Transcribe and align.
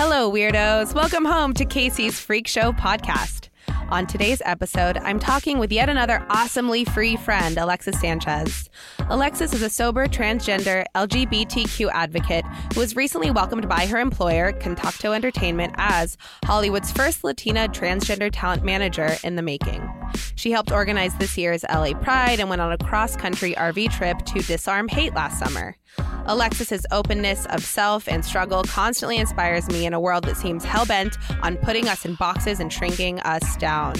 Hello, 0.00 0.30
weirdos. 0.30 0.94
Welcome 0.94 1.24
home 1.24 1.52
to 1.54 1.64
Kasey's 1.64 2.20
Freak 2.20 2.46
Show 2.46 2.70
podcast. 2.70 3.48
On 3.90 4.06
today's 4.06 4.40
episode, 4.44 4.96
I'm 4.98 5.18
talking 5.18 5.58
with 5.58 5.72
yet 5.72 5.88
another 5.88 6.24
awesomely 6.30 6.84
free 6.84 7.16
friend, 7.16 7.58
Alexis 7.58 8.00
Sanchez. 8.00 8.70
Alexis 9.10 9.54
is 9.54 9.62
a 9.62 9.70
sober, 9.70 10.06
transgender, 10.06 10.84
LGBTQ 10.94 11.88
advocate 11.94 12.44
who 12.74 12.80
was 12.80 12.94
recently 12.94 13.30
welcomed 13.30 13.66
by 13.66 13.86
her 13.86 13.98
employer, 13.98 14.52
Kontakto 14.52 15.14
Entertainment, 15.14 15.72
as 15.78 16.18
Hollywood's 16.44 16.92
first 16.92 17.24
Latina 17.24 17.68
transgender 17.68 18.28
talent 18.30 18.64
manager 18.64 19.16
in 19.24 19.36
the 19.36 19.40
making. 19.40 19.82
She 20.34 20.50
helped 20.50 20.70
organize 20.70 21.16
this 21.16 21.38
year's 21.38 21.64
LA 21.72 21.94
Pride 21.94 22.38
and 22.38 22.50
went 22.50 22.60
on 22.60 22.70
a 22.70 22.76
cross 22.76 23.16
country 23.16 23.54
RV 23.54 23.96
trip 23.96 24.18
to 24.26 24.40
disarm 24.40 24.88
hate 24.88 25.14
last 25.14 25.38
summer. 25.38 25.74
Alexis's 26.26 26.84
openness 26.92 27.46
of 27.46 27.64
self 27.64 28.08
and 28.08 28.22
struggle 28.22 28.62
constantly 28.64 29.16
inspires 29.16 29.66
me 29.68 29.86
in 29.86 29.94
a 29.94 30.00
world 30.00 30.24
that 30.24 30.36
seems 30.36 30.64
hell 30.64 30.84
bent 30.84 31.16
on 31.42 31.56
putting 31.56 31.88
us 31.88 32.04
in 32.04 32.14
boxes 32.16 32.60
and 32.60 32.70
shrinking 32.70 33.20
us 33.20 33.56
down. 33.56 33.94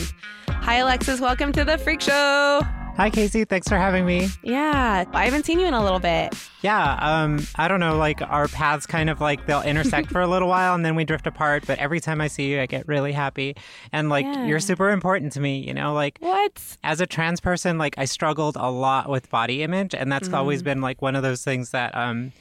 Hi, 0.49 0.77
Alexis. 0.77 1.19
Welcome 1.19 1.53
to 1.53 1.65
the 1.65 1.79
Freak 1.79 2.03
Show. 2.03 2.61
Hi, 2.99 3.11
Kasey. 3.11 3.49
Thanks 3.49 3.69
for 3.69 3.77
having 3.77 4.05
me. 4.05 4.29
Yeah, 4.43 5.05
I 5.13 5.25
haven't 5.25 5.47
seen 5.47 5.61
you 5.61 5.69
in 5.69 5.73
a 5.73 5.81
little 5.81 6.01
bit. 6.01 6.35
Yeah, 6.63 6.95
um, 7.01 7.47
I 7.55 7.69
don't 7.69 7.79
know, 7.79 7.97
like 7.97 8.21
our 8.21 8.49
paths 8.49 8.87
kind 8.87 9.09
of 9.09 9.21
like 9.21 9.47
they'll 9.47 9.63
intersect 9.63 10.11
for 10.11 10.21
a 10.21 10.27
little 10.27 10.49
while 10.49 10.75
and 10.75 10.85
then 10.85 10.97
we 10.97 11.05
drift 11.05 11.29
apart. 11.29 11.63
But 11.65 11.79
every 11.79 12.01
time 12.01 12.21
I 12.21 12.27
see 12.27 12.51
you, 12.51 12.61
I 12.61 12.67
get 12.67 12.89
really 12.89 13.13
happy. 13.13 13.55
And 13.93 14.09
like, 14.09 14.25
Yeah. 14.25 14.47
you're 14.47 14.59
super 14.59 14.91
important 14.91 15.33
to 15.35 15.41
me, 15.41 15.61
you 15.61 15.73
know? 15.75 15.93
Like, 15.93 16.19
What? 16.19 16.77
as 16.83 17.01
a 17.01 17.07
trans 17.07 17.41
person, 17.41 17.79
like, 17.79 17.95
I 17.99 18.05
struggled 18.05 18.57
a 18.57 18.69
lot 18.69 19.09
with 19.09 19.31
body 19.31 19.63
image. 19.63 19.95
And 19.95 20.11
that's 20.11 20.33
always 20.33 20.63
Mm. 20.63 20.65
been 20.65 20.81
like 20.81 21.01
one 21.01 21.15
of 21.15 21.23
those 21.23 21.45
things 21.45 21.71
that, 21.71 21.95
um, 21.97 22.33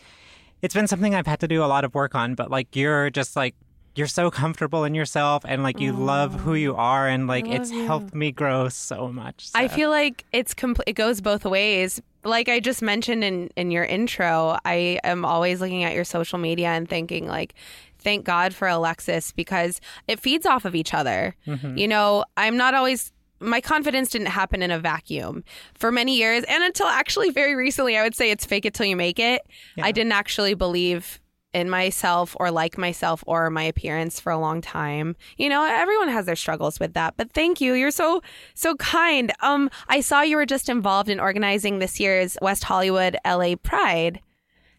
it's 0.63 0.73
been 0.73 0.87
something 0.87 1.13
I've 1.13 1.27
had 1.27 1.39
to 1.41 1.47
do 1.47 1.63
a 1.63 1.67
lot 1.69 1.85
of 1.85 1.93
work 1.93 2.15
on. 2.15 2.33
But 2.33 2.49
like, 2.49 2.75
you're 2.75 3.11
just 3.11 3.35
like, 3.35 3.53
you're 3.97 4.07
so 4.07 4.29
comfortable 4.29 4.83
in 4.83 4.93
yourself 4.93 5.43
and 5.47 5.63
like 5.63 5.79
you 5.79 5.91
love 5.91 6.39
who 6.39 6.53
you 6.53 6.75
are 6.75 7.07
and 7.07 7.27
like 7.27 7.47
it's 7.47 7.71
helped 7.71 8.13
me 8.13 8.31
grow 8.31 8.69
so 8.69 9.11
much. 9.11 9.49
I 9.55 9.67
feel 9.67 9.89
like 9.89 10.25
it's 10.31 10.53
compl- 10.53 10.83
it 10.85 10.93
goes 10.93 11.19
both 11.19 11.45
ways. 11.45 11.99
Like 12.23 12.47
I 12.47 12.59
just 12.59 12.81
mentioned 12.81 13.23
in 13.23 13.49
in 13.55 13.71
your 13.71 13.85
intro, 13.85 14.57
I 14.65 14.99
am 15.03 15.25
always 15.25 15.61
looking 15.61 15.83
at 15.83 15.95
your 15.95 16.03
social 16.03 16.37
media 16.37 16.67
and 16.67 16.87
thinking 16.87 17.27
like 17.27 17.55
thank 17.99 18.23
God 18.23 18.53
for 18.53 18.67
Alexis 18.67 19.31
because 19.31 19.81
it 20.07 20.19
feeds 20.19 20.45
off 20.45 20.65
of 20.65 20.75
each 20.75 20.93
other. 20.93 21.35
Mm-hmm. 21.47 21.77
You 21.77 21.87
know, 21.87 22.23
I'm 22.37 22.55
not 22.55 22.75
always 22.75 23.11
my 23.39 23.61
confidence 23.61 24.09
didn't 24.09 24.27
happen 24.27 24.61
in 24.61 24.71
a 24.71 24.79
vacuum 24.79 25.43
for 25.75 25.91
many 25.91 26.15
years 26.17 26.43
and 26.47 26.63
until 26.63 26.87
actually 26.87 27.29
very 27.29 27.55
recently 27.55 27.97
I 27.97 28.03
would 28.03 28.15
say 28.15 28.31
it's 28.31 28.45
fake 28.45 28.65
it 28.65 28.73
till 28.73 28.85
you 28.85 28.95
make 28.95 29.19
it. 29.19 29.41
I 29.79 29.91
didn't 29.91 30.13
actually 30.13 30.53
believe 30.53 31.19
in 31.57 31.69
myself 31.69 32.37
or 32.39 32.51
like 32.51 32.77
myself 32.77 33.23
or 33.25 33.49
my 33.49 33.63
appearance 33.63 34.19
for 34.19 34.31
a 34.31 34.37
long 34.37 34.61
time. 34.61 35.15
You 35.37 35.49
know, 35.49 35.63
everyone 35.65 36.07
has 36.09 36.27
their 36.27 36.35
struggles 36.35 36.79
with 36.79 36.93
that. 36.93 37.15
But 37.17 37.33
thank 37.33 37.59
you. 37.59 37.73
You're 37.73 37.91
so 37.91 38.21
so 38.53 38.75
kind. 38.75 39.33
Um 39.41 39.69
I 39.89 40.01
saw 40.01 40.21
you 40.21 40.37
were 40.37 40.45
just 40.45 40.69
involved 40.69 41.09
in 41.09 41.19
organizing 41.19 41.79
this 41.79 41.99
year's 41.99 42.37
West 42.41 42.63
Hollywood 42.63 43.17
LA 43.25 43.55
Pride. 43.55 44.21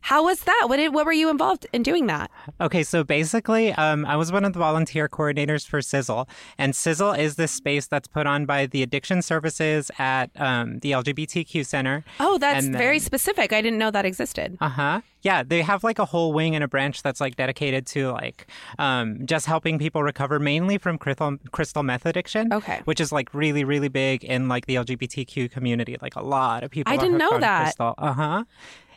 How 0.01 0.25
was 0.25 0.41
that? 0.41 0.67
What 0.69 0.77
did 0.77 0.95
what 0.95 1.05
were 1.07 1.13
you 1.13 1.29
involved 1.29 1.67
in 1.73 1.83
doing 1.83 2.07
that? 2.07 2.31
Okay, 2.61 2.83
so 2.83 3.05
basically, 3.05 3.73
um, 3.73 4.07
I 4.07 4.17
was 4.17 4.33
one 4.33 4.45
of 4.45 4.53
the 4.53 4.59
volunteer 4.59 5.09
coordinators 5.09 5.67
for 5.67 5.83
Sizzle, 5.83 6.29
and 6.57 6.75
Sizzle 6.75 7.13
is 7.13 7.37
this 7.37 7.53
space 7.53 7.87
that's 7.87 8.09
put 8.09 8.27
on 8.27 8.47
by 8.47 8.67
the 8.67 8.83
Addiction 8.83 9.23
Services 9.23 9.91
at 9.99 10.31
um, 10.37 10.79
the 10.79 10.93
LGBTQ 10.93 11.67
Center. 11.67 12.05
Oh, 12.21 12.39
that's 12.39 12.65
And 12.65 12.75
very 12.77 12.99
specific. 12.99 13.53
I 13.53 13.61
didn't 13.61 13.79
know 13.79 13.91
that 13.91 14.07
existed. 14.07 14.57
Uh 14.61 14.69
huh. 14.69 15.01
Yeah, 15.23 15.43
they 15.43 15.63
have 15.63 15.83
like 15.83 15.99
a 15.99 16.05
whole 16.05 16.33
wing 16.33 16.55
and 16.55 16.63
a 16.63 16.69
branch 16.69 17.03
that's 17.03 17.21
like 17.21 17.35
dedicated 17.37 17.85
to 17.89 18.13
like 18.13 18.47
um, 18.79 19.27
just 19.27 19.47
helping 19.47 19.79
people 19.79 20.03
recover 20.03 20.39
mainly 20.39 20.79
from 20.79 20.97
crystal 20.97 21.37
crystal 21.51 21.83
meth 21.83 22.07
addiction. 22.07 22.53
Okay. 22.53 22.81
Which 22.85 23.01
is 23.01 23.11
like 23.13 23.35
really 23.35 23.65
really 23.65 23.89
big 23.89 24.25
in 24.25 24.49
like 24.49 24.67
the 24.67 24.77
LGBTQ 24.77 25.51
community. 25.51 25.97
Like 26.01 26.15
a 26.17 26.23
lot 26.23 26.63
of 26.63 26.71
people. 26.71 26.93
I 26.93 26.97
didn't 26.97 27.19
know 27.19 27.39
that. 27.39 27.75
Uh 27.79 28.13
huh. 28.13 28.45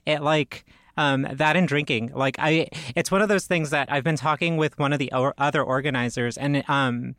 It 0.05 0.21
like. 0.21 0.63
Um, 0.97 1.25
that 1.31 1.55
and 1.55 1.67
drinking, 1.67 2.11
like 2.13 2.35
I, 2.37 2.67
it's 2.95 3.09
one 3.09 3.21
of 3.21 3.29
those 3.29 3.45
things 3.47 3.69
that 3.69 3.91
I've 3.91 4.03
been 4.03 4.17
talking 4.17 4.57
with 4.57 4.77
one 4.77 4.91
of 4.93 4.99
the 4.99 5.09
o- 5.13 5.33
other 5.37 5.63
organizers, 5.63 6.37
and 6.37 6.63
um, 6.69 7.15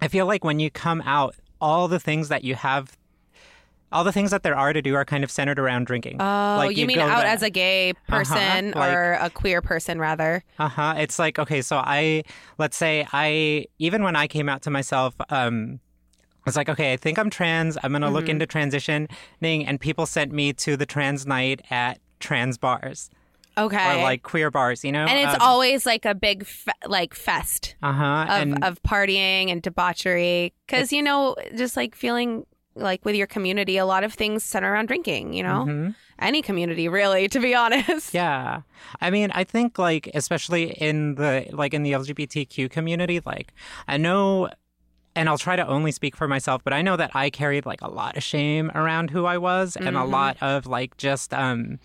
I 0.00 0.06
feel 0.08 0.26
like 0.26 0.44
when 0.44 0.60
you 0.60 0.70
come 0.70 1.02
out, 1.04 1.34
all 1.60 1.88
the 1.88 1.98
things 1.98 2.28
that 2.28 2.44
you 2.44 2.54
have, 2.54 2.96
all 3.92 4.04
the 4.04 4.12
things 4.12 4.30
that 4.30 4.44
there 4.44 4.56
are 4.56 4.72
to 4.72 4.80
do 4.80 4.94
are 4.94 5.04
kind 5.04 5.24
of 5.24 5.30
centered 5.30 5.58
around 5.58 5.86
drinking. 5.88 6.18
Oh, 6.20 6.24
like 6.58 6.76
you, 6.76 6.86
mean 6.86 7.00
out 7.00 7.22
to- 7.22 7.26
as 7.28 7.42
a 7.42 7.50
gay 7.50 7.92
person 8.06 8.70
like- 8.76 8.92
or 8.94 9.14
a 9.20 9.28
queer 9.28 9.60
person 9.60 9.98
rather? 9.98 10.44
Uh 10.60 10.68
huh. 10.68 10.94
It's 10.96 11.18
like 11.18 11.38
okay, 11.40 11.62
so 11.62 11.78
I 11.78 12.22
let's 12.58 12.76
say 12.76 13.06
I 13.12 13.66
even 13.80 14.04
when 14.04 14.14
I 14.14 14.28
came 14.28 14.48
out 14.48 14.62
to 14.62 14.70
myself, 14.70 15.14
um, 15.30 15.80
I 16.22 16.42
was 16.46 16.56
like, 16.56 16.68
okay, 16.68 16.92
I 16.92 16.96
think 16.96 17.18
I'm 17.18 17.28
trans. 17.28 17.76
I'm 17.82 17.90
gonna 17.92 18.06
Mm-hmm. 18.06 18.14
look 18.14 18.28
into 18.28 18.46
transitioning, 18.46 19.08
and 19.42 19.80
people 19.80 20.06
sent 20.06 20.30
me 20.32 20.52
to 20.54 20.76
the 20.76 20.86
trans 20.86 21.26
night 21.26 21.60
at 21.70 21.98
trans 22.20 22.58
bars 22.58 23.10
Okay. 23.58 24.00
or 24.00 24.02
like 24.04 24.22
queer 24.22 24.50
bars, 24.50 24.84
you 24.84 24.92
know. 24.92 25.04
and 25.04 25.18
it's 25.28 25.42
always 25.42 25.84
like 25.84 26.04
a 26.04 26.14
big 26.14 26.46
fe- 26.46 26.72
like 26.86 27.14
fest. 27.14 27.74
uh 27.82 27.92
huh. 27.92 28.26
of, 28.28 28.42
And 28.42 28.64
of 28.64 28.82
partying 28.82 29.50
and 29.50 29.60
debauchery 29.60 30.52
because 30.66 30.92
you 30.92 31.02
know 31.02 31.34
just 31.56 31.76
like 31.76 31.94
feeling 31.96 32.46
like 32.76 33.04
with 33.04 33.16
your 33.16 33.26
community 33.26 33.76
a 33.76 33.84
lot 33.84 34.04
of 34.04 34.14
things 34.14 34.44
center 34.44 34.72
around 34.72 34.86
drinking 34.86 35.32
you 35.34 35.42
know 35.42 35.64
Mhm. 35.68 35.94
any 36.20 36.40
community 36.40 36.88
really 36.88 37.26
to 37.28 37.40
be 37.40 37.52
honest 37.62 38.14
Yeah. 38.14 38.62
I 39.00 39.10
mean, 39.10 39.30
I 39.34 39.42
think 39.44 39.78
like 39.78 40.08
especially 40.14 40.70
in 40.70 41.16
the 41.16 41.46
like 41.50 41.74
in 41.74 41.82
the 41.82 41.92
LGBTQ 41.92 42.70
community, 42.70 43.20
like 43.26 43.52
I 43.88 43.96
know 43.96 44.48
and 45.16 45.28
I'll 45.28 45.38
try 45.38 45.56
to 45.56 45.66
only 45.66 45.90
speak 45.90 46.14
for 46.16 46.28
myself, 46.28 46.62
but 46.62 46.72
I 46.72 46.82
know 46.82 46.96
that 46.96 47.10
I 47.14 47.30
carried 47.30 47.66
like 47.66 47.82
a 47.82 47.90
lot 47.90 48.16
of 48.16 48.22
shame 48.22 48.70
around 48.76 49.10
who 49.10 49.26
I 49.26 49.38
was 49.38 49.74
and 49.76 49.96
a 49.96 50.04
lot 50.04 50.36
of 50.40 50.66
like 50.66 50.96
just 50.96 51.34
um 51.34 51.80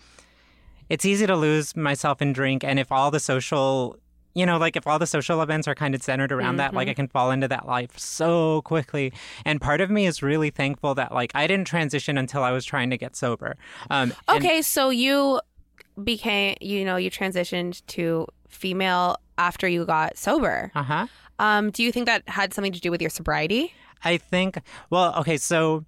it's 0.88 1.04
easy 1.04 1.26
to 1.26 1.36
lose 1.36 1.76
myself 1.76 2.22
in 2.22 2.32
drink 2.32 2.64
and 2.64 2.78
if 2.78 2.90
all 2.92 3.10
the 3.10 3.20
social 3.20 3.98
you 4.34 4.44
know, 4.44 4.58
like 4.58 4.76
if 4.76 4.86
all 4.86 4.98
the 4.98 5.06
social 5.06 5.40
events 5.40 5.66
are 5.66 5.74
kind 5.74 5.94
of 5.94 6.02
centered 6.02 6.30
around 6.30 6.56
that, 6.56 6.74
like 6.74 6.88
I 6.88 6.92
can 6.92 7.08
fall 7.08 7.30
into 7.30 7.48
that 7.48 7.66
life 7.66 7.98
so 7.98 8.60
quickly. 8.66 9.14
And 9.46 9.62
part 9.62 9.80
of 9.80 9.88
me 9.88 10.06
is 10.06 10.22
really 10.22 10.50
thankful 10.50 10.94
that 10.96 11.10
like 11.10 11.32
I 11.34 11.46
didn't 11.46 11.66
transition 11.66 12.18
until 12.18 12.42
I 12.42 12.52
was 12.52 12.66
trying 12.66 12.90
to 12.90 12.98
get 12.98 13.16
sober. 13.16 13.56
Um, 13.88 14.12
and- 14.28 14.36
okay 14.36 14.60
so 14.60 14.90
you 14.90 15.40
became 16.04 16.54
you 16.60 16.84
know 16.84 16.96
you 16.96 17.10
transitioned 17.10 17.80
to 17.86 18.26
female 18.50 19.16
after 19.38 19.66
you 19.66 19.86
got 19.86 20.18
sober 20.18 20.70
uh-huh. 20.74 21.06
um 21.38 21.70
do 21.70 21.82
you 21.82 21.90
think 21.90 22.04
that 22.04 22.22
had 22.28 22.52
something 22.52 22.72
to 22.72 22.80
do 22.80 22.90
with 22.90 23.00
your 23.00 23.08
sobriety 23.08 23.72
I 24.04 24.18
think, 24.18 24.58
well, 24.90 25.14
okay, 25.16 25.36
so 25.36 25.84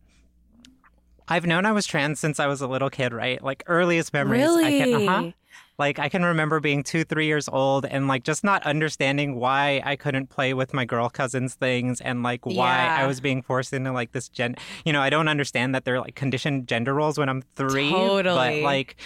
I've 1.29 1.47
known 1.47 1.67
I 1.67 1.73
was 1.73 1.87
trans 1.87 2.19
since 2.19 2.41
I 2.41 2.47
was 2.47 2.61
a 2.61 2.67
little 2.67 2.91
kid, 2.91 3.13
right? 3.13 3.43
Like 3.43 3.63
earliest 3.67 4.13
memories. 4.13 4.49
I 4.49 4.71
can, 4.71 4.95
uh-huh. 4.95 5.19
Really? 5.21 5.35
Like 5.79 5.99
I 6.01 6.09
can 6.09 6.25
remember 6.25 6.59
being 6.59 6.83
two, 6.83 7.05
three 7.05 7.27
years 7.27 7.49
old 7.49 7.85
and 7.87 8.09
like 8.09 8.25
just 8.25 8.43
not 8.43 8.65
understanding 8.65 9.37
why 9.37 9.81
I 9.85 9.95
couldn't 9.95 10.27
play 10.29 10.53
with 10.53 10.75
my 10.75 10.85
girl 10.85 11.09
cousins 11.09 11.55
things 11.55 12.01
and 12.01 12.23
like 12.25 12.45
why 12.45 12.55
Yeah. 12.85 12.97
I 13.01 13.07
was 13.07 13.21
being 13.21 13.43
forced 13.43 13.73
into 13.73 13.93
like 13.93 14.11
this 14.13 14.29
gen. 14.29 14.57
You 14.85 14.93
know, 14.93 15.01
I 15.01 15.09
don't 15.11 15.29
understand 15.29 15.75
that 15.77 15.85
they're 15.85 16.01
like 16.01 16.17
conditioned 16.17 16.67
gender 16.67 16.95
roles 16.95 17.17
when 17.19 17.29
I'm 17.29 17.43
three. 17.55 17.91
Totally. 17.91 18.35
But 18.61 18.63
like, 18.63 18.97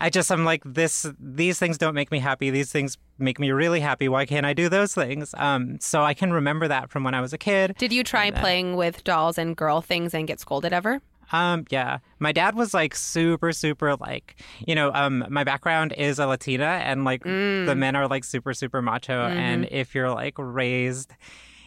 I 0.00 0.10
just 0.10 0.32
I'm 0.32 0.44
like 0.44 0.62
this. 0.66 1.06
These 1.20 1.60
things 1.60 1.78
don't 1.78 1.94
make 1.94 2.10
me 2.10 2.18
happy. 2.18 2.50
These 2.50 2.72
things 2.72 2.98
make 3.16 3.38
me 3.38 3.52
really 3.52 3.78
happy. 3.78 4.08
Why 4.08 4.26
can't 4.26 4.44
I 4.44 4.52
do 4.52 4.68
those 4.68 4.92
things? 4.92 5.32
Um, 5.38 5.78
so 5.80 6.02
I 6.02 6.14
can 6.14 6.32
remember 6.32 6.66
that 6.66 6.90
from 6.90 7.04
when 7.04 7.14
I 7.14 7.20
was 7.20 7.32
a 7.32 7.38
kid. 7.38 7.76
did 7.78 7.92
you 7.92 8.02
try 8.02 8.24
And 8.26 8.34
then- 8.34 8.42
playing 8.42 8.76
with 8.76 9.04
dolls 9.04 9.38
and 9.38 9.56
girl 9.56 9.80
things 9.80 10.12
and 10.12 10.26
get 10.26 10.40
scolded 10.40 10.72
ever 10.72 11.00
Um, 11.32 11.64
yeah. 11.70 11.98
My 12.18 12.32
dad 12.32 12.54
was 12.54 12.74
like 12.74 12.94
super, 12.94 13.52
super 13.52 13.96
like, 13.96 14.36
you 14.66 14.74
know, 14.74 14.90
um, 14.94 15.24
my 15.28 15.44
background 15.44 15.92
is 15.96 16.18
a 16.18 16.26
Latina 16.26 16.64
and 16.84 17.04
like 17.04 17.22
Mm. 17.24 17.66
the 17.66 17.74
men 17.74 17.96
are 17.96 18.06
like 18.08 18.24
super, 18.24 18.52
super 18.54 18.82
macho. 18.82 19.12
Mm-hmm. 19.28 19.38
And 19.38 19.68
if 19.70 19.94
you're 19.94 20.10
like 20.10 20.34
raised 20.38 21.12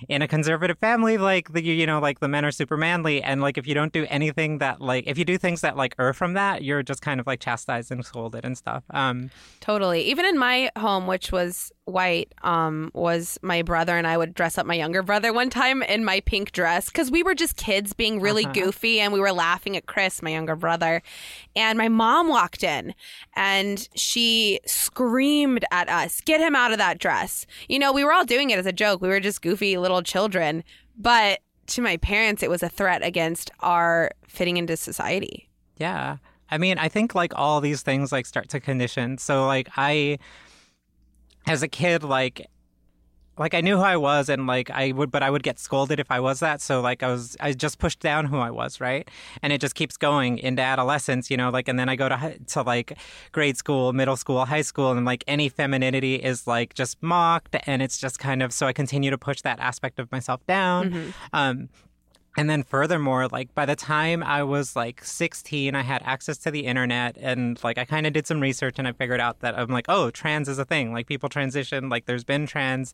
in 0.08 0.22
a 0.22 0.28
conservative 0.28 0.78
family, 0.80 1.18
like 1.18 1.54
the 1.54 1.62
you 1.64 1.86
know, 1.86 2.00
like 2.00 2.20
the 2.20 2.28
men 2.28 2.46
are 2.46 2.52
super 2.52 2.78
manly, 2.78 3.22
and 3.22 3.42
like 3.42 3.58
if 3.58 3.68
you 3.68 3.74
don't 3.74 3.94
do 3.94 4.06
anything 4.10 4.60
that 4.60 4.82
like 4.82 5.06
if 5.08 5.18
you 5.18 5.26
do 5.26 5.38
things 5.38 5.62
that 5.62 5.76
like 5.76 5.96
err 6.00 6.14
from 6.14 6.34
that, 6.34 6.64
you're 6.64 6.84
just 6.84 7.02
kind 7.02 7.20
of 7.20 7.28
like 7.28 7.40
chastised 7.40 7.92
and 7.92 8.06
scolded 8.06 8.46
and 8.46 8.58
stuff. 8.58 8.84
Um, 8.92 9.30
Totally. 9.60 10.02
Even 10.02 10.26
in 10.26 10.38
my 10.38 10.72
home, 10.78 11.08
which 11.08 11.32
was 11.32 11.72
white, 11.86 12.34
um, 12.44 12.92
was 12.94 13.40
my 13.42 13.62
brother 13.62 13.98
and 13.98 14.06
I 14.06 14.18
would 14.18 14.34
dress 14.34 14.58
up 14.58 14.66
my 14.66 14.74
younger 14.74 15.02
brother 15.02 15.32
one 15.32 15.50
time 15.50 15.82
in 15.84 16.04
my 16.04 16.20
pink 16.20 16.52
dress 16.52 16.88
because 16.88 17.10
we 17.10 17.24
were 17.24 17.34
just 17.34 17.56
kids 17.56 17.94
being 17.94 18.20
really 18.20 18.46
goofy 18.46 19.00
and 19.00 19.14
we 19.14 19.20
were 19.20 19.32
laughing 19.32 19.78
at 19.78 19.86
Chris, 19.86 20.22
my 20.22 20.32
younger 20.32 20.56
brother. 20.56 21.02
And 21.56 21.78
my 21.78 21.88
mom 21.88 22.28
walked 22.28 22.64
in 22.64 22.94
and 23.36 23.88
she 23.96 24.60
screamed 24.66 25.64
at 25.72 25.88
us, 25.90 26.22
"Get 26.22 26.42
him 26.42 26.56
out 26.56 26.72
of 26.72 26.78
that 26.78 27.00
dress!" 27.00 27.46
You 27.70 27.80
know, 27.80 27.94
we 27.94 28.04
were 28.04 28.12
all 28.12 28.26
doing 28.26 28.50
it 28.50 28.60
as 28.60 28.66
a 28.66 28.74
joke. 28.74 29.02
We 29.02 29.08
were 29.08 29.20
just 29.20 29.42
goofy 29.42 29.78
little 29.88 30.04
children, 30.04 30.64
but 30.98 31.40
to 31.68 31.82
my 31.82 31.98
parents, 31.98 32.44
it 32.44 32.50
was 32.50 32.62
a 32.64 32.70
threat 32.70 33.04
against 33.04 33.52
our 33.60 34.12
fitting 34.28 34.58
into 34.58 34.76
society. 34.76 35.50
Yeah. 35.78 36.18
I 36.50 36.58
mean, 36.58 36.78
I 36.78 36.88
think 36.90 37.14
like 37.16 37.34
all 37.36 37.62
these 37.62 37.82
things 37.82 38.12
like 38.12 38.26
start 38.26 38.50
to 38.50 38.60
condition. 38.60 39.18
So 39.18 39.46
like 39.46 39.70
I 39.78 40.20
as 41.46 41.64
a 41.64 41.68
kid 41.68 42.04
like 42.04 42.48
like 43.38 43.54
I 43.54 43.62
knew 43.62 43.78
who 43.78 43.84
I 43.84 43.98
was 43.98 44.30
and 44.30 44.48
like 44.48 44.70
I 44.70 44.92
would 44.92 45.12
but 45.12 45.24
I 45.24 45.30
would 45.30 45.44
get 45.44 45.60
scolded 45.60 46.00
if 46.00 46.10
I 46.12 46.20
was 46.20 46.40
that. 46.40 46.62
So 46.62 46.82
like 46.82 47.04
I 47.04 47.08
was 47.08 47.38
I 47.40 47.54
just 47.54 47.80
pushed 47.80 48.00
down 48.00 48.26
who 48.26 48.38
I 48.38 48.52
was, 48.52 48.80
right? 48.82 49.08
And 49.42 49.54
it 49.54 49.62
just 49.62 49.76
keeps 49.76 49.98
going 49.98 50.38
into 50.40 50.62
adolescence, 50.62 51.30
you 51.30 51.38
know, 51.38 51.50
like 51.50 51.68
and 51.68 51.80
then 51.80 51.90
I 51.90 51.96
go 51.96 52.10
to 52.10 52.38
to 52.40 52.62
like 52.62 52.98
grade 53.32 53.58
school, 53.58 53.94
middle 53.94 54.16
school, 54.18 54.46
high 54.46 54.62
school 54.62 54.92
and 54.92 55.06
like 55.06 55.24
any 55.28 55.50
femininity 55.50 56.16
is 56.16 56.48
like 56.48 56.74
just 56.74 57.02
mocked 57.02 57.56
and 57.66 57.82
it's 57.82 57.98
just 57.98 58.20
kind 58.20 58.42
of 58.44 58.52
so 58.54 58.68
I 58.68 58.74
continue 58.74 59.12
to 59.12 59.18
push 59.18 59.42
that 59.42 59.60
aspect 59.60 60.00
of 60.00 60.12
myself 60.12 60.46
down. 60.48 61.14
Um 61.34 61.70
and 62.38 62.50
then 62.50 62.64
furthermore, 62.64 63.28
like 63.28 63.54
by 63.56 63.66
the 63.66 63.76
time 63.76 64.22
I 64.24 64.44
was 64.44 64.76
like 64.76 65.04
16, 65.04 65.74
I 65.76 65.82
had 65.82 66.02
access 66.06 66.38
to 66.40 66.52
the 66.52 66.62
internet 66.68 67.18
and 67.20 67.62
like 67.64 67.78
I 67.78 67.84
kind 67.86 68.06
of 68.08 68.14
did 68.14 68.28
some 68.28 68.40
research 68.40 68.76
and 68.78 68.88
I 68.88 68.92
figured 68.92 69.20
out 69.20 69.40
that 69.40 69.58
I'm 69.58 69.70
like, 69.70 69.86
oh, 69.90 70.12
trans 70.12 70.48
is 70.48 70.60
a 70.60 70.66
thing. 70.66 70.94
Like 70.94 71.08
people 71.08 71.28
transition, 71.30 71.90
like 71.90 72.06
there's 72.06 72.24
been 72.24 72.46
trans 72.46 72.94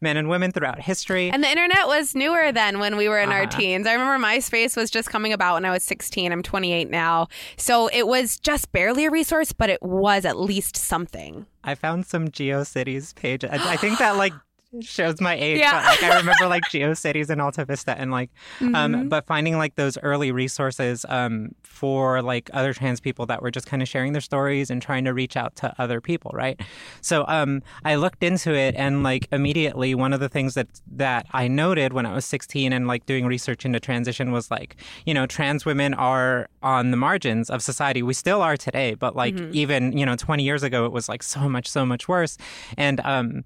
men 0.00 0.16
and 0.16 0.28
women 0.28 0.52
throughout 0.52 0.80
history. 0.80 1.30
And 1.30 1.42
the 1.42 1.50
internet 1.50 1.86
was 1.88 2.14
newer 2.14 2.52
then 2.52 2.78
when 2.78 2.96
we 2.96 3.08
were 3.08 3.18
in 3.18 3.30
our 3.30 3.42
Uh-huh. 3.42 3.58
teens. 3.58 3.86
I 3.86 3.92
remember 3.94 4.24
MySpace 4.24 4.76
was 4.76 4.90
just 4.90 5.10
coming 5.10 5.32
about 5.32 5.54
when 5.54 5.64
I 5.64 5.70
was 5.72 5.82
16. 5.82 6.30
I'm 6.32 6.42
28 6.42 6.88
now. 6.88 7.26
So 7.56 7.88
it 7.88 8.06
was 8.06 8.38
just 8.38 8.70
barely 8.72 9.04
a 9.06 9.10
resource, 9.10 9.52
but 9.52 9.68
it 9.70 9.82
was 9.82 10.24
at 10.24 10.38
least 10.38 10.76
something. 10.76 11.46
I 11.64 11.74
found 11.74 12.06
some 12.06 12.28
GeoCities 12.28 13.14
page. 13.14 13.44
I, 13.44 13.72
I 13.72 13.76
think 13.76 13.98
that 13.98 14.16
like 14.16 14.32
shows 14.82 15.20
my 15.20 15.34
age. 15.34 15.58
Yeah. 15.58 15.72
But, 15.82 16.02
like 16.02 16.12
I 16.12 16.16
remember 16.20 16.46
like 16.48 16.62
GeoCities 16.64 17.30
and 17.30 17.40
Alta 17.40 17.64
Vista 17.64 17.98
and 17.98 18.10
like, 18.10 18.30
Mm-hmm. 18.60 18.74
um, 18.74 19.08
but 19.08 19.26
finding 19.26 19.58
like 19.58 19.74
those 19.76 19.98
early 19.98 20.32
resources 20.32 21.04
um, 21.08 21.54
for 21.62 22.22
like 22.22 22.50
other 22.52 22.72
trans 22.72 23.00
people 23.00 23.26
that 23.26 23.42
were 23.42 23.50
just 23.50 23.66
kind 23.66 23.82
of 23.82 23.88
sharing 23.88 24.12
their 24.12 24.20
stories 24.20 24.70
and 24.70 24.80
trying 24.80 25.04
to 25.04 25.12
reach 25.12 25.36
out 25.36 25.56
to 25.56 25.74
other 25.78 26.00
people, 26.00 26.30
right? 26.34 26.60
So 27.00 27.24
um, 27.28 27.62
I 27.84 27.96
looked 27.96 28.22
into 28.22 28.54
it 28.54 28.74
and 28.76 29.02
like 29.02 29.28
immediately 29.32 29.94
one 29.94 30.12
of 30.12 30.20
the 30.20 30.28
things 30.28 30.54
that 30.54 30.68
that 30.92 31.26
I 31.32 31.48
noted 31.48 31.92
when 31.92 32.06
I 32.06 32.14
was 32.14 32.24
16 32.24 32.72
and 32.72 32.86
like 32.86 33.06
doing 33.06 33.26
research 33.26 33.64
into 33.64 33.80
transition 33.80 34.32
was 34.32 34.50
like, 34.50 34.76
you 35.04 35.14
know, 35.14 35.26
trans 35.26 35.64
women 35.64 35.94
are 35.94 36.48
on 36.62 36.90
the 36.90 36.96
margins 36.96 37.50
of 37.50 37.62
society. 37.62 38.02
We 38.02 38.14
still 38.14 38.40
are 38.42 38.56
today, 38.56 38.94
but 38.94 39.14
like 39.16 39.38
even 39.52 39.96
you 39.96 40.06
know 40.06 40.16
20 40.16 40.42
years 40.42 40.62
ago, 40.62 40.86
it 40.86 40.92
was 40.92 41.08
like 41.08 41.22
so 41.22 41.48
much 41.48 41.68
so 41.68 41.84
much 41.84 42.08
worse, 42.08 42.38
and 42.78 43.00
um. 43.04 43.44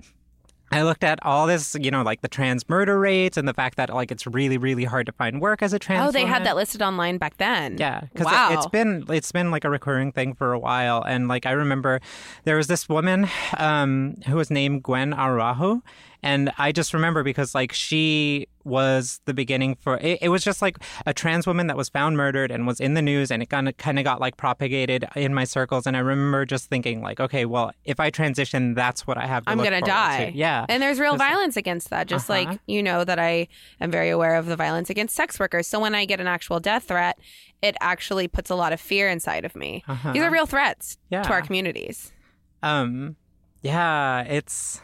I 0.70 0.82
looked 0.82 1.04
at 1.04 1.18
all 1.24 1.46
this, 1.46 1.76
you 1.80 1.90
know, 1.90 2.02
like 2.02 2.20
the 2.20 2.28
trans 2.28 2.68
murder 2.68 2.98
rates 2.98 3.36
and 3.36 3.48
the 3.48 3.54
fact 3.54 3.76
that 3.76 3.92
like 3.94 4.10
it's 4.10 4.26
really, 4.26 4.58
really 4.58 4.84
hard 4.84 5.06
to 5.06 5.12
find 5.12 5.40
work 5.40 5.62
as 5.62 5.72
a 5.72 5.78
trans. 5.78 6.08
Oh, 6.08 6.12
they 6.12 6.26
had 6.26 6.44
that 6.44 6.56
listed 6.56 6.82
online 6.82 7.18
back 7.18 7.36
then. 7.38 7.78
Yeah, 7.78 8.02
because 8.12 8.26
wow. 8.26 8.50
it, 8.52 8.56
has 8.56 8.66
been 8.66 9.04
it's 9.08 9.32
been 9.32 9.50
like 9.50 9.64
a 9.64 9.70
recurring 9.70 10.12
thing 10.12 10.34
for 10.34 10.52
a 10.52 10.58
while, 10.58 11.02
and 11.02 11.28
like 11.28 11.46
I 11.46 11.52
remember 11.52 12.00
there 12.44 12.56
was 12.56 12.66
this 12.66 12.88
woman 12.88 13.28
um, 13.56 14.16
who 14.26 14.36
was 14.36 14.50
named 14.50 14.82
Gwen 14.82 15.14
Araujo, 15.14 15.82
and 16.22 16.50
I 16.58 16.72
just 16.72 16.92
remember 16.94 17.22
because 17.22 17.54
like 17.54 17.72
she 17.72 18.46
was 18.64 19.20
the 19.24 19.32
beginning 19.32 19.74
for 19.76 19.96
it, 19.98 20.18
it 20.20 20.28
was 20.28 20.44
just 20.44 20.60
like 20.60 20.76
a 21.06 21.14
trans 21.14 21.46
woman 21.46 21.68
that 21.68 21.76
was 21.76 21.88
found 21.88 22.16
murdered 22.16 22.50
and 22.50 22.66
was 22.66 22.80
in 22.80 22.94
the 22.94 23.02
news, 23.02 23.30
and 23.30 23.42
it 23.42 23.46
kind 23.50 23.68
of 23.68 23.76
kind 23.76 23.98
of 23.98 24.04
got 24.04 24.20
like 24.20 24.36
propagated 24.36 25.06
in 25.16 25.32
my 25.34 25.44
circles, 25.44 25.86
and 25.86 25.96
I 25.96 26.00
remember 26.00 26.44
just 26.44 26.66
thinking 26.68 27.00
like, 27.02 27.18
okay, 27.20 27.44
well, 27.44 27.72
if 27.84 27.98
I 28.00 28.10
transition, 28.10 28.74
that's 28.74 29.06
what 29.06 29.16
I 29.16 29.26
have. 29.26 29.44
to 29.44 29.50
I'm 29.50 29.58
gonna 29.58 29.80
die. 29.80 30.32
Yeah, 30.34 30.66
And 30.68 30.82
there's 30.82 30.98
real 31.00 31.12
Just- 31.12 31.22
violence 31.24 31.56
against 31.56 31.90
that. 31.90 32.06
Just 32.08 32.28
Uh-huh. 32.30 32.50
like 32.50 32.60
you 32.66 32.82
know 32.82 33.04
that 33.04 33.18
I 33.18 33.48
am 33.80 33.90
very 33.90 34.10
aware 34.10 34.36
of 34.36 34.46
the 34.46 34.56
violence 34.56 34.90
against 34.90 35.14
sex 35.16 35.38
workers. 35.40 35.66
So 35.66 35.80
when 35.80 35.94
I 35.94 36.04
get 36.04 36.20
an 36.20 36.26
actual 36.26 36.60
death 36.60 36.84
threat, 36.88 37.18
it 37.62 37.76
actually 37.80 38.28
puts 38.28 38.50
a 38.50 38.54
lot 38.54 38.72
of 38.72 38.80
fear 38.80 39.08
inside 39.08 39.44
of 39.44 39.56
me. 39.56 39.82
Uh-huh. 39.88 40.12
These 40.12 40.22
are 40.22 40.30
real 40.30 40.46
threats 40.46 40.98
to 41.10 41.28
our 41.30 41.42
communities. 41.42 42.12
um, 42.62 43.16
yeah, 43.62 44.22
it's 44.22 44.80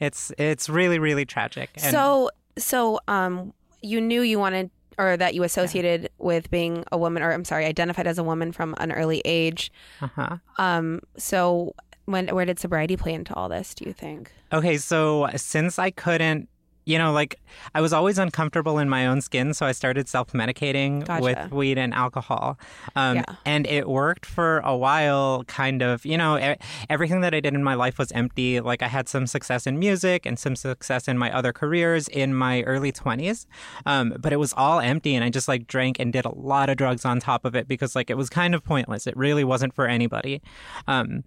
it's 0.00 0.32
it's 0.38 0.68
really 0.68 0.98
really 0.98 1.24
tragic. 1.24 1.70
And, 1.76 1.92
so 1.92 2.30
so 2.58 3.00
um 3.08 3.52
you 3.82 4.00
knew 4.00 4.22
you 4.22 4.38
wanted 4.38 4.70
or 4.98 5.16
that 5.16 5.34
you 5.34 5.42
associated 5.42 6.08
with 6.18 6.50
being 6.50 6.84
a 6.90 6.96
woman 6.96 7.22
or 7.22 7.30
I'm 7.32 7.44
sorry, 7.44 7.66
identified 7.66 8.06
as 8.06 8.18
a 8.18 8.24
woman 8.24 8.52
from 8.52 8.74
an 8.78 8.92
early 8.92 9.22
age. 9.24 9.70
uh-huh. 10.00 10.38
Um 10.58 11.00
so 11.16 11.74
when 12.06 12.28
where 12.28 12.44
did 12.44 12.58
sobriety 12.58 12.96
play 12.96 13.14
into 13.14 13.34
all 13.34 13.48
this, 13.48 13.74
do 13.74 13.84
you 13.84 13.92
think? 13.92 14.32
Okay, 14.52 14.78
so 14.78 15.28
since 15.36 15.78
I 15.78 15.90
couldn't, 15.90 16.48
you 16.86 16.96
know, 16.98 17.12
like 17.12 17.38
I 17.74 17.80
was 17.80 17.92
always 17.92 18.16
uncomfortable 18.16 18.78
in 18.78 18.88
my 18.88 19.06
own 19.06 19.20
skin, 19.20 19.52
so 19.54 19.66
I 19.66 19.72
started 19.72 20.08
self 20.08 20.32
medicating 20.32 21.04
Gotcha. 21.04 21.22
with 21.22 21.50
weed 21.50 21.78
and 21.78 21.92
alcohol. 21.92 22.58
Um, 22.94 23.16
Yeah. 23.16 23.24
And 23.44 23.66
it 23.66 23.88
worked 23.88 24.24
for 24.24 24.60
a 24.60 24.76
while, 24.76 25.42
kind 25.44 25.82
of. 25.82 26.06
You 26.06 26.16
know, 26.16 26.38
e- 26.38 26.56
everything 26.88 27.20
that 27.22 27.34
I 27.34 27.40
did 27.40 27.54
in 27.54 27.64
my 27.64 27.74
life 27.74 27.98
was 27.98 28.12
empty. 28.12 28.60
Like 28.60 28.82
I 28.82 28.88
had 28.88 29.08
some 29.08 29.26
success 29.26 29.66
in 29.66 29.78
music 29.78 30.24
and 30.26 30.38
some 30.38 30.54
success 30.56 31.08
in 31.08 31.18
my 31.18 31.30
other 31.36 31.52
careers 31.52 32.06
in 32.08 32.34
my 32.34 32.62
early 32.62 32.92
20s, 32.92 33.46
um, 33.84 34.14
but 34.20 34.32
it 34.32 34.36
was 34.38 34.52
all 34.56 34.78
empty. 34.78 35.14
And 35.16 35.24
I 35.24 35.30
just 35.30 35.48
like 35.48 35.66
drank 35.66 35.98
and 35.98 36.12
did 36.12 36.24
a 36.24 36.34
lot 36.34 36.70
of 36.70 36.76
drugs 36.76 37.04
on 37.04 37.18
top 37.18 37.44
of 37.44 37.56
it 37.56 37.66
because 37.66 37.96
like 37.96 38.10
it 38.10 38.16
was 38.16 38.30
kind 38.30 38.54
of 38.54 38.62
pointless. 38.64 39.08
It 39.08 39.16
really 39.16 39.42
wasn't 39.44 39.74
for 39.74 39.88
anybody. 39.88 40.40
Um, 40.86 41.24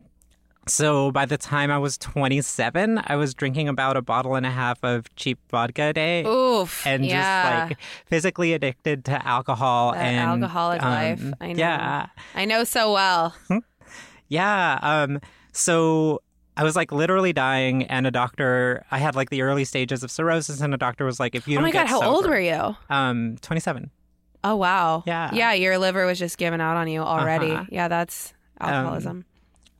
so 0.69 1.11
by 1.11 1.25
the 1.25 1.37
time 1.37 1.71
I 1.71 1.77
was 1.77 1.97
27, 1.97 3.01
I 3.05 3.15
was 3.15 3.33
drinking 3.33 3.67
about 3.67 3.97
a 3.97 4.01
bottle 4.01 4.35
and 4.35 4.45
a 4.45 4.49
half 4.49 4.83
of 4.83 5.13
cheap 5.15 5.39
vodka 5.49 5.89
a 5.89 5.93
day. 5.93 6.25
Oof. 6.25 6.85
And 6.85 7.05
yeah. 7.05 7.51
just 7.51 7.69
like 7.69 7.79
physically 8.05 8.53
addicted 8.53 9.05
to 9.05 9.27
alcohol 9.27 9.93
That 9.93 9.99
and 9.99 10.41
alcoholic 10.41 10.83
um, 10.83 10.91
life. 10.91 11.33
I 11.41 11.53
know. 11.53 11.59
Yeah, 11.59 12.07
I 12.35 12.45
know 12.45 12.63
so 12.63 12.93
well. 12.93 13.35
yeah. 14.27 14.79
Um, 14.81 15.19
so 15.51 16.21
I 16.55 16.63
was 16.63 16.75
like 16.75 16.91
literally 16.91 17.33
dying, 17.33 17.83
and 17.83 18.05
a 18.05 18.11
doctor. 18.11 18.85
I 18.91 18.97
had 18.97 19.15
like 19.15 19.29
the 19.29 19.41
early 19.41 19.65
stages 19.65 20.03
of 20.03 20.11
cirrhosis, 20.11 20.61
and 20.61 20.73
a 20.73 20.77
doctor 20.77 21.05
was 21.05 21.19
like, 21.19 21.35
"If 21.35 21.47
you 21.47 21.57
oh 21.57 21.61
don't 21.61 21.63
Oh 21.63 21.67
my 21.67 21.71
god, 21.71 21.87
how 21.87 22.01
old 22.01 22.27
were 22.27 22.39
you? 22.39 22.75
Um, 22.89 23.37
27. 23.41 23.89
Oh 24.43 24.55
wow. 24.55 25.03
Yeah. 25.05 25.31
Yeah, 25.33 25.53
your 25.53 25.77
liver 25.77 26.05
was 26.05 26.19
just 26.19 26.37
giving 26.37 26.61
out 26.61 26.77
on 26.77 26.87
you 26.87 27.01
already. 27.01 27.51
Uh-huh. 27.51 27.65
Yeah, 27.69 27.87
that's 27.87 28.33
alcoholism. 28.59 29.25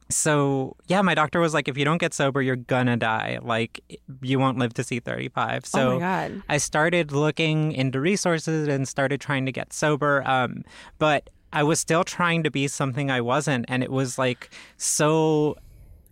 So 0.09 0.75
yeah, 0.87 1.01
my 1.01 1.13
doctor 1.13 1.39
was 1.39 1.53
like, 1.53 1.67
"If 1.67 1.77
you 1.77 1.85
don't 1.85 1.99
get 1.99 2.13
sober, 2.13 2.41
you're 2.41 2.55
gonna 2.55 2.97
die. 2.97 3.39
Like 3.41 3.81
you 4.21 4.39
won't 4.39 4.57
live 4.57 4.73
to 4.75 4.83
see 4.83 4.99
35." 4.99 5.65
So 5.65 6.01
oh. 6.01 6.41
I 6.49 6.57
started 6.57 7.11
looking 7.11 7.71
into 7.73 7.99
resources 7.99 8.67
and 8.67 8.87
started 8.87 9.21
trying 9.21 9.45
to 9.45 9.51
get 9.51 9.71
sober. 9.71 10.27
Um, 10.27 10.63
but 10.97 11.29
I 11.53 11.63
was 11.63 11.79
still 11.79 12.03
trying 12.03 12.43
to 12.43 12.51
be 12.51 12.67
something 12.67 13.11
I 13.11 13.21
wasn't, 13.21 13.65
and 13.67 13.83
it 13.83 13.91
was 13.91 14.17
like 14.17 14.49
so. 14.77 15.55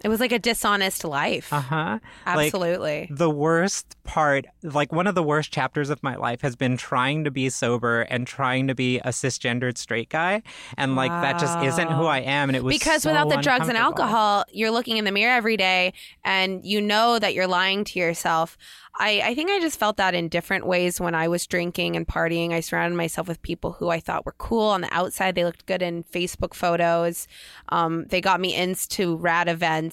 It 0.04 0.10
was 0.10 0.20
like 0.20 0.32
a 0.32 0.40
dishonest 0.40 1.04
life. 1.04 1.52
Uh 1.52 1.62
huh. 1.62 2.00
Absolutely. 2.26 3.08
the 3.10 3.30
worst 3.30 3.96
part, 4.04 4.46
like 4.64 4.92
one 4.92 5.08
of 5.08 5.16
the 5.16 5.24
worst 5.24 5.52
chapters 5.52 5.90
of 5.90 6.02
my 6.04 6.16
life, 6.16 6.42
has 6.42 6.56
been 6.56 6.78
trying 6.78 7.24
to 7.24 7.32
be 7.32 7.50
sober 7.50 8.02
and 8.02 8.28
trying 8.28 8.68
to 8.68 8.76
be 8.76 9.00
a 9.00 9.10
cisgendered 9.10 9.78
straight 9.78 10.10
guy, 10.10 10.44
and 10.78 10.96
like 10.96 11.12
that 11.12 11.40
just 11.40 11.58
isn't 11.64 11.92
who 11.92 12.06
I 12.06 12.20
am. 12.20 12.50
And 12.50 12.56
it 12.56 12.64
was 12.64 12.76
because 12.76 13.04
so 13.04 13.10
without 13.10 13.30
the 13.30 13.38
drugs 13.38 13.68
and 13.68 13.78
alcohol, 13.78 14.46
you're 14.52 14.72
looking 14.72 14.98
in 14.98 15.06
the 15.06 15.12
mirror 15.12 15.34
every 15.34 15.58
day 15.58 15.94
and 16.24 16.64
you 16.66 16.82
know 16.82 17.20
that 17.20 17.34
you're 17.34 17.48
lying 17.48 17.84
to 17.86 18.00
yourself. 18.00 18.58
I, 19.00 19.22
I 19.24 19.36
think 19.36 19.52
I 19.52 19.60
just 19.60 19.78
felt 19.78 19.98
that 19.98 20.16
in 20.16 20.28
different 20.28 20.66
ways 20.66 21.00
when 21.00 21.14
I 21.14 21.28
was 21.28 21.46
drinking 21.46 21.96
and 21.96 22.08
partying. 22.08 22.52
I 22.52 22.62
surrounded 22.62 22.98
myself 22.98 23.28
with 23.28 23.40
people 23.44 23.74
who 23.74 23.90
I 23.90 24.00
thought 24.00 24.26
were 24.26 24.34
cool 24.40 24.66
on 24.70 24.82
the 24.82 24.92
outside. 24.92 25.36
They 25.36 25.46
looked 25.46 25.68
good 25.68 25.84
in 25.84 26.04
Facebook 26.04 26.56
photos. 26.56 27.28
Um, 27.70 28.06
they 28.08 28.22
got 28.22 28.40
me 28.42 28.56
into 28.56 29.16
rad 29.18 29.50
events 29.50 29.87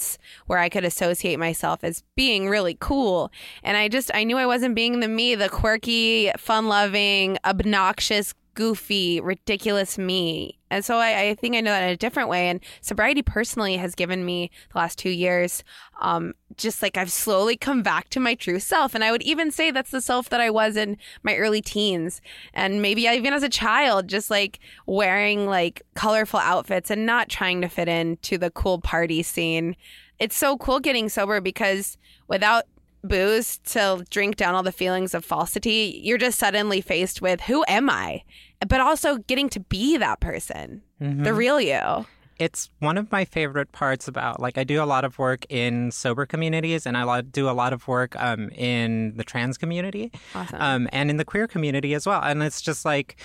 where 0.46 0.58
I 0.58 0.68
could 0.68 0.84
associate 0.84 1.38
myself 1.38 1.82
as 1.82 2.02
being 2.16 2.48
really 2.48 2.76
cool. 2.80 3.30
And 3.62 3.76
I 3.76 3.88
just, 3.88 4.10
I 4.14 4.24
knew 4.24 4.36
I 4.36 4.46
wasn't 4.46 4.74
being 4.74 5.00
the 5.00 5.08
me, 5.08 5.34
the 5.34 5.48
quirky, 5.48 6.30
fun 6.38 6.68
loving, 6.68 7.38
obnoxious 7.44 8.34
goofy, 8.54 9.20
ridiculous 9.20 9.98
me. 9.98 10.58
And 10.70 10.84
so 10.84 10.96
I, 10.96 11.20
I, 11.20 11.34
think 11.34 11.54
I 11.54 11.60
know 11.60 11.70
that 11.70 11.84
in 11.84 11.90
a 11.90 11.96
different 11.96 12.28
way. 12.28 12.48
And 12.48 12.60
sobriety 12.80 13.22
personally 13.22 13.76
has 13.76 13.94
given 13.94 14.24
me 14.24 14.50
the 14.72 14.78
last 14.78 14.98
two 14.98 15.10
years, 15.10 15.62
um, 16.00 16.34
just 16.56 16.82
like 16.82 16.96
I've 16.96 17.12
slowly 17.12 17.56
come 17.56 17.82
back 17.82 18.08
to 18.10 18.20
my 18.20 18.34
true 18.34 18.58
self. 18.58 18.94
And 18.94 19.04
I 19.04 19.12
would 19.12 19.22
even 19.22 19.50
say 19.50 19.70
that's 19.70 19.90
the 19.90 20.00
self 20.00 20.30
that 20.30 20.40
I 20.40 20.50
was 20.50 20.76
in 20.76 20.96
my 21.22 21.36
early 21.36 21.62
teens. 21.62 22.20
And 22.54 22.82
maybe 22.82 23.02
even 23.02 23.32
as 23.32 23.42
a 23.42 23.48
child, 23.48 24.08
just 24.08 24.30
like 24.30 24.58
wearing 24.86 25.46
like 25.46 25.82
colorful 25.94 26.40
outfits 26.40 26.90
and 26.90 27.06
not 27.06 27.28
trying 27.28 27.60
to 27.60 27.68
fit 27.68 27.88
into 27.88 28.38
the 28.38 28.50
cool 28.50 28.80
party 28.80 29.22
scene. 29.22 29.76
It's 30.18 30.36
so 30.36 30.56
cool 30.56 30.80
getting 30.80 31.08
sober 31.08 31.40
because 31.40 31.98
without 32.28 32.64
booze 33.06 33.58
to 33.66 34.04
drink 34.10 34.36
down 34.36 34.54
all 34.54 34.62
the 34.62 34.72
feelings 34.72 35.14
of 35.14 35.24
falsity, 35.24 36.00
you're 36.02 36.18
just 36.18 36.38
suddenly 36.38 36.80
faced 36.80 37.20
with 37.22 37.40
who 37.42 37.64
am 37.68 37.88
I? 37.90 38.22
But 38.66 38.80
also 38.80 39.18
getting 39.18 39.48
to 39.50 39.60
be 39.60 39.96
that 39.98 40.20
person, 40.20 40.82
Mm-hmm. 41.02 41.24
the 41.24 41.34
real 41.34 41.60
you. 41.60 42.06
it's 42.38 42.70
one 42.78 42.96
of 42.96 43.10
my 43.12 43.24
favorite 43.24 43.70
parts 43.72 44.08
about 44.08 44.40
like 44.40 44.56
I 44.56 44.64
do 44.64 44.82
a 44.82 44.86
lot 44.86 45.04
of 45.04 45.18
work 45.18 45.44
in 45.50 45.90
sober 45.90 46.24
communities 46.24 46.86
and 46.86 46.96
I 46.96 47.20
do 47.20 47.48
a 47.48 47.52
lot 47.52 47.72
of 47.72 47.86
work 47.88 48.16
um, 48.16 48.48
in 48.50 49.16
the 49.16 49.24
trans 49.24 49.58
community 49.58 50.10
Awesome. 50.34 50.60
um, 50.60 50.88
and 50.92 51.10
in 51.10 51.16
the 51.16 51.24
queer 51.24 51.46
community 51.46 51.94
as 51.94 52.06
well. 52.06 52.20
And 52.22 52.42
it's 52.42 52.62
just 52.62 52.84
like 52.84 53.16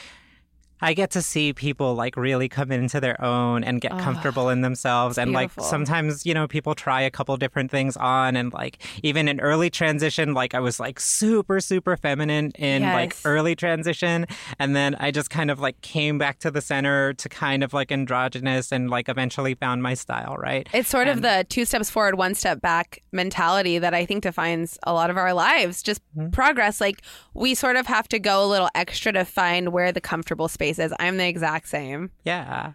I 0.81 0.93
get 0.93 1.11
to 1.11 1.21
see 1.21 1.53
people 1.53 1.95
like 1.95 2.15
really 2.15 2.49
come 2.49 2.71
into 2.71 2.99
their 2.99 3.21
own 3.23 3.63
and 3.63 3.81
get 3.81 3.91
comfortable 3.99 4.49
in 4.49 4.61
themselves. 4.61 5.17
And 5.17 5.31
beautiful. 5.31 5.63
like 5.63 5.69
sometimes, 5.69 6.25
you 6.25 6.33
know, 6.33 6.47
people 6.47 6.75
try 6.75 7.01
a 7.01 7.11
couple 7.11 7.35
different 7.37 7.71
things 7.71 7.97
on. 7.97 8.35
And 8.35 8.53
like 8.53 8.81
even 9.03 9.27
in 9.27 9.39
early 9.39 9.69
transition, 9.69 10.33
like 10.33 10.53
I 10.53 10.59
was 10.59 10.79
like 10.79 10.99
super, 10.99 11.59
super 11.59 11.97
feminine 11.97 12.51
in 12.51 12.83
like 12.83 13.15
early 13.25 13.55
transition. 13.55 14.25
And 14.57 14.75
then 14.75 14.95
I 14.99 15.11
just 15.11 15.29
kind 15.29 15.51
of 15.51 15.59
like 15.59 15.79
came 15.81 16.17
back 16.17 16.39
to 16.39 16.51
the 16.51 16.61
center 16.61 17.13
to 17.13 17.29
kind 17.29 17.63
of 17.63 17.73
like 17.73 17.91
androgynous 17.91 18.71
and 18.71 18.89
like 18.89 19.09
eventually 19.09 19.55
found 19.55 19.83
my 19.83 19.93
style, 19.93 20.35
right? 20.37 20.67
It's 20.73 20.89
sort 20.89 21.07
of 21.07 21.21
the 21.21 21.45
two 21.49 21.65
steps 21.65 21.89
forward, 21.89 22.17
one 22.17 22.35
step 22.35 22.61
back 22.61 23.01
mentality 23.11 23.79
that 23.79 23.93
I 23.93 24.05
think 24.05 24.23
defines 24.23 24.77
a 24.83 24.93
lot 24.93 25.09
of 25.09 25.17
our 25.17 25.33
lives. 25.33 25.81
Just 25.83 26.01
Mm-hmm. 26.17 26.31
progress. 26.31 26.81
Like 26.81 27.01
we 27.33 27.53
sort 27.53 27.75
of 27.75 27.85
have 27.87 28.07
to 28.09 28.19
go 28.19 28.43
a 28.43 28.47
little 28.47 28.69
extra 28.73 29.11
to 29.13 29.23
find 29.23 29.69
where 29.71 29.91
the 29.91 30.01
comfortable 30.01 30.47
space 30.47 30.68
is. 30.77 30.93
I'm 30.99 31.17
the 31.17 31.27
exact 31.27 31.67
same. 31.69 32.11
Yeah. 32.23 32.73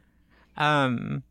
Um 0.56 1.22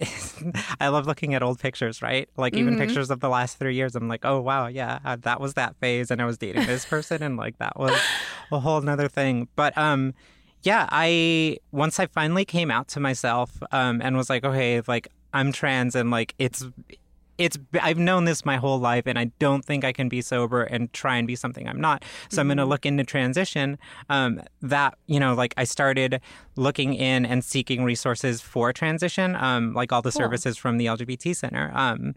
I 0.80 0.88
love 0.88 1.06
looking 1.06 1.34
at 1.34 1.42
old 1.42 1.58
pictures, 1.58 2.00
right? 2.02 2.28
Like 2.36 2.54
even 2.54 2.78
pictures 2.78 3.10
of 3.10 3.20
the 3.20 3.28
last 3.28 3.58
three 3.58 3.74
years. 3.74 3.96
I'm 3.96 4.06
like, 4.08 4.24
oh 4.24 4.40
wow, 4.40 4.68
yeah, 4.68 5.00
uh, 5.04 5.16
that 5.22 5.40
was 5.40 5.54
that 5.54 5.74
phase, 5.80 6.10
and 6.10 6.22
I 6.22 6.24
was 6.24 6.38
dating 6.38 6.66
this 6.66 6.84
person, 6.84 7.22
and 7.22 7.36
like 7.36 7.58
that 7.58 7.76
was 7.78 7.98
a 8.52 8.60
whole 8.60 8.80
nother 8.80 9.08
thing. 9.08 9.48
But 9.56 9.76
um, 9.76 10.14
yeah, 10.62 10.88
I 10.90 11.58
once 11.72 11.98
I 11.98 12.06
finally 12.06 12.44
came 12.44 12.70
out 12.70 12.88
to 12.88 13.00
myself, 13.00 13.60
um, 13.72 14.00
and 14.00 14.16
was 14.16 14.30
like, 14.30 14.44
okay, 14.44 14.80
like 14.86 15.08
I'm 15.32 15.50
trans, 15.50 15.96
and 15.96 16.10
like 16.10 16.34
it's 16.38 16.64
it's 17.38 17.56
I've 17.80 17.98
known 17.98 18.24
this 18.24 18.44
my 18.44 18.56
whole 18.56 18.78
life 18.78 19.06
and 19.06 19.18
I 19.18 19.26
don't 19.38 19.64
think 19.64 19.84
I 19.84 19.92
can 19.92 20.08
be 20.08 20.20
sober 20.20 20.64
and 20.64 20.92
try 20.92 21.16
and 21.16 21.26
be 21.26 21.36
something 21.36 21.68
I'm 21.68 21.80
not. 21.80 22.04
So 22.30 22.40
I'm 22.40 22.48
going 22.48 22.58
to 22.58 22.64
look 22.64 22.84
into 22.84 23.04
transition. 23.04 23.78
Um, 24.10 24.42
that 24.60 24.98
you 25.06 25.20
know, 25.20 25.34
like 25.34 25.54
I 25.56 25.64
started 25.64 26.20
looking 26.56 26.94
in 26.94 27.24
and 27.24 27.44
seeking 27.44 27.84
resources 27.84 28.40
for 28.40 28.72
transition, 28.72 29.36
um, 29.36 29.72
like 29.72 29.92
all 29.92 30.02
the 30.02 30.12
services 30.12 30.56
from 30.56 30.78
the 30.78 30.86
LGBT 30.86 31.34
Center. 31.34 31.70
Um, 31.74 32.14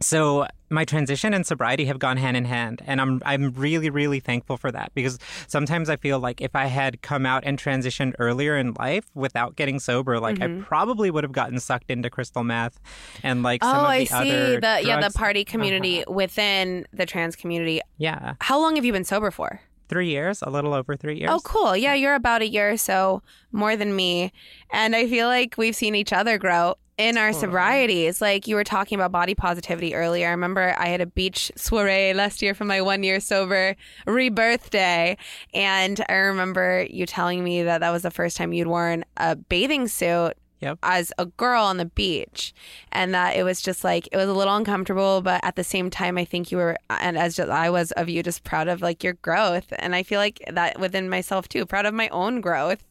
so 0.00 0.46
my 0.70 0.84
transition 0.84 1.34
and 1.34 1.46
sobriety 1.46 1.86
have 1.86 1.98
gone 1.98 2.16
hand 2.16 2.36
in 2.36 2.44
hand, 2.44 2.82
and 2.86 3.00
I'm 3.00 3.22
I'm 3.24 3.52
really 3.52 3.90
really 3.90 4.20
thankful 4.20 4.56
for 4.56 4.70
that 4.72 4.92
because 4.94 5.18
sometimes 5.46 5.88
I 5.88 5.96
feel 5.96 6.18
like 6.18 6.40
if 6.40 6.54
I 6.54 6.66
had 6.66 7.02
come 7.02 7.26
out 7.26 7.44
and 7.44 7.58
transitioned 7.58 8.14
earlier 8.18 8.56
in 8.56 8.74
life 8.74 9.06
without 9.14 9.56
getting 9.56 9.78
sober, 9.78 10.20
like 10.20 10.40
I 10.40 10.46
mm-hmm. 10.46 10.62
probably 10.62 11.10
would 11.10 11.24
have 11.24 11.32
gotten 11.32 11.58
sucked 11.60 11.90
into 11.90 12.10
crystal 12.10 12.44
meth 12.44 12.80
and 13.22 13.42
like 13.42 13.62
some 13.62 13.76
oh, 13.76 13.80
of 13.80 13.86
the 13.86 13.90
I 13.90 14.04
see. 14.04 14.14
other 14.14 14.60
The 14.60 14.80
yeah, 14.84 15.00
the 15.00 15.16
party 15.16 15.40
uh-huh. 15.40 15.50
community 15.50 16.04
within 16.08 16.86
the 16.92 17.06
trans 17.06 17.36
community. 17.36 17.80
Yeah, 17.98 18.34
How 18.40 18.60
long 18.60 18.76
have 18.76 18.84
you 18.84 18.92
been 18.92 19.04
sober 19.04 19.30
for? 19.30 19.60
three 19.88 20.08
years, 20.08 20.42
a 20.42 20.50
little 20.50 20.74
over 20.74 20.96
three 20.96 21.14
oh, 21.14 21.16
years. 21.16 21.30
Oh, 21.32 21.40
cool. 21.40 21.76
Yeah, 21.76 21.94
you're 21.94 22.14
about 22.14 22.42
a 22.42 22.48
year 22.48 22.70
or 22.70 22.76
so 22.76 23.22
more 23.52 23.76
than 23.76 23.96
me. 23.96 24.32
And 24.70 24.94
I 24.94 25.08
feel 25.08 25.26
like 25.26 25.56
we've 25.56 25.74
seen 25.74 25.94
each 25.94 26.12
other 26.12 26.38
grow 26.38 26.74
in 26.98 27.16
our 27.16 27.32
sobrieties. 27.32 28.20
Like 28.20 28.46
you 28.46 28.56
were 28.56 28.64
talking 28.64 28.98
about 28.98 29.12
body 29.12 29.34
positivity 29.34 29.94
earlier. 29.94 30.26
I 30.26 30.32
remember 30.32 30.74
I 30.76 30.88
had 30.88 31.00
a 31.00 31.06
beach 31.06 31.50
soiree 31.56 32.12
last 32.12 32.42
year 32.42 32.54
for 32.54 32.64
my 32.64 32.82
one 32.82 33.02
year 33.02 33.20
sober 33.20 33.76
rebirth 34.06 34.70
day. 34.70 35.16
And 35.54 36.04
I 36.08 36.14
remember 36.14 36.86
you 36.90 37.06
telling 37.06 37.42
me 37.42 37.62
that 37.62 37.78
that 37.80 37.90
was 37.90 38.02
the 38.02 38.10
first 38.10 38.36
time 38.36 38.52
you'd 38.52 38.66
worn 38.68 39.04
a 39.16 39.36
bathing 39.36 39.88
suit 39.88 40.34
Yep. 40.60 40.80
as 40.82 41.12
a 41.18 41.26
girl 41.26 41.62
on 41.62 41.76
the 41.76 41.84
beach 41.84 42.52
and 42.90 43.14
that 43.14 43.36
it 43.36 43.44
was 43.44 43.62
just 43.62 43.84
like 43.84 44.08
it 44.10 44.16
was 44.16 44.28
a 44.28 44.32
little 44.34 44.56
uncomfortable 44.56 45.20
but 45.22 45.40
at 45.44 45.54
the 45.54 45.62
same 45.62 45.88
time 45.88 46.18
i 46.18 46.24
think 46.24 46.50
you 46.50 46.58
were 46.58 46.76
and 46.90 47.16
as 47.16 47.36
just, 47.36 47.48
i 47.48 47.70
was 47.70 47.92
of 47.92 48.08
you 48.08 48.24
just 48.24 48.42
proud 48.42 48.66
of 48.66 48.82
like 48.82 49.04
your 49.04 49.12
growth 49.12 49.72
and 49.78 49.94
i 49.94 50.02
feel 50.02 50.18
like 50.18 50.42
that 50.50 50.80
within 50.80 51.08
myself 51.08 51.48
too 51.48 51.64
proud 51.64 51.86
of 51.86 51.94
my 51.94 52.08
own 52.08 52.40
growth 52.40 52.82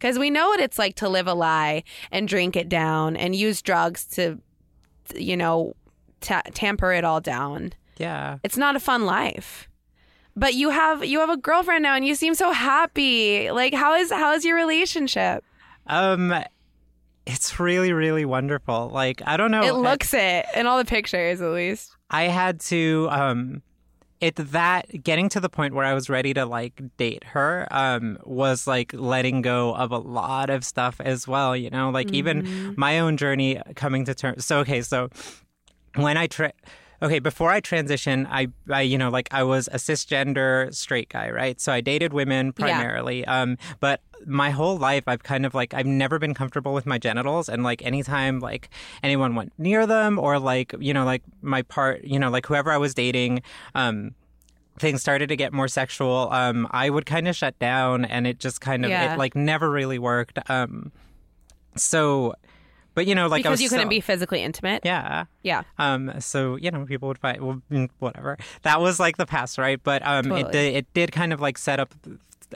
because 0.00 0.18
we 0.18 0.30
know 0.30 0.48
what 0.48 0.58
it's 0.60 0.78
like 0.78 0.94
to 0.96 1.08
live 1.08 1.26
a 1.28 1.34
lie 1.34 1.84
and 2.10 2.26
drink 2.26 2.56
it 2.56 2.68
down 2.68 3.16
and 3.16 3.36
use 3.36 3.60
drugs 3.62 4.04
to 4.06 4.38
you 5.14 5.36
know 5.36 5.74
ta- 6.20 6.42
tamper 6.54 6.92
it 6.92 7.04
all 7.04 7.20
down 7.20 7.72
Yeah. 7.98 8.38
it's 8.42 8.56
not 8.56 8.74
a 8.76 8.80
fun 8.80 9.04
life 9.04 9.68
but 10.36 10.54
you 10.54 10.70
have 10.70 11.04
you 11.04 11.20
have 11.20 11.28
a 11.30 11.36
girlfriend 11.36 11.82
now 11.82 11.94
and 11.94 12.06
you 12.06 12.14
seem 12.14 12.34
so 12.34 12.50
happy 12.52 13.50
like 13.50 13.74
how 13.74 13.94
is 13.94 14.10
how 14.10 14.32
is 14.32 14.44
your 14.44 14.56
relationship 14.56 15.44
Um, 15.86 16.32
it's 17.26 17.60
really 17.60 17.92
really 17.92 18.24
wonderful. 18.24 18.88
Like 18.92 19.20
I 19.26 19.36
don't 19.36 19.50
know. 19.50 19.62
it 19.62 19.74
looks 19.74 20.14
it 20.14 20.46
in 20.56 20.66
all 20.66 20.78
the 20.78 20.84
pictures 20.84 21.40
at 21.40 21.50
least 21.52 21.94
I 22.08 22.24
had 22.24 22.60
to 22.72 23.08
um 23.10 23.62
it 24.20 24.36
that 24.36 25.02
getting 25.02 25.28
to 25.30 25.40
the 25.40 25.48
point 25.48 25.74
where 25.74 25.84
I 25.84 25.94
was 25.94 26.08
ready 26.10 26.34
to 26.34 26.44
like 26.46 26.82
date 26.96 27.24
her 27.24 27.66
um 27.70 28.18
was 28.24 28.66
like 28.66 28.92
letting 28.92 29.42
go 29.42 29.74
of 29.74 29.92
a 29.92 29.98
lot 29.98 30.50
of 30.50 30.64
stuff 30.64 31.00
as 31.00 31.26
well, 31.26 31.56
you 31.56 31.70
know, 31.70 31.90
like 31.90 32.12
even 32.12 32.44
my 32.76 32.98
own 32.98 33.16
journey 33.16 33.60
coming 33.76 34.04
to 34.04 34.14
terms. 34.14 34.44
So 34.44 34.58
okay, 34.60 34.82
so 34.82 35.08
when 35.96 36.16
I 36.16 36.26
tra- 36.26 36.52
Okay, 37.02 37.18
before 37.18 37.50
I 37.50 37.62
transitioned, 37.62 38.26
I, 38.30 38.48
I, 38.70 38.82
you 38.82 38.98
know, 38.98 39.08
like 39.08 39.28
I 39.32 39.42
was 39.42 39.68
a 39.68 39.76
cisgender 39.78 40.72
straight 40.74 41.08
guy, 41.08 41.30
right? 41.30 41.58
So 41.58 41.72
I 41.72 41.80
dated 41.80 42.12
women 42.12 42.48
Yeah. 42.48 42.52
primarily. 42.66 43.24
Um, 43.24 43.56
but 43.80 44.02
my 44.26 44.50
whole 44.50 44.76
life, 44.76 45.04
I've 45.06 45.22
kind 45.22 45.46
of 45.46 45.54
like 45.54 45.72
I've 45.74 45.86
never 45.86 46.18
been 46.18 46.34
comfortable 46.34 46.74
with 46.74 46.86
my 46.86 46.98
genitals, 46.98 47.48
and 47.48 47.62
like 47.62 47.84
anytime 47.84 48.40
like 48.40 48.68
anyone 49.02 49.34
went 49.34 49.52
near 49.58 49.86
them, 49.86 50.18
or 50.18 50.38
like 50.38 50.74
you 50.78 50.92
know, 50.94 51.04
like 51.04 51.22
my 51.42 51.62
part, 51.62 52.04
you 52.04 52.18
know, 52.18 52.30
like 52.30 52.46
whoever 52.46 52.70
I 52.70 52.76
was 52.76 52.94
dating, 52.94 53.42
um, 53.74 54.14
things 54.78 55.00
started 55.00 55.28
to 55.28 55.36
get 55.36 55.52
more 55.52 55.68
sexual. 55.68 56.28
Um, 56.32 56.66
I 56.70 56.90
would 56.90 57.06
kind 57.06 57.28
of 57.28 57.36
shut 57.36 57.58
down, 57.58 58.04
and 58.04 58.26
it 58.26 58.38
just 58.38 58.60
kind 58.60 58.84
of 58.84 58.90
Yeah. 58.90 59.14
it 59.14 59.18
like 59.18 59.34
never 59.34 59.70
really 59.70 59.98
worked. 59.98 60.38
Um, 60.50 60.92
so, 61.76 62.34
but 62.94 63.06
you 63.06 63.14
know, 63.14 63.26
like 63.28 63.40
I 63.40 63.42
because 63.42 63.50
was 63.52 63.62
you 63.62 63.68
couldn't 63.68 63.86
so- 63.86 63.90
be 63.90 64.00
physically 64.00 64.42
intimate. 64.42 64.82
yeah. 64.84 65.24
Yeah. 65.42 65.62
Um, 65.78 66.12
so 66.20 66.56
you 66.56 66.70
know, 66.70 66.84
people 66.84 67.08
would 67.08 67.18
fight. 67.18 67.40
Well, 67.42 67.62
mm, 67.70 67.88
whatever. 68.00 68.36
That 68.62 68.80
was 68.80 68.98
like 69.00 69.16
the 69.16 69.26
past, 69.26 69.56
right? 69.58 69.80
But 69.82 70.04
um, 70.06 70.26
it 70.26 70.28
Totally. 70.28 70.52
did, 70.52 70.74
it 70.76 70.92
did 70.94 71.12
kind 71.12 71.32
of 71.32 71.40
like 71.40 71.56
set 71.58 71.80
up 71.80 71.94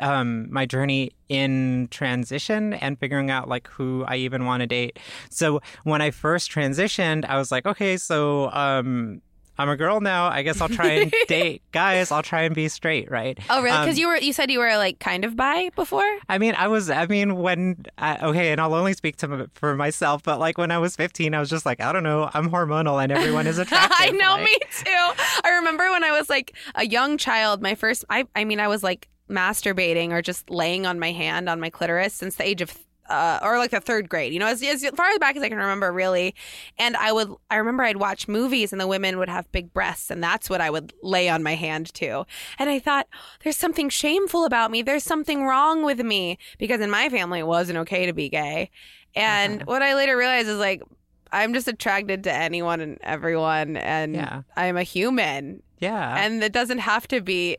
um 0.00 0.50
my 0.52 0.66
journey 0.66 1.12
in 1.28 1.88
transition 1.90 2.74
and 2.74 2.98
figuring 2.98 3.30
out 3.30 3.48
like 3.48 3.68
who 3.68 4.04
I 4.06 4.16
even 4.16 4.44
want 4.44 4.60
to 4.60 4.66
date. 4.66 4.98
So 5.30 5.60
when 5.84 6.00
I 6.02 6.10
first 6.10 6.50
transitioned, 6.50 7.24
I 7.24 7.36
was 7.38 7.50
like, 7.52 7.66
okay, 7.66 7.96
so 7.96 8.50
um. 8.52 9.20
I'm 9.56 9.68
a 9.68 9.76
girl 9.76 10.00
now. 10.00 10.26
I 10.26 10.42
guess 10.42 10.60
I'll 10.60 10.68
try 10.68 10.88
and 10.94 11.14
date 11.28 11.62
guys. 11.70 12.10
I'll 12.10 12.24
try 12.24 12.42
and 12.42 12.56
be 12.56 12.66
straight, 12.68 13.08
right? 13.08 13.38
Oh, 13.48 13.62
really? 13.62 13.70
Um, 13.76 13.84
Because 13.84 14.00
you 14.00 14.08
were 14.08 14.16
you 14.16 14.32
said 14.32 14.50
you 14.50 14.58
were 14.58 14.76
like 14.78 14.98
kind 14.98 15.24
of 15.24 15.36
bi 15.36 15.70
before. 15.76 16.18
I 16.28 16.38
mean, 16.38 16.56
I 16.56 16.66
was. 16.66 16.90
I 16.90 17.06
mean, 17.06 17.36
when 17.36 17.84
I, 17.96 18.16
okay, 18.30 18.50
and 18.50 18.60
I'll 18.60 18.74
only 18.74 18.94
speak 18.94 19.14
to 19.18 19.48
for 19.54 19.76
myself, 19.76 20.24
but 20.24 20.40
like 20.40 20.58
when 20.58 20.72
I 20.72 20.78
was 20.78 20.96
15, 20.96 21.34
I 21.36 21.38
was 21.38 21.48
just 21.48 21.64
like, 21.64 21.80
I 21.80 21.92
don't 21.92 22.02
know, 22.02 22.28
I'm 22.34 22.50
hormonal, 22.50 23.00
and 23.00 23.12
everyone 23.12 23.46
is 23.46 23.58
attractive. 23.62 23.92
I 23.96 24.10
know, 24.10 24.30
like- 24.32 24.42
me 24.44 24.56
too. 24.72 25.22
I 25.44 25.50
remember 25.58 25.88
when 25.88 26.02
I 26.02 26.10
was 26.10 26.28
like 26.28 26.56
a 26.74 26.84
young 26.84 27.16
child, 27.16 27.62
my 27.62 27.76
first, 27.76 28.04
I, 28.10 28.24
I 28.34 28.42
mean, 28.42 28.58
I 28.58 28.66
was 28.66 28.82
like 28.82 29.06
masturbating 29.30 30.10
or 30.12 30.22
just 30.22 30.50
laying 30.50 30.86
on 30.86 30.98
my 30.98 31.12
hand 31.12 31.48
on 31.48 31.60
my 31.60 31.70
clitoris 31.70 32.12
since 32.14 32.36
the 32.36 32.46
age 32.46 32.60
of, 32.60 32.76
uh, 33.08 33.38
or 33.42 33.58
like 33.58 33.70
the 33.70 33.80
third 33.80 34.08
grade, 34.08 34.32
you 34.32 34.38
know, 34.38 34.46
as, 34.46 34.62
as 34.62 34.84
far 34.94 35.18
back 35.18 35.36
as 35.36 35.42
I 35.42 35.48
can 35.48 35.58
remember, 35.58 35.92
really. 35.92 36.34
And 36.78 36.96
I 36.96 37.12
would, 37.12 37.28
I 37.50 37.56
remember 37.56 37.82
I'd 37.82 37.98
watch 37.98 38.28
movies 38.28 38.72
and 38.72 38.80
the 38.80 38.86
women 38.86 39.18
would 39.18 39.28
have 39.28 39.50
big 39.52 39.72
breasts, 39.74 40.10
and 40.10 40.22
that's 40.22 40.48
what 40.48 40.60
I 40.60 40.70
would 40.70 40.92
lay 41.02 41.28
on 41.28 41.42
my 41.42 41.54
hand 41.54 41.92
to. 41.94 42.24
And 42.58 42.70
I 42.70 42.78
thought, 42.78 43.06
there's 43.42 43.56
something 43.56 43.88
shameful 43.90 44.44
about 44.46 44.70
me. 44.70 44.82
There's 44.82 45.04
something 45.04 45.44
wrong 45.44 45.84
with 45.84 46.00
me 46.00 46.38
because 46.58 46.80
in 46.80 46.90
my 46.90 47.08
family 47.10 47.40
it 47.40 47.46
wasn't 47.46 47.78
okay 47.78 48.06
to 48.06 48.12
be 48.12 48.28
gay. 48.28 48.70
And 49.14 49.56
Uh-huh. 49.62 49.64
what 49.66 49.82
I 49.82 49.94
later 49.94 50.16
realized 50.16 50.48
is 50.48 50.58
like, 50.58 50.82
I'm 51.30 51.52
just 51.52 51.68
attracted 51.68 52.24
to 52.24 52.32
anyone 52.32 52.80
and 52.80 52.98
everyone, 53.02 53.76
and 53.76 54.14
Yeah. 54.14 54.42
I'm 54.56 54.76
a 54.76 54.82
human, 54.82 55.62
Yeah. 55.78 56.24
and 56.24 56.42
it 56.42 56.52
doesn't 56.52 56.78
have 56.78 57.06
to 57.08 57.20
be 57.20 57.58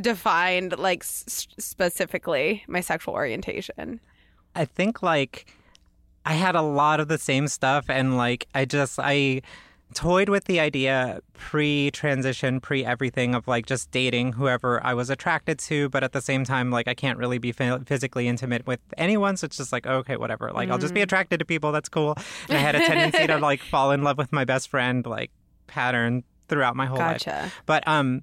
defined 0.00 0.76
like 0.78 1.02
s- 1.02 1.46
specifically 1.58 2.64
my 2.68 2.80
sexual 2.80 3.14
orientation. 3.14 4.00
I 4.54 4.64
think 4.64 5.02
like 5.02 5.46
I 6.24 6.34
had 6.34 6.54
a 6.54 6.62
lot 6.62 7.00
of 7.00 7.08
the 7.08 7.18
same 7.18 7.48
stuff 7.48 7.86
and 7.88 8.16
like 8.16 8.46
I 8.54 8.64
just 8.64 8.98
I 9.02 9.42
toyed 9.92 10.28
with 10.28 10.46
the 10.46 10.58
idea 10.58 11.20
pre-transition, 11.34 12.60
pre-everything 12.60 13.34
of 13.34 13.46
like 13.46 13.66
just 13.66 13.90
dating 13.90 14.32
whoever 14.32 14.84
I 14.84 14.94
was 14.94 15.10
attracted 15.10 15.58
to, 15.60 15.88
but 15.88 16.02
at 16.02 16.12
the 16.12 16.20
same 16.20 16.44
time 16.44 16.70
like 16.70 16.88
I 16.88 16.94
can't 16.94 17.18
really 17.18 17.38
be 17.38 17.52
physically 17.52 18.26
intimate 18.26 18.66
with 18.66 18.80
anyone, 18.96 19.36
so 19.36 19.44
it's 19.46 19.56
just 19.56 19.72
like 19.72 19.86
okay, 19.86 20.16
whatever. 20.16 20.50
Like 20.52 20.70
I'll 20.70 20.78
just 20.78 20.94
be 20.94 21.02
attracted 21.02 21.38
to 21.38 21.44
people. 21.44 21.72
That's 21.72 21.88
cool. 21.88 22.16
And 22.48 22.58
I 22.58 22.60
had 22.60 22.74
a 22.74 22.80
tendency 22.80 23.26
to 23.26 23.38
like 23.50 23.60
fall 23.60 23.92
in 23.92 24.02
love 24.02 24.18
with 24.18 24.32
my 24.32 24.44
best 24.44 24.68
friend 24.68 25.04
like 25.06 25.30
pattern 25.66 26.24
throughout 26.48 26.76
my 26.76 26.86
whole 26.86 26.98
Gotcha. 26.98 27.30
life. 27.30 27.62
But 27.66 27.86
um 27.86 28.22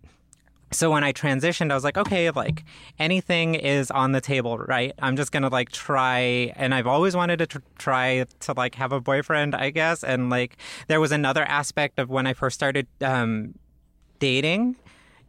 so 0.71 0.89
when 0.89 1.03
I 1.03 1.11
transitioned, 1.11 1.71
I 1.71 1.75
was 1.75 1.83
like, 1.83 1.97
okay, 1.97 2.31
like 2.31 2.63
anything 2.97 3.55
is 3.55 3.91
on 3.91 4.13
the 4.13 4.21
table, 4.21 4.57
right? 4.57 4.93
I'm 4.99 5.17
just 5.17 5.31
gonna 5.31 5.49
like 5.49 5.71
try, 5.71 6.53
and 6.55 6.73
I've 6.73 6.87
always 6.87 7.15
wanted 7.15 7.37
to 7.37 7.47
tr- 7.47 7.57
try 7.77 8.25
to 8.41 8.53
like 8.53 8.75
have 8.75 8.91
a 8.91 9.01
boyfriend, 9.01 9.53
I 9.53 9.69
guess. 9.69 10.03
And 10.03 10.29
like 10.29 10.57
there 10.87 11.01
was 11.01 11.11
another 11.11 11.43
aspect 11.43 11.99
of 11.99 12.09
when 12.09 12.25
I 12.25 12.33
first 12.33 12.55
started 12.55 12.87
um, 13.01 13.55
dating. 14.19 14.77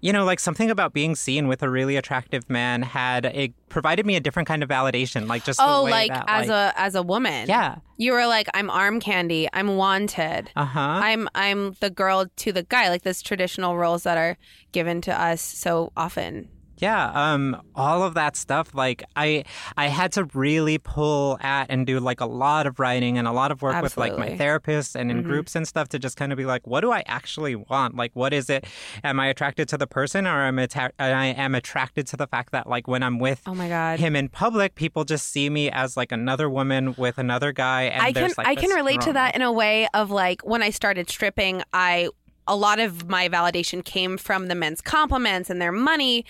You 0.03 0.13
know, 0.13 0.25
like 0.25 0.41
something 0.41 0.69
about 0.69 0.93
being 0.93 1.15
seen 1.15 1.47
with 1.47 1.63
a 1.63 1.71
really 1.71 1.95
attractive 1.97 2.51
man 2.51 2.83
had 2.83 3.25
it 3.25 3.53
provided 3.69 4.05
me 4.05 4.17
a 4.17 4.21
different 4.21 4.49
kind 4.49 4.63
of 4.63 4.69
validation, 4.69 5.29
like 5.29 5.45
just 5.45 5.61
Oh, 5.63 5.85
like 5.85 6.11
that, 6.13 6.25
as 6.27 6.49
like- 6.49 6.75
a 6.77 6.81
as 6.81 6.95
a 6.97 7.03
woman. 7.05 7.49
yeah, 7.49 7.77
You 7.99 8.13
were 8.13 8.27
like, 8.27 8.49
I'm 8.53 8.69
arm 8.69 8.99
candy. 8.99 9.49
I'm 9.53 9.77
wanted. 9.77 10.51
uh 10.57 10.65
huh, 10.65 10.81
I'm 10.81 11.29
I'm 11.37 11.77
the 11.81 11.89
girl 11.89 12.27
to 12.37 12.53
the 12.53 12.65
guy, 12.65 12.89
like 12.89 13.03
this 13.03 13.23
traditional 13.23 13.77
roles 13.79 14.03
that 14.03 14.19
are 14.19 14.37
given 14.73 15.01
to 15.03 15.13
us 15.19 15.41
so 15.41 15.93
often. 15.97 16.49
Yeah, 16.83 17.13
um, 17.15 17.63
all 17.77 18.03
of 18.03 18.15
that 18.15 18.35
stuff. 18.35 18.75
Like 18.75 19.05
I, 19.15 19.45
I 19.77 19.87
had 19.87 20.11
to 20.13 20.25
really 20.35 20.79
pull 20.79 21.39
at 21.41 21.67
and 21.71 21.87
do 21.87 22.01
like 22.01 22.21
a 22.21 22.27
lot 22.27 22.67
of 22.67 22.81
writing 22.81 23.17
and 23.19 23.29
a 23.29 23.33
lot 23.33 23.53
of 23.53 23.63
work 23.63 23.81
with 23.81 23.97
like 23.97 24.13
my 24.13 24.17
Absolutely. 24.25 24.39
therapist 24.39 24.97
and 24.97 25.09
in 25.09 25.23
groups 25.23 25.55
and 25.55 25.67
stuff 25.67 25.89
to 25.91 26.01
just 26.01 26.17
kind 26.17 26.33
of 26.33 26.39
be 26.39 26.45
like, 26.45 26.67
what 26.67 26.81
do 26.81 26.91
I 26.91 27.05
actually 27.07 27.55
want? 27.55 27.95
Like, 27.95 28.11
what 28.15 28.33
is 28.33 28.51
it? 28.51 28.67
Am 29.05 29.21
I 29.21 29.29
attracted 29.29 29.69
to 29.69 29.79
the 29.79 29.87
person, 29.87 30.27
or 30.27 30.43
am 30.45 30.59
I, 30.59 30.65
atta- 30.65 30.93
I 30.99 31.27
am 31.27 31.55
attracted 31.55 32.09
to 32.09 32.17
the 32.17 32.27
fact 32.27 32.51
that 32.51 32.69
like 32.69 32.89
when 32.89 33.05
I'm 33.05 33.21
with 33.21 33.43
Oh 33.47 33.55
my 33.55 33.69
god. 33.69 34.01
him 34.01 34.17
in 34.17 34.29
public, 34.29 34.75
people 34.75 35.05
just 35.05 35.29
see 35.29 35.49
me 35.49 35.71
as 35.71 35.97
like 35.97 36.11
another 36.11 36.51
woman 36.51 36.95
with 36.99 37.17
another 37.19 37.53
guy. 37.53 37.83
And 37.85 38.03
I 38.03 38.13
can 38.13 38.33
like, 38.37 38.47
I 38.49 38.55
can 38.57 38.71
relate 38.71 39.03
to 39.03 39.13
that 39.13 39.37
in 39.37 39.43
a 39.43 39.53
way 39.53 39.87
of 39.95 40.11
like 40.11 40.43
when 40.43 40.63
I 40.65 40.71
started 40.71 41.09
stripping, 41.09 41.63
I 41.73 42.09
a 42.49 42.57
lot 42.57 42.81
of 42.81 43.09
my 43.09 43.29
validation 43.29 43.85
came 43.85 44.19
from 44.19 44.49
the 44.49 44.57
men's 44.57 44.81
compliments 44.81 45.49
and 45.49 45.63
their 45.63 45.71
money 45.71 46.25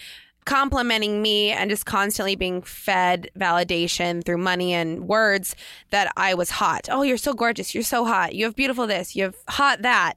complimenting 0.45 1.23
me 1.23 1.51
and 1.51 1.71
just 1.71 1.87
constantly 1.87 2.35
being 2.35 2.63
fed 2.63 3.31
validation 3.39 4.25
through 4.25 4.39
money 4.39 4.73
and 4.73 5.07
words 5.07 5.55
that 5.91 6.13
I 6.17 6.35
was 6.35 6.51
hot. 6.51 6.89
Oh, 6.91 7.03
you're 7.03 7.17
so 7.17 7.33
gorgeous. 7.33 7.75
You're 7.75 7.85
so 7.85 8.05
hot. 8.05 8.35
You 8.35 8.45
have 8.47 8.57
beautiful 8.57 8.87
this. 8.87 9.15
You 9.15 9.25
have 9.25 9.37
hot 9.49 9.83
that. 9.83 10.15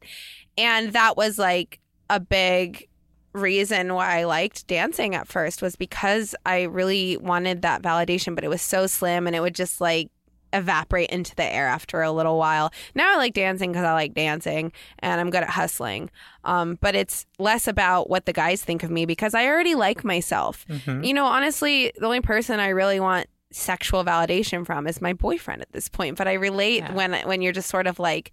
And 0.57 0.93
that 0.93 1.17
was 1.17 1.37
like 1.37 1.79
a 2.09 2.19
big 2.19 2.87
reason 3.33 3.93
why 3.93 4.19
I 4.19 4.23
liked 4.23 4.67
dancing 4.67 5.13
at 5.13 5.27
first 5.27 5.61
was 5.61 5.75
because 5.75 6.33
I 6.45 6.63
really 6.63 7.17
wanted 7.17 7.61
that 7.63 7.81
validation, 7.81 8.33
but 8.33 8.43
it 8.43 8.49
was 8.49 8.61
so 8.61 8.87
slim 8.87 9.27
and 9.27 9.35
it 9.35 9.41
would 9.41 9.55
just 9.55 9.81
like 9.81 10.09
evaporate 10.57 11.09
into 11.09 11.35
the 11.35 11.43
air 11.43 11.67
after 11.67 12.01
a 12.01 12.11
little 12.11 12.37
while. 12.37 12.71
Now 12.95 13.13
I 13.13 13.17
like 13.17 13.33
dancing 13.33 13.71
because 13.71 13.83
I 13.85 13.93
like 13.93 14.13
dancing 14.13 14.71
and 14.99 15.19
I'm 15.19 15.29
good 15.29 15.43
at 15.43 15.49
hustling. 15.49 16.09
Um, 16.43 16.77
but 16.81 16.95
it's 16.95 17.25
less 17.39 17.67
about 17.67 18.09
what 18.09 18.25
the 18.25 18.33
guys 18.33 18.63
think 18.63 18.83
of 18.83 18.89
me 18.91 19.05
because 19.05 19.33
I 19.33 19.45
already 19.47 19.75
like 19.75 20.03
myself. 20.03 20.65
You 20.87 21.13
know, 21.13 21.25
honestly, 21.25 21.91
the 21.97 22.05
only 22.05 22.21
person 22.21 22.59
I 22.59 22.69
really 22.69 22.99
want 22.99 23.27
sexual 23.51 24.03
validation 24.03 24.65
from 24.65 24.85
is 24.87 25.01
my 25.01 25.13
boyfriend 25.13 25.61
at 25.61 25.71
this 25.71 25.87
point. 25.89 26.17
But 26.17 26.27
I 26.27 26.33
relate 26.33 26.77
Yeah. 26.83 26.93
when 26.93 27.13
when 27.25 27.41
you're 27.41 27.53
just 27.53 27.69
sort 27.69 27.87
of 27.87 27.99
like, 27.99 28.31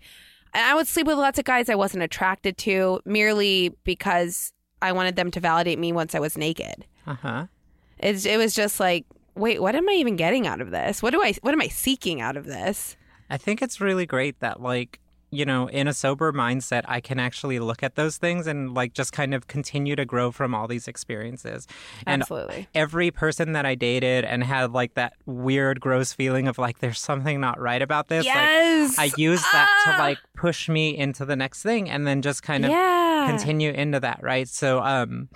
I 0.54 0.74
would 0.74 0.86
sleep 0.88 1.06
with 1.06 1.16
lots 1.16 1.38
of 1.38 1.44
guys 1.44 1.68
I 1.68 1.74
wasn't 1.74 2.02
attracted 2.02 2.58
to 2.58 3.00
merely 3.04 3.74
because 3.84 4.52
I 4.82 4.92
wanted 4.92 5.16
them 5.16 5.30
to 5.30 5.40
validate 5.40 5.78
me 5.78 5.92
once 5.92 6.14
I 6.14 6.18
was 6.20 6.36
naked. 6.36 6.84
Uh 7.06 7.14
huh. 7.14 7.46
It's, 7.98 8.26
it 8.26 8.36
was 8.36 8.52
just 8.54 8.80
like, 8.80 9.06
wait, 9.34 9.60
what 9.62 9.74
am 9.74 9.88
I 9.88 9.92
even 9.92 10.16
getting 10.16 10.46
out 10.46 10.60
of 10.60 10.70
this? 10.70 11.02
What 11.02 11.10
do 11.12 11.22
I 11.22 11.34
what 11.42 11.52
am 11.54 11.60
I 11.60 11.68
seeking 11.68 12.20
out 12.20 12.36
of 12.36 12.44
this? 12.46 12.96
I 13.30 13.36
think 13.38 13.62
it's 13.62 13.80
really 13.80 14.06
great 14.06 14.40
that 14.40 14.60
like 14.60 14.98
you 15.34 15.46
know 15.46 15.66
in 15.68 15.88
a 15.88 15.94
sober 15.94 16.30
mindset 16.30 16.82
I 16.86 17.00
can 17.00 17.18
actually 17.18 17.58
look 17.58 17.82
at 17.82 17.94
those 17.94 18.18
things 18.18 18.46
and 18.46 18.74
like 18.74 18.92
just 18.92 19.12
kind 19.14 19.32
of 19.32 19.46
continue 19.46 19.96
to 19.96 20.04
grow 20.04 20.30
from 20.30 20.54
all 20.54 20.68
these 20.68 20.86
experiences. 20.86 21.66
And 22.06 22.20
Absolutely. 22.20 22.68
every 22.74 23.10
person 23.10 23.52
that 23.52 23.64
I 23.64 23.74
dated 23.74 24.26
and 24.26 24.44
had 24.44 24.72
like 24.72 24.92
that 24.94 25.14
weird 25.24 25.80
gross 25.80 26.12
feeling 26.12 26.48
of 26.48 26.58
like 26.58 26.80
there's 26.80 27.00
something 27.00 27.40
not 27.40 27.58
right 27.58 27.80
about 27.80 28.08
this 28.08 28.26
Yes. 28.26 28.98
like 28.98 29.12
I 29.12 29.14
used 29.16 29.44
that 29.52 29.68
Ah. 29.86 29.92
to 29.92 30.02
like 30.02 30.18
push 30.36 30.68
me 30.68 30.94
into 30.94 31.24
the 31.24 31.36
next 31.36 31.62
thing 31.62 31.88
and 31.88 32.06
then 32.06 32.20
just 32.20 32.42
kind 32.42 32.66
of 32.66 32.70
yeah. 32.70 33.26
continue 33.30 33.70
into 33.72 34.00
that, 34.00 34.20
right? 34.22 34.46
So 34.46 34.82
um 34.82 35.30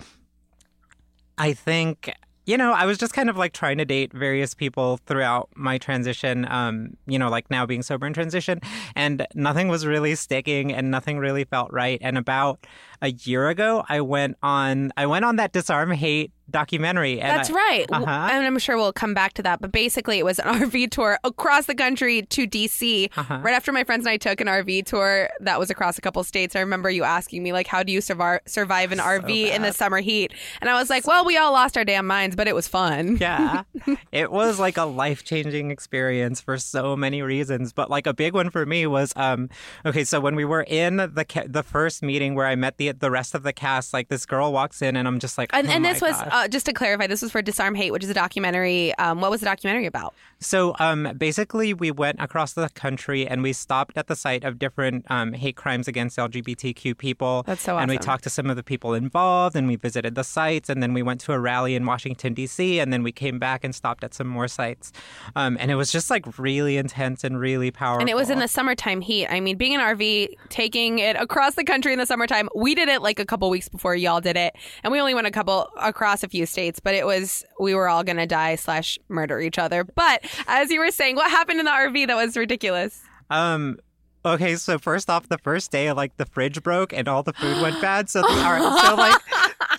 I 1.39 1.53
think 1.53 2.11
you 2.47 2.57
know, 2.57 2.71
I 2.71 2.85
was 2.85 2.97
just 2.97 3.13
kind 3.13 3.29
of 3.29 3.35
like 3.35 3.51
trying 3.51 3.77
to 3.77 3.85
date 3.85 4.13
various 4.13 4.53
people 4.53 4.99
throughout 5.05 5.49
my 5.55 5.77
transition, 5.77 6.47
um, 6.49 6.95
you 7.05 7.19
know, 7.19 7.29
like 7.29 7.51
now 7.51 7.65
being 7.65 7.83
sober 7.83 8.07
in 8.07 8.13
transition, 8.13 8.61
and 8.95 9.27
nothing 9.35 9.67
was 9.67 9.85
really 9.85 10.15
sticking 10.15 10.73
and 10.73 10.89
nothing 10.89 11.19
really 11.19 11.43
felt 11.43 11.71
right. 11.73 11.99
And 12.01 12.17
about 12.17 12.65
a 13.01 13.11
year 13.11 13.49
ago, 13.49 13.83
I 13.89 13.99
went 13.99 14.37
on 14.41 14.93
I 14.95 15.05
went 15.05 15.25
on 15.25 15.35
that 15.35 15.51
disarm 15.51 15.91
hate 15.91 16.31
documentary. 16.49 17.19
And 17.19 17.37
That's 17.37 17.49
I- 17.49 17.53
right. 17.53 17.85
Uh-huh. 17.91 18.29
And 18.31 18.45
I'm 18.45 18.57
sure 18.59 18.77
we'll 18.77 18.93
come 18.93 19.13
back 19.13 19.33
to 19.33 19.43
that. 19.43 19.61
But 19.61 19.71
basically, 19.71 20.17
it 20.19 20.25
was 20.25 20.39
an 20.39 20.45
RV 20.61 20.91
tour 20.91 21.19
across 21.23 21.65
the 21.65 21.75
country 21.75 22.21
to 22.23 22.47
DC. 22.47 23.09
Uh-huh. 23.17 23.39
Right 23.41 23.53
after 23.53 23.71
my 23.71 23.83
friends 23.83 24.05
and 24.05 24.09
I 24.11 24.17
took 24.17 24.41
an 24.41 24.47
RV 24.47 24.85
tour 24.85 25.29
that 25.41 25.59
was 25.59 25.69
across 25.69 25.97
a 25.97 26.01
couple 26.01 26.23
states, 26.23 26.55
I 26.55 26.59
remember 26.61 26.89
you 26.89 27.03
asking 27.03 27.43
me, 27.43 27.53
like, 27.53 27.67
how 27.67 27.83
do 27.83 27.91
you 27.91 28.01
survive, 28.01 28.41
survive 28.45 28.91
an 28.91 28.99
RV 28.99 29.29
in 29.53 29.61
the 29.61 29.73
summer 29.73 29.99
heat? 29.99 30.33
And 30.61 30.69
I 30.69 30.73
was 30.79 30.89
like, 30.89 31.05
well, 31.07 31.25
we 31.25 31.37
all 31.37 31.51
lost 31.51 31.77
our 31.77 31.85
damn 31.85 32.07
minds, 32.07 32.35
but 32.35 32.47
it 32.47 32.55
was 32.55 32.67
fun. 32.67 33.17
Yeah. 33.27 33.63
it 34.11 34.31
was 34.31 34.59
like 34.59 34.77
a 34.77 34.83
life 34.85 35.23
changing 35.23 35.69
experience 35.71 36.39
for 36.39 36.57
so 36.57 36.95
many 36.95 37.21
reasons. 37.21 37.73
But 37.73 37.89
like 37.89 38.07
a 38.07 38.13
big 38.13 38.33
one 38.33 38.49
for 38.49 38.65
me 38.65 38.87
was 38.87 39.11
um 39.15 39.49
okay, 39.85 40.03
so 40.03 40.19
when 40.21 40.35
we 40.35 40.45
were 40.45 40.63
in 40.63 40.97
the 40.97 41.25
ca- 41.27 41.45
the 41.47 41.63
first 41.63 42.01
meeting 42.03 42.33
where 42.35 42.45
I 42.45 42.55
met 42.55 42.77
the 42.77 42.91
the 42.93 43.11
rest 43.11 43.35
of 43.35 43.43
the 43.43 43.51
cast, 43.53 43.93
like 43.93 44.07
this 44.07 44.25
girl 44.25 44.53
walks 44.53 44.81
in 44.81 44.95
and 44.95 45.07
I'm 45.07 45.19
just 45.19 45.37
like 45.37 45.49
And, 45.53 45.67
oh 45.67 45.71
and 45.71 45.83
this 45.83 46.01
was. 46.01 46.15
Uh, 46.37 46.47
just 46.47 46.65
to 46.67 46.73
clarify, 46.73 47.07
this 47.07 47.21
was 47.21 47.31
for 47.31 47.41
Disarm 47.41 47.75
Hate, 47.75 47.91
which 47.91 48.03
is 48.03 48.09
a 48.09 48.13
documentary. 48.13 48.93
Um, 48.95 49.21
what 49.21 49.31
was 49.31 49.41
the 49.41 49.45
documentary 49.45 49.85
about? 49.85 50.13
So 50.39 50.75
um, 50.79 51.13
basically, 51.17 51.73
we 51.73 51.89
went 51.89 52.21
across 52.21 52.53
the 52.53 52.69
country 52.69 53.27
and 53.27 53.41
we 53.41 53.53
stopped 53.53 53.97
at 53.97 54.07
the 54.07 54.15
site 54.15 54.43
of 54.43 54.59
different 54.59 55.09
um, 55.09 55.33
hate 55.33 55.55
crimes 55.55 55.87
against 55.87 56.17
LGBTQ 56.17 56.97
people. 56.97 57.43
That's 57.47 57.61
so 57.61 57.77
And 57.77 57.89
we 57.89 57.97
talked 57.97 58.23
to 58.25 58.29
some 58.29 58.49
of 58.49 58.55
the 58.55 58.63
people 58.63 58.93
involved, 58.93 59.55
and 59.55 59.67
we 59.67 59.75
visited 59.75 60.15
the 60.15 60.23
sites, 60.23 60.69
and 60.69 60.83
then 60.83 60.93
we 60.93 61.01
went 61.01 61.21
to 61.21 61.33
a 61.33 61.39
rally 61.39 61.75
in 61.75 61.85
Washington 61.85 62.33
D.C. 62.33 62.79
And 62.79 62.93
then 62.93 63.01
we 63.01 63.11
came 63.11 63.39
back 63.39 63.63
and 63.63 63.73
stopped 63.73 64.03
at 64.03 64.13
some 64.13 64.27
more 64.27 64.47
sites. 64.47 64.91
Um, 65.35 65.57
and 65.59 65.71
it 65.71 65.75
was 65.75 65.91
just 65.91 66.09
like 66.09 66.37
really 66.37 66.77
intense 66.77 67.23
and 67.23 67.39
really 67.39 67.71
powerful. 67.71 68.01
And 68.01 68.09
it 68.09 68.15
was 68.15 68.29
in 68.29 68.39
the 68.39 68.47
summertime 68.47 69.01
heat. 69.01 69.27
I 69.27 69.39
mean, 69.39 69.57
being 69.57 69.73
an 69.73 69.81
RV, 69.81 70.29
taking 70.49 70.99
it 70.99 71.15
across 71.15 71.55
the 71.55 71.63
country 71.63 71.93
in 71.93 71.99
the 71.99 72.05
summertime, 72.05 72.47
we 72.55 72.75
did 72.75 72.89
it 72.89 73.01
like 73.01 73.19
a 73.19 73.25
couple 73.25 73.49
weeks 73.49 73.69
before 73.69 73.95
y'all 73.95 74.21
did 74.21 74.37
it. 74.37 74.55
And 74.83 74.91
we 74.91 74.99
only 74.99 75.15
went 75.15 75.25
a 75.25 75.31
couple 75.31 75.69
across 75.77 76.23
a 76.27 76.29
few 76.29 76.45
states, 76.45 76.79
but 76.79 76.93
it 76.93 77.05
was, 77.05 77.43
we 77.59 77.73
were 77.73 77.87
all 77.87 78.03
to 78.03 78.25
die 78.25 78.55
slash 78.55 78.99
murder 79.09 79.39
each 79.39 79.57
other. 79.57 79.83
But 79.83 80.23
as 80.47 80.69
you 80.69 80.79
were 80.79 80.91
saying, 80.91 81.15
what 81.15 81.31
happened 81.31 81.59
in 81.59 81.65
the 81.65 81.71
RV 81.71 82.07
that 82.07 82.15
was 82.15 82.37
ridiculous? 82.37 83.01
Um. 83.29 83.79
Okay, 84.25 84.55
so 84.57 84.77
first 84.77 85.09
off, 85.09 85.29
the 85.29 85.37
first 85.37 85.71
day, 85.71 85.89
like 85.93 86.17
the 86.17 86.25
fridge 86.25 86.61
broke 86.61 86.91
and 86.91 87.07
all 87.07 87.23
the 87.23 87.31
food 87.31 87.61
went 87.61 87.79
bad. 87.79 88.09
So 88.09 88.21
the 88.21 88.27
R- 88.27 88.59
so 88.85 88.95
like, 88.95 89.21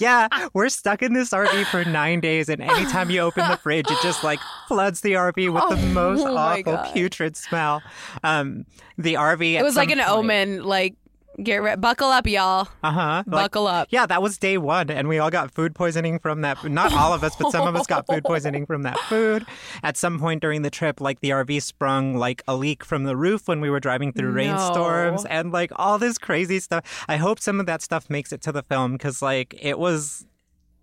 yeah, 0.00 0.48
we're 0.54 0.70
stuck 0.70 1.02
in 1.02 1.12
this 1.12 1.30
RV 1.30 1.66
for 1.66 1.84
nine 1.84 2.20
days, 2.20 2.48
and 2.48 2.62
anytime 2.62 3.10
you 3.10 3.20
open 3.20 3.46
the 3.46 3.58
fridge, 3.58 3.90
it 3.90 3.98
just 4.02 4.24
like 4.24 4.38
floods 4.66 5.02
the 5.02 5.12
RV 5.12 5.52
with 5.52 5.68
the 5.68 5.86
most 5.88 6.22
Oh 6.24 6.34
awful 6.34 6.78
putrid 6.92 7.36
smell. 7.36 7.82
Um, 8.24 8.64
the 8.96 9.14
RV. 9.14 9.52
It 9.52 9.62
was 9.62 9.76
like 9.76 9.90
an 9.90 10.00
omen, 10.00 10.62
like, 10.62 10.94
get 11.42 11.62
re- 11.62 11.76
buckle 11.76 12.08
up, 12.08 12.26
y'all. 12.26 12.68
Uh 12.82 12.90
huh. 12.90 13.22
Buckle 13.26 13.66
up. 13.66 13.88
Yeah, 13.90 14.06
that 14.06 14.22
was 14.22 14.38
day 14.38 14.58
one, 14.58 14.90
and 14.90 15.08
we 15.08 15.18
all 15.18 15.30
got 15.30 15.50
food 15.52 15.74
poisoning 15.74 16.18
from 16.18 16.42
that. 16.42 16.62
Not 16.64 16.92
all 16.92 17.12
of 17.12 17.22
us, 17.24 17.36
but 17.36 17.50
some 17.50 17.66
of 17.66 17.74
us 17.76 17.86
got 17.86 18.06
food 18.06 18.24
poisoning 18.24 18.66
from 18.66 18.82
that 18.82 18.98
food. 19.00 19.46
At 19.82 19.96
some 19.96 20.18
point 20.18 20.40
during 20.42 20.62
the 20.62 20.70
trip, 20.70 21.00
like 21.00 21.20
the 21.20 21.30
RV 21.30 21.62
sprung 21.62 22.14
like 22.14 22.42
a 22.48 22.54
leak 22.56 22.84
from 22.84 23.04
the 23.04 23.16
roof 23.16 23.48
when 23.48 23.60
we 23.60 23.70
were 23.70 23.80
driving 23.80 24.12
through 24.12 24.30
rainstorms, 24.32 25.24
and 25.26 25.52
like 25.52 25.70
all 25.76 25.98
this 25.98 26.18
crazy 26.18 26.60
stuff. 26.60 27.04
I 27.08 27.16
hope 27.16 27.40
some 27.40 27.60
of 27.60 27.66
that 27.66 27.82
stuff 27.82 28.08
makes 28.10 28.32
it 28.32 28.40
to 28.42 28.52
the 28.52 28.62
film 28.62 28.92
because 28.92 29.22
like 29.22 29.54
it 29.60 29.78
was. 29.78 30.24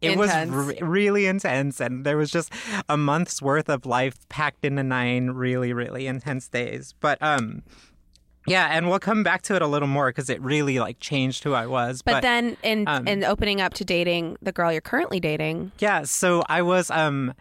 It 0.02 0.12
Intense. 0.12 0.52
was 0.52 0.68
re- 0.68 0.80
really 0.82 1.26
intense, 1.26 1.80
and 1.80 2.06
there 2.06 2.18
was 2.18 2.30
just 2.30 2.52
a 2.90 2.98
month's 2.98 3.42
worth 3.42 3.70
of 3.70 3.86
life 3.86 4.18
packed 4.30 4.64
into 4.66 4.84
nine 4.84 5.32
really, 5.32 5.74
really 5.74 6.06
intense 6.06 6.48
days. 6.50 6.94
But 7.00 7.18
um, 7.24 7.64
yeah, 8.48 8.70
and 8.72 8.90
we'll 8.90 9.00
come 9.00 9.24
back 9.24 9.42
to 9.44 9.56
it 9.56 9.62
a 9.62 9.68
little 9.68 9.88
more 9.88 10.10
because 10.10 10.30
it 10.30 10.42
really 10.42 10.80
like 10.80 11.00
changed 11.00 11.44
who 11.44 11.54
I 11.54 11.66
was. 11.68 12.02
But, 12.02 12.22
then 12.22 12.58
in 12.64 12.88
um, 12.88 13.08
in 13.08 13.24
opening 13.24 13.62
up 13.62 13.74
to 13.76 13.86
dating 13.86 14.38
the 14.42 14.52
girl 14.52 14.72
you're 14.72 14.82
currently 14.82 15.20
dating, 15.20 15.72
Yeah, 15.80 16.04
so 16.04 16.44
I 16.48 16.62
was 16.62 16.90
um 16.90 17.34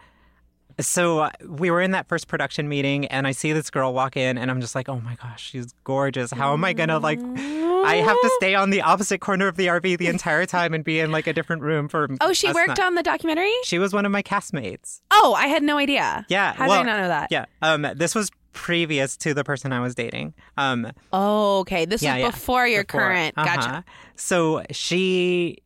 so 0.79 1.19
uh, 1.19 1.31
we 1.47 1.71
were 1.71 1.81
in 1.81 1.91
that 1.91 2.07
first 2.07 2.27
production 2.27 2.67
meeting 2.67 3.05
and 3.05 3.25
I 3.25 3.31
see 3.31 3.53
this 3.53 3.69
girl 3.69 3.93
walk 3.93 4.17
in 4.17 4.37
and 4.37 4.51
I'm 4.51 4.59
just 4.59 4.75
like, 4.75 4.89
"Oh 4.89 4.99
my 4.99 5.15
gosh, 5.15 5.51
she's 5.51 5.73
gorgeous. 5.83 6.31
How 6.31 6.53
am 6.53 6.65
I 6.65 6.73
going 6.73 6.89
to 6.89 6.97
like 6.97 7.19
I 7.21 7.95
have 7.97 8.19
to 8.19 8.31
stay 8.37 8.55
on 8.55 8.71
the 8.71 8.81
opposite 8.81 9.19
corner 9.19 9.47
of 9.47 9.57
the 9.57 9.67
RV 9.67 9.97
the 9.97 10.07
entire 10.07 10.45
time 10.45 10.73
and 10.73 10.83
be 10.83 10.99
in 10.99 11.11
like 11.11 11.27
a 11.27 11.33
different 11.33 11.61
room 11.61 11.87
for 11.87 12.09
oh, 12.19 12.33
she 12.33 12.51
worked 12.51 12.69
not- 12.69 12.79
on 12.79 12.95
the 12.95 13.03
documentary. 13.03 13.53
She 13.63 13.79
was 13.79 13.93
one 13.93 14.05
of 14.05 14.11
my 14.11 14.23
castmates. 14.23 15.01
Oh, 15.11 15.33
I 15.37 15.47
had 15.47 15.63
no 15.63 15.77
idea. 15.77 16.25
Yeah. 16.27 16.53
how 16.53 16.67
well, 16.67 16.83
did 16.83 16.89
I 16.89 16.93
not 16.93 17.01
know 17.01 17.07
that? 17.07 17.27
Yeah. 17.31 17.45
Um 17.61 17.87
this 17.95 18.15
was 18.15 18.31
previous 18.55 19.15
to 19.17 19.33
the 19.35 19.43
person 19.43 19.71
I 19.71 19.81
was 19.81 19.93
dating. 19.93 20.33
Um 20.57 20.91
Oh, 21.13 21.59
okay. 21.59 21.85
This 21.85 22.01
yeah, 22.01 22.15
was 22.15 22.21
yeah. 22.21 22.31
before 22.31 22.67
your 22.67 22.83
Before. 22.83 23.01
current. 23.01 23.33
Uh-huh. 23.37 23.55
Gotcha. 23.55 23.85
So 24.15 24.63
she 24.71 25.59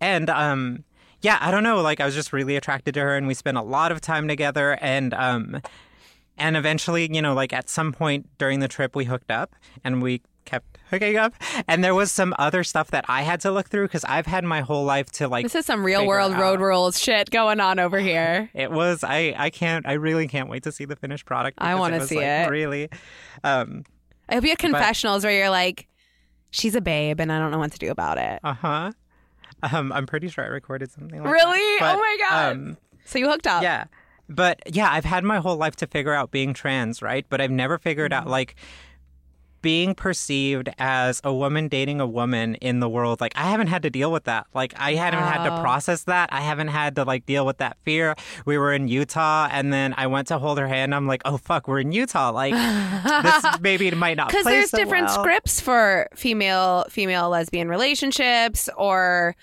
and 0.00 0.30
um 0.30 0.84
yeah, 1.20 1.36
I 1.40 1.50
don't 1.50 1.64
know, 1.64 1.82
like 1.82 2.00
I 2.00 2.06
was 2.06 2.14
just 2.14 2.32
really 2.32 2.54
attracted 2.56 2.94
to 2.94 3.00
her 3.00 3.16
and 3.16 3.26
we 3.26 3.34
spent 3.34 3.56
a 3.58 3.62
lot 3.62 3.90
of 3.92 4.00
time 4.00 4.28
together 4.28 4.78
and 4.80 5.12
um 5.14 5.60
and 6.38 6.56
eventually, 6.56 7.12
you 7.12 7.20
know, 7.20 7.34
like 7.34 7.52
at 7.52 7.68
some 7.68 7.92
point 7.92 8.26
during 8.38 8.60
the 8.60 8.68
trip 8.68 8.94
we 8.94 9.04
hooked 9.04 9.30
up 9.30 9.54
and 9.84 10.00
we 10.00 10.22
hooking 10.90 11.16
up 11.16 11.34
and 11.66 11.82
there 11.84 11.94
was 11.94 12.10
some 12.12 12.34
other 12.38 12.64
stuff 12.64 12.90
that 12.90 13.04
I 13.08 13.22
had 13.22 13.40
to 13.42 13.50
look 13.50 13.68
through 13.68 13.88
cuz 13.88 14.04
I've 14.04 14.26
had 14.26 14.44
my 14.44 14.60
whole 14.60 14.84
life 14.84 15.10
to 15.12 15.28
like 15.28 15.44
This 15.44 15.54
is 15.54 15.66
some 15.66 15.84
real 15.84 16.06
world 16.06 16.32
out. 16.32 16.40
road 16.40 16.60
rules 16.60 16.98
shit 17.00 17.30
going 17.30 17.60
on 17.60 17.78
over 17.78 17.98
here. 17.98 18.50
It 18.54 18.70
was 18.70 19.04
I 19.04 19.34
I 19.38 19.50
can't 19.50 19.86
I 19.86 19.92
really 19.94 20.28
can't 20.28 20.48
wait 20.48 20.62
to 20.64 20.72
see 20.72 20.84
the 20.84 20.96
finished 20.96 21.26
product. 21.26 21.58
I 21.60 21.74
wanna 21.74 22.06
see 22.06 22.16
like, 22.16 22.24
it. 22.24 22.50
Really 22.50 22.88
um 23.44 23.84
I 24.28 24.34
hope 24.34 24.44
you 24.44 24.50
have 24.50 24.58
confessionals 24.58 25.24
where 25.24 25.32
you're 25.32 25.50
like, 25.50 25.86
she's 26.50 26.74
a 26.74 26.80
babe 26.80 27.20
and 27.20 27.32
I 27.32 27.38
don't 27.38 27.50
know 27.50 27.58
what 27.58 27.72
to 27.72 27.78
do 27.78 27.90
about 27.90 28.18
it. 28.18 28.40
uh-huh. 28.44 28.92
Um 29.62 29.92
I'm 29.92 30.06
pretty 30.06 30.28
sure 30.28 30.44
I 30.44 30.48
recorded 30.48 30.90
something 30.90 31.22
like 31.22 31.32
Really? 31.32 31.78
Oh 31.82 31.96
my 31.98 32.16
God. 32.28 32.52
Um 32.52 32.76
So 33.04 33.18
you 33.18 33.28
hooked 33.28 33.46
up. 33.46 33.62
Yeah. 33.62 33.84
But 34.30 34.60
yeah, 34.66 34.90
I've 34.92 35.06
had 35.06 35.24
my 35.24 35.38
whole 35.38 35.56
life 35.56 35.74
to 35.76 35.86
figure 35.86 36.12
out 36.12 36.30
being 36.30 36.52
trans, 36.52 37.00
right? 37.00 37.24
But 37.28 37.40
I've 37.40 37.50
never 37.50 37.78
figured 37.78 38.12
Mm-hmm. 38.12 38.26
out 38.26 38.30
like 38.30 38.54
being 39.62 39.94
perceived 39.94 40.68
as 40.78 41.20
a 41.24 41.32
woman 41.32 41.68
dating 41.68 42.00
a 42.00 42.06
woman 42.06 42.54
in 42.56 42.80
the 42.80 42.88
world. 42.88 43.20
Like 43.20 43.32
I 43.36 43.44
haven't 43.44 43.68
had 43.68 43.82
to 43.82 43.90
deal 43.90 44.12
with 44.12 44.24
that. 44.24 44.46
Like 44.54 44.74
I 44.76 44.94
haven't 44.94 45.20
had 45.20 45.44
to 45.44 45.60
process 45.60 46.04
that. 46.04 46.28
I 46.32 46.40
haven't 46.40 46.68
had 46.68 46.96
to 46.96 47.04
like 47.04 47.26
deal 47.26 47.44
with 47.44 47.58
that 47.58 47.76
fear. 47.82 48.14
We 48.46 48.58
were 48.58 48.72
in 48.72 48.88
Utah 48.88 49.48
and 49.50 49.72
then 49.72 49.94
I 49.96 50.06
went 50.06 50.28
to 50.28 50.38
hold 50.38 50.58
her 50.58 50.68
hand. 50.68 50.94
I'm 50.94 51.06
like, 51.06 51.22
"Oh 51.24 51.36
fuck, 51.36 51.68
we're 51.68 51.80
in 51.80 51.92
Utah." 51.92 52.30
Like 52.30 52.54
this 52.54 53.44
maybe 53.60 53.90
might 53.90 54.16
not 54.16 54.28
because 54.28 54.44
there's 54.44 54.70
so 54.70 54.78
different 54.78 55.06
well. 55.06 55.20
scripts 55.20 55.60
for 55.60 56.08
female 56.14 56.84
female 56.90 57.28
lesbian 57.30 57.68
relationships 57.68 58.68
or 58.76 59.34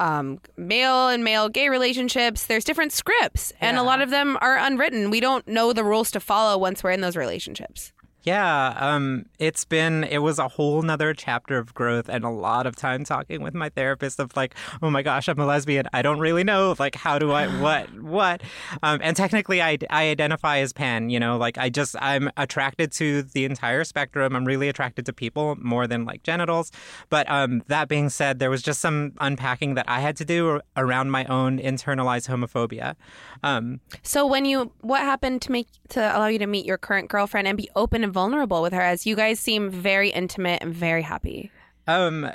um, 0.00 0.40
male 0.56 1.08
and 1.08 1.22
male 1.22 1.48
gay 1.48 1.68
relationships 1.68 2.46
there's 2.46 2.64
different 2.64 2.92
scripts 2.92 3.52
and 3.60 3.78
a 3.78 3.82
lot 3.82 4.02
of 4.02 4.10
them 4.10 4.36
are 4.40 4.56
unwritten 4.58 5.10
we 5.10 5.20
don't 5.20 5.46
know 5.46 5.72
the 5.72 5.84
rules 5.84 6.10
to 6.10 6.18
follow 6.18 6.58
once 6.58 6.82
we're 6.82 6.90
in 6.90 7.02
those 7.02 7.16
relationships 7.16 7.92
Yeah, 8.24 8.74
um, 8.78 9.26
it's 9.40 9.64
been 9.64 10.04
it 10.04 10.18
was 10.18 10.38
a 10.38 10.46
whole 10.46 10.80
nother 10.82 11.12
chapter 11.12 11.58
of 11.58 11.74
growth 11.74 12.08
and 12.08 12.24
a 12.24 12.30
lot 12.30 12.68
of 12.68 12.76
time 12.76 13.02
talking 13.02 13.42
with 13.42 13.52
my 13.52 13.68
therapist 13.68 14.20
of 14.20 14.36
like, 14.36 14.54
oh 14.80 14.90
my 14.90 15.02
gosh, 15.02 15.26
I'm 15.26 15.40
a 15.40 15.46
lesbian. 15.46 15.86
I 15.92 16.02
don't 16.02 16.20
really 16.20 16.44
know 16.44 16.76
like 16.78 16.94
how 16.94 17.18
do 17.18 17.32
I 17.32 17.46
what 17.60 17.92
what, 18.00 18.42
um, 18.82 19.00
and 19.02 19.16
technically 19.16 19.60
I 19.60 19.76
I 19.90 20.04
identify 20.04 20.58
as 20.58 20.72
pan. 20.72 21.10
You 21.10 21.18
know, 21.18 21.36
like 21.36 21.58
I 21.58 21.68
just 21.68 21.96
I'm 22.00 22.30
attracted 22.36 22.92
to 22.92 23.22
the 23.22 23.44
entire 23.44 23.82
spectrum. 23.82 24.36
I'm 24.36 24.44
really 24.44 24.68
attracted 24.68 25.04
to 25.06 25.12
people 25.12 25.56
more 25.60 25.88
than 25.88 26.04
like 26.04 26.22
genitals. 26.22 26.70
But 27.10 27.28
um, 27.28 27.64
that 27.66 27.88
being 27.88 28.08
said, 28.08 28.38
there 28.38 28.50
was 28.50 28.62
just 28.62 28.80
some 28.80 29.14
unpacking 29.20 29.74
that 29.74 29.86
I 29.88 29.98
had 29.98 30.16
to 30.18 30.24
do 30.24 30.60
around 30.76 31.10
my 31.10 31.24
own 31.24 31.58
internalized 31.58 32.28
homophobia. 32.28 32.94
Um, 33.42 33.80
so 34.02 34.24
when 34.24 34.44
you 34.44 34.72
what 34.80 35.00
happened 35.00 35.42
to 35.42 35.50
make 35.50 35.66
to 35.88 36.00
allow 36.00 36.28
you 36.28 36.38
to 36.38 36.46
meet 36.46 36.64
your 36.64 36.78
current 36.78 37.08
girlfriend 37.08 37.48
and 37.48 37.56
be 37.56 37.68
open 37.74 38.04
and 38.04 38.11
vulnerable 38.12 38.62
with 38.62 38.72
her 38.72 38.80
as 38.80 39.06
you 39.06 39.16
guys 39.16 39.40
seem 39.40 39.70
very 39.70 40.10
intimate 40.10 40.62
and 40.62 40.74
very 40.74 41.02
happy 41.02 41.50
Um, 41.86 42.30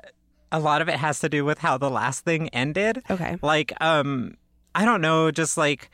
a 0.51 0.59
lot 0.59 0.81
of 0.81 0.89
it 0.89 0.95
has 0.95 1.19
to 1.21 1.29
do 1.29 1.45
with 1.45 1.59
how 1.59 1.77
the 1.77 1.89
last 1.89 2.23
thing 2.25 2.49
ended. 2.49 3.03
Okay. 3.09 3.37
Like, 3.41 3.73
um, 3.81 4.35
I 4.75 4.85
don't 4.85 5.01
know, 5.01 5.31
just 5.31 5.57
like 5.57 5.89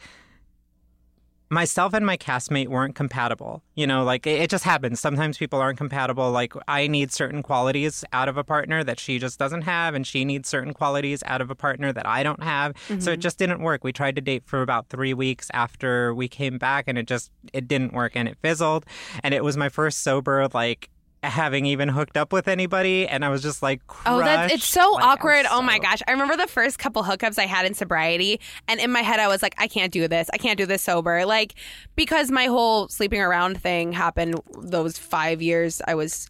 myself 1.53 1.93
and 1.93 2.05
my 2.05 2.17
castmate 2.17 2.67
weren't 2.67 2.95
compatible. 2.95 3.61
You 3.75 3.87
know, 3.87 4.03
like 4.03 4.27
it, 4.27 4.41
it 4.41 4.49
just 4.49 4.63
happens. 4.63 4.99
Sometimes 4.99 5.37
people 5.37 5.59
aren't 5.59 5.77
compatible. 5.77 6.31
Like 6.31 6.53
I 6.67 6.87
need 6.87 7.11
certain 7.11 7.43
qualities 7.43 8.03
out 8.11 8.27
of 8.27 8.37
a 8.37 8.43
partner 8.43 8.83
that 8.83 8.99
she 8.99 9.19
just 9.19 9.39
doesn't 9.39 9.61
have, 9.61 9.93
and 9.93 10.05
she 10.05 10.25
needs 10.25 10.49
certain 10.49 10.73
qualities 10.73 11.23
out 11.25 11.41
of 11.41 11.49
a 11.49 11.55
partner 11.55 11.93
that 11.93 12.07
I 12.07 12.23
don't 12.23 12.43
have. 12.43 12.75
So 12.87 12.93
it 12.93 12.99
mm-hmm. 12.99 13.19
just 13.21 13.37
didn't 13.37 13.61
work. 13.61 13.83
We 13.83 13.93
tried 13.93 14.15
to 14.15 14.21
date 14.21 14.43
for 14.45 14.61
about 14.61 14.89
three 14.89 15.13
weeks 15.13 15.49
after 15.53 16.13
we 16.13 16.27
came 16.27 16.57
back, 16.57 16.85
and 16.87 16.97
it 16.97 17.07
just 17.07 17.31
it 17.53 17.67
didn't 17.67 17.93
work, 17.93 18.13
and 18.15 18.27
it 18.27 18.37
fizzled. 18.41 18.85
And 19.23 19.33
it 19.33 19.43
was 19.43 19.55
my 19.55 19.69
first 19.69 20.01
sober 20.03 20.47
like 20.53 20.89
having 21.23 21.65
even 21.65 21.89
hooked 21.89 22.17
up 22.17 22.33
with 22.33 22.47
anybody 22.47 23.07
and 23.07 23.23
I 23.23 23.29
was 23.29 23.41
just 23.41 23.61
like 23.61 23.81
Oh, 24.05 24.19
that's 24.19 24.53
it's 24.53 24.65
so 24.65 24.91
Like, 24.91 25.03
awkward. 25.05 25.45
Oh 25.49 25.61
my 25.61 25.79
gosh. 25.79 26.01
I 26.07 26.11
remember 26.11 26.35
the 26.35 26.47
first 26.47 26.79
couple 26.79 27.03
hookups 27.03 27.39
I 27.39 27.45
had 27.45 27.65
in 27.65 27.73
sobriety, 27.73 28.39
and 28.67 28.79
in 28.79 28.91
my 28.91 29.01
head, 29.01 29.19
I 29.19 29.27
was 29.27 29.41
like, 29.41 29.55
I 29.57 29.67
can't 29.67 29.91
do 29.91 30.07
this. 30.07 30.29
I 30.33 30.37
can't 30.37 30.57
do 30.57 30.65
this 30.65 30.81
sober. 30.81 31.25
Like, 31.25 31.55
because 31.95 32.29
my 32.31 32.45
whole 32.45 32.87
sleeping 32.87 33.21
around 33.21 33.61
thing 33.61 33.93
happened 33.93 34.39
those 34.61 34.97
five 34.97 35.41
years. 35.41 35.81
I 35.87 35.95
was 35.95 36.29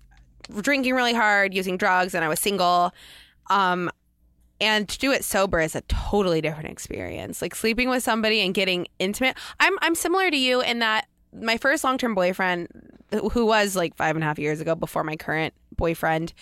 drinking 0.62 0.94
really 0.94 1.14
hard, 1.14 1.54
using 1.54 1.78
drugs, 1.78 2.14
and 2.14 2.24
I 2.24 2.28
was 2.28 2.40
single. 2.40 2.92
Um, 3.50 3.90
and 4.62 4.88
to 4.88 5.00
do 5.00 5.12
it 5.12 5.24
sober 5.26 5.60
is 5.60 5.76
a 5.76 5.82
totally 5.82 6.40
different 6.42 6.70
experience. 6.70 7.42
Like 7.42 7.56
sleeping 7.56 7.90
with 7.90 8.04
somebody 8.04 8.40
and 8.42 8.54
getting 8.54 8.88
intimate. 9.00 9.38
I'm 9.60 9.78
I'm 9.82 9.96
similar 9.96 10.30
to 10.30 10.38
you 10.38 10.62
in 10.62 10.80
that 10.80 11.08
my 11.40 11.58
first 11.58 11.84
long 11.84 11.98
term 11.98 12.16
boyfriend, 12.16 12.68
who 13.32 13.46
was 13.46 13.76
like 13.76 13.96
five 13.96 14.16
and 14.16 14.24
a 14.24 14.28
half 14.28 14.40
years 14.40 14.62
ago 14.62 14.76
before 14.76 15.04
my 15.04 15.16
current 15.16 15.54
boyfriend, 15.76 16.34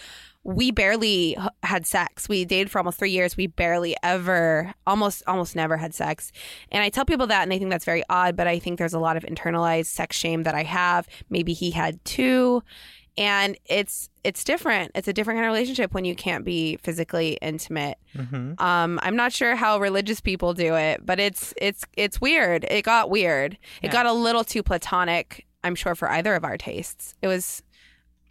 we 0.44 0.72
barely 0.72 1.38
had 1.62 1.86
sex. 1.86 2.28
We 2.28 2.46
dated 2.46 2.72
for 2.72 2.80
almost 2.80 2.98
three 2.98 3.12
years. 3.12 3.38
We 3.38 3.48
barely 3.48 3.96
ever, 4.02 4.74
almost 4.88 5.24
almost 5.28 5.56
never 5.56 5.78
had 5.78 5.94
sex. 5.94 6.32
And 6.72 6.84
I 6.84 6.90
tell 6.90 7.06
people 7.06 7.28
that, 7.28 7.44
and 7.44 7.52
they 7.52 7.60
think 7.60 7.70
that's 7.70 7.86
very 7.86 8.04
odd. 8.10 8.36
But 8.36 8.48
I 8.48 8.58
think 8.58 8.80
there's 8.80 8.94
a 8.94 9.00
lot 9.00 9.18
of 9.18 9.24
internalized 9.24 9.88
sex 9.88 10.16
shame 10.16 10.44
that 10.44 10.56
I 10.56 10.64
have. 10.64 11.08
Maybe 11.30 11.54
he 11.54 11.72
had 11.72 12.04
too 12.06 12.64
and 13.18 13.58
it's 13.66 14.10
it's 14.24 14.44
different. 14.44 14.92
It's 14.96 15.08
a 15.08 15.14
different 15.14 15.38
kind 15.38 15.48
of 15.48 15.52
relationship 15.54 15.94
when 15.94 16.06
you 16.06 16.16
can't 16.16 16.46
be 16.46 16.78
physically 16.78 17.38
intimate. 17.42 17.98
Mhm. 18.16 18.60
um 18.62 19.00
i'm 19.04 19.16
not 19.16 19.32
sure 19.32 19.56
how 19.56 19.80
religious 19.80 20.20
people 20.22 20.54
do 20.54 20.76
it 20.76 21.06
but 21.06 21.20
it's 21.20 21.54
it's 21.58 21.84
it's 21.98 22.20
weird. 22.22 22.66
It 22.66 22.84
got 22.84 23.10
weird. 23.10 23.58
It 23.82 23.92
got 23.92 24.06
a 24.06 24.14
little 24.14 24.44
too 24.44 24.64
platonic 24.64 25.46
i'm 25.64 25.76
sure 25.76 25.96
for 25.96 26.10
either 26.10 26.36
of 26.36 26.44
our 26.44 26.58
tastes. 26.58 27.14
It 27.22 27.28
was 27.28 27.64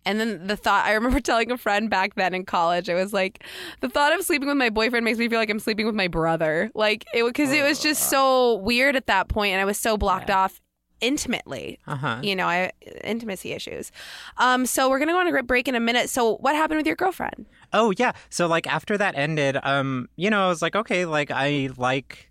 and 0.06 0.18
then 0.18 0.46
the 0.46 0.56
thought 0.56 0.86
i 0.86 0.92
remember 0.94 1.20
telling 1.30 1.50
a 1.50 1.58
friend 1.58 1.90
back 1.90 2.14
then 2.14 2.32
in 2.32 2.44
college 2.46 2.88
it 2.88 2.94
was 2.94 3.12
like 3.12 3.44
the 3.80 3.88
thought 3.88 4.14
of 4.18 4.24
sleeping 4.24 4.48
with 4.48 4.56
my 4.56 4.70
boyfriend 4.70 5.04
makes 5.04 5.18
me 5.18 5.28
feel 5.28 5.38
like 5.38 5.50
i'm 5.50 5.58
sleeping 5.60 5.84
with 5.86 5.94
my 5.94 6.08
brother. 6.08 6.70
Like 6.74 7.04
it 7.12 7.22
because 7.24 7.52
it 7.52 7.62
was 7.62 7.80
just 7.80 8.08
so 8.08 8.54
weird 8.56 8.96
at 8.96 9.06
that 9.08 9.28
point 9.28 9.52
and 9.52 9.60
i 9.60 9.64
was 9.66 9.78
so 9.78 9.96
blocked 9.98 10.30
off 10.30 10.60
intimately 11.00 11.78
Uh-huh. 11.86 12.18
you 12.22 12.34
know, 12.36 12.46
I 12.46 12.72
intimacy 13.04 13.52
issues. 13.52 13.92
Um, 14.38 14.66
so 14.66 14.88
we're 14.88 14.98
gonna 14.98 15.12
go 15.12 15.20
on 15.20 15.34
a 15.34 15.42
break 15.42 15.68
in 15.68 15.74
a 15.74 15.80
minute. 15.80 16.10
So 16.10 16.36
what 16.36 16.54
happened 16.54 16.78
with 16.78 16.86
your 16.86 16.96
girlfriend? 16.96 17.46
Oh 17.72 17.92
yeah. 17.96 18.12
So 18.28 18.46
like 18.46 18.66
after 18.66 18.98
that 18.98 19.14
ended, 19.16 19.58
um, 19.62 20.08
you 20.16 20.30
know, 20.30 20.46
I 20.46 20.48
was 20.48 20.62
like, 20.62 20.76
okay, 20.76 21.04
like 21.04 21.30
I 21.30 21.70
like 21.76 22.30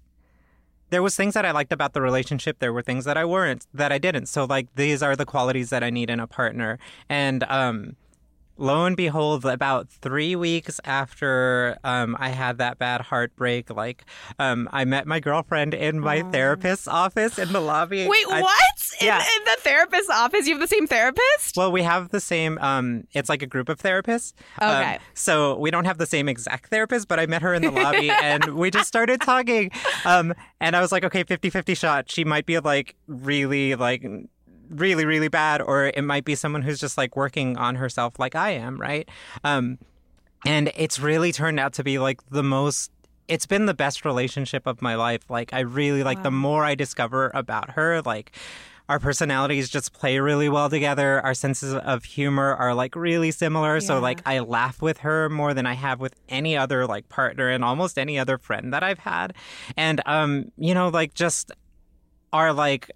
there 0.89 1.03
was 1.03 1.15
things 1.15 1.35
that 1.35 1.45
I 1.45 1.51
liked 1.51 1.71
about 1.71 1.93
the 1.93 2.01
relationship. 2.01 2.57
There 2.59 2.73
were 2.73 2.81
things 2.81 3.05
that 3.05 3.15
I 3.15 3.23
weren't 3.23 3.67
that 3.73 3.91
I 3.91 3.99
didn't. 3.99 4.25
So 4.27 4.45
like 4.45 4.67
these 4.75 5.03
are 5.03 5.15
the 5.15 5.25
qualities 5.25 5.69
that 5.69 5.83
I 5.83 5.89
need 5.91 6.09
in 6.09 6.19
a 6.19 6.27
partner. 6.27 6.79
And 7.07 7.43
um 7.43 7.95
lo 8.59 8.85
and 8.85 8.95
behold, 8.97 9.45
about 9.45 9.89
three 9.89 10.35
weeks 10.35 10.79
after 10.85 11.77
um, 11.83 12.15
I 12.19 12.29
had 12.29 12.57
that 12.59 12.77
bad 12.77 13.01
heartbreak, 13.01 13.69
like 13.69 14.03
um, 14.37 14.67
I 14.71 14.85
met 14.85 15.07
my 15.07 15.19
girlfriend 15.19 15.73
in 15.73 15.99
my 15.99 16.21
therapist's 16.31 16.87
office 16.87 17.39
in 17.39 17.51
the 17.53 17.61
lobby. 17.61 18.07
Wait, 18.07 18.25
I- 18.29 18.41
what? 18.41 18.55
In, 19.01 19.07
yeah. 19.07 19.19
in 19.19 19.43
the 19.45 19.57
therapist's 19.61 20.09
office, 20.09 20.45
you 20.47 20.53
have 20.53 20.61
the 20.61 20.67
same 20.67 20.87
therapist? 20.87 21.55
Well, 21.55 21.71
we 21.71 21.83
have 21.83 22.09
the 22.09 22.19
same. 22.19 22.57
Um, 22.59 23.05
it's 23.13 23.29
like 23.29 23.41
a 23.41 23.47
group 23.47 23.69
of 23.69 23.79
therapists. 23.79 24.33
Um, 24.59 24.69
Okay. 24.79 24.99
so 25.13 25.57
we 25.57 25.71
don't 25.71 25.85
have 25.85 25.97
the 25.97 26.05
same 26.05 26.27
exact 26.29 26.69
therapist, 26.69 27.07
but 27.07 27.19
I 27.19 27.25
met 27.25 27.41
her 27.41 27.53
in 27.53 27.61
the 27.61 27.71
lobby 27.71 28.09
and 28.21 28.55
we 28.55 28.69
just 28.71 28.87
started 28.87 29.21
talking. 29.21 29.71
Um, 30.05 30.33
and 30.59 30.75
I 30.75 30.81
was 30.81 30.91
like, 30.91 31.03
okay, 31.05 31.23
50-50 31.23 31.77
shot. 31.77 32.11
She 32.11 32.23
might 32.25 32.45
be 32.45 32.59
like 32.59 32.95
really 33.07 33.75
like 33.75 34.05
really 34.69 35.05
really 35.05 35.27
bad, 35.27 35.61
or 35.61 35.85
it 35.85 36.03
might 36.03 36.25
be 36.25 36.35
someone 36.35 36.61
who's 36.61 36.79
just 36.79 36.97
like 36.97 37.15
working 37.15 37.57
on 37.57 37.75
herself, 37.75 38.19
like 38.19 38.35
I 38.35 38.51
am, 38.51 38.79
right? 38.79 39.07
Um, 39.43 39.77
and 40.45 40.71
it's 40.75 40.99
really 40.99 41.31
turned 41.31 41.59
out 41.59 41.73
to 41.73 41.83
be 41.83 41.99
like 41.99 42.21
the 42.29 42.43
most 42.43 42.91
it's 43.27 43.45
been 43.45 43.67
the 43.67 43.73
best 43.73 44.05
relationship 44.05 44.65
of 44.65 44.81
my 44.81 44.95
life 44.95 45.29
like 45.29 45.53
i 45.53 45.59
really 45.59 46.01
like 46.01 46.23
the 46.23 46.31
more 46.31 46.63
i 46.63 46.75
discover 46.75 47.29
about 47.35 47.71
her 47.71 48.01
like 48.03 48.31
our 48.89 48.99
personalities 48.99 49.69
just 49.69 49.93
play 49.93 50.17
really 50.17 50.49
well 50.49 50.67
together. 50.67 51.21
Our 51.21 51.35
senses 51.35 51.75
of 51.75 52.03
humor 52.03 52.55
are 52.55 52.73
like 52.73 52.95
really 52.95 53.29
similar. 53.29 53.79
So 53.81 53.99
like 53.99 54.19
I 54.25 54.39
laugh 54.39 54.81
with 54.81 54.97
her 54.99 55.29
more 55.29 55.53
than 55.53 55.67
I 55.67 55.73
have 55.73 55.99
with 55.99 56.15
any 56.27 56.57
other 56.57 56.87
like 56.87 57.07
partner 57.07 57.49
and 57.49 57.63
almost 57.63 57.99
any 57.99 58.17
other 58.17 58.39
friend 58.39 58.73
that 58.73 58.81
I've 58.81 58.97
had. 58.97 59.35
And 59.77 60.01
um, 60.07 60.51
you 60.57 60.73
know, 60.73 60.89
like 60.89 61.13
just 61.13 61.51
our 62.33 62.51
like 62.51 62.89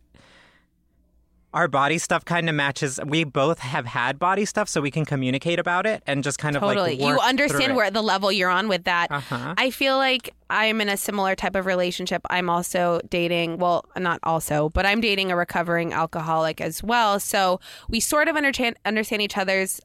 our 1.54 1.68
body 1.68 1.98
stuff 1.98 2.26
kind 2.26 2.50
of 2.50 2.56
matches. 2.56 3.00
We 3.06 3.24
both 3.24 3.60
have 3.60 3.86
had 3.86 4.18
body 4.20 4.46
stuff, 4.46 4.68
so 4.68 4.82
we 4.82 4.92
can 4.92 5.06
communicate 5.06 5.60
about 5.60 5.86
it 5.86 6.02
and 6.08 6.24
just 6.24 6.40
kind 6.40 6.56
of 6.56 6.62
Totally. 6.62 6.98
like 6.98 7.00
you 7.00 7.20
understand 7.20 7.76
where 7.76 7.92
the 7.92 8.02
level 8.02 8.32
you're 8.32 8.50
on 8.50 8.68
with 8.68 8.86
that. 8.86 9.12
Uh-huh. 9.12 9.54
I 9.58 9.70
feel 9.70 9.98
like 9.98 10.34
I'm 10.50 10.82
in 10.82 10.90
a 10.90 10.98
similar 10.98 11.36
type 11.36 11.56
of 11.56 11.66
relationship. 11.66 12.22
I'm 12.30 12.50
also 12.50 13.00
dating, 13.10 13.58
well, 13.58 13.86
not 13.98 14.20
also, 14.24 14.70
but 14.70 14.86
I'm 14.86 15.00
dating 15.02 15.32
a 15.32 15.36
recovering 15.36 15.94
alcoholic 15.94 16.60
as 16.62 16.84
well. 16.84 17.20
So 17.20 17.60
we 17.88 18.00
sort 18.00 18.28
of 18.28 18.36
understand 18.36 18.78
understand 18.86 19.22
each 19.22 19.38
other's 19.38 19.80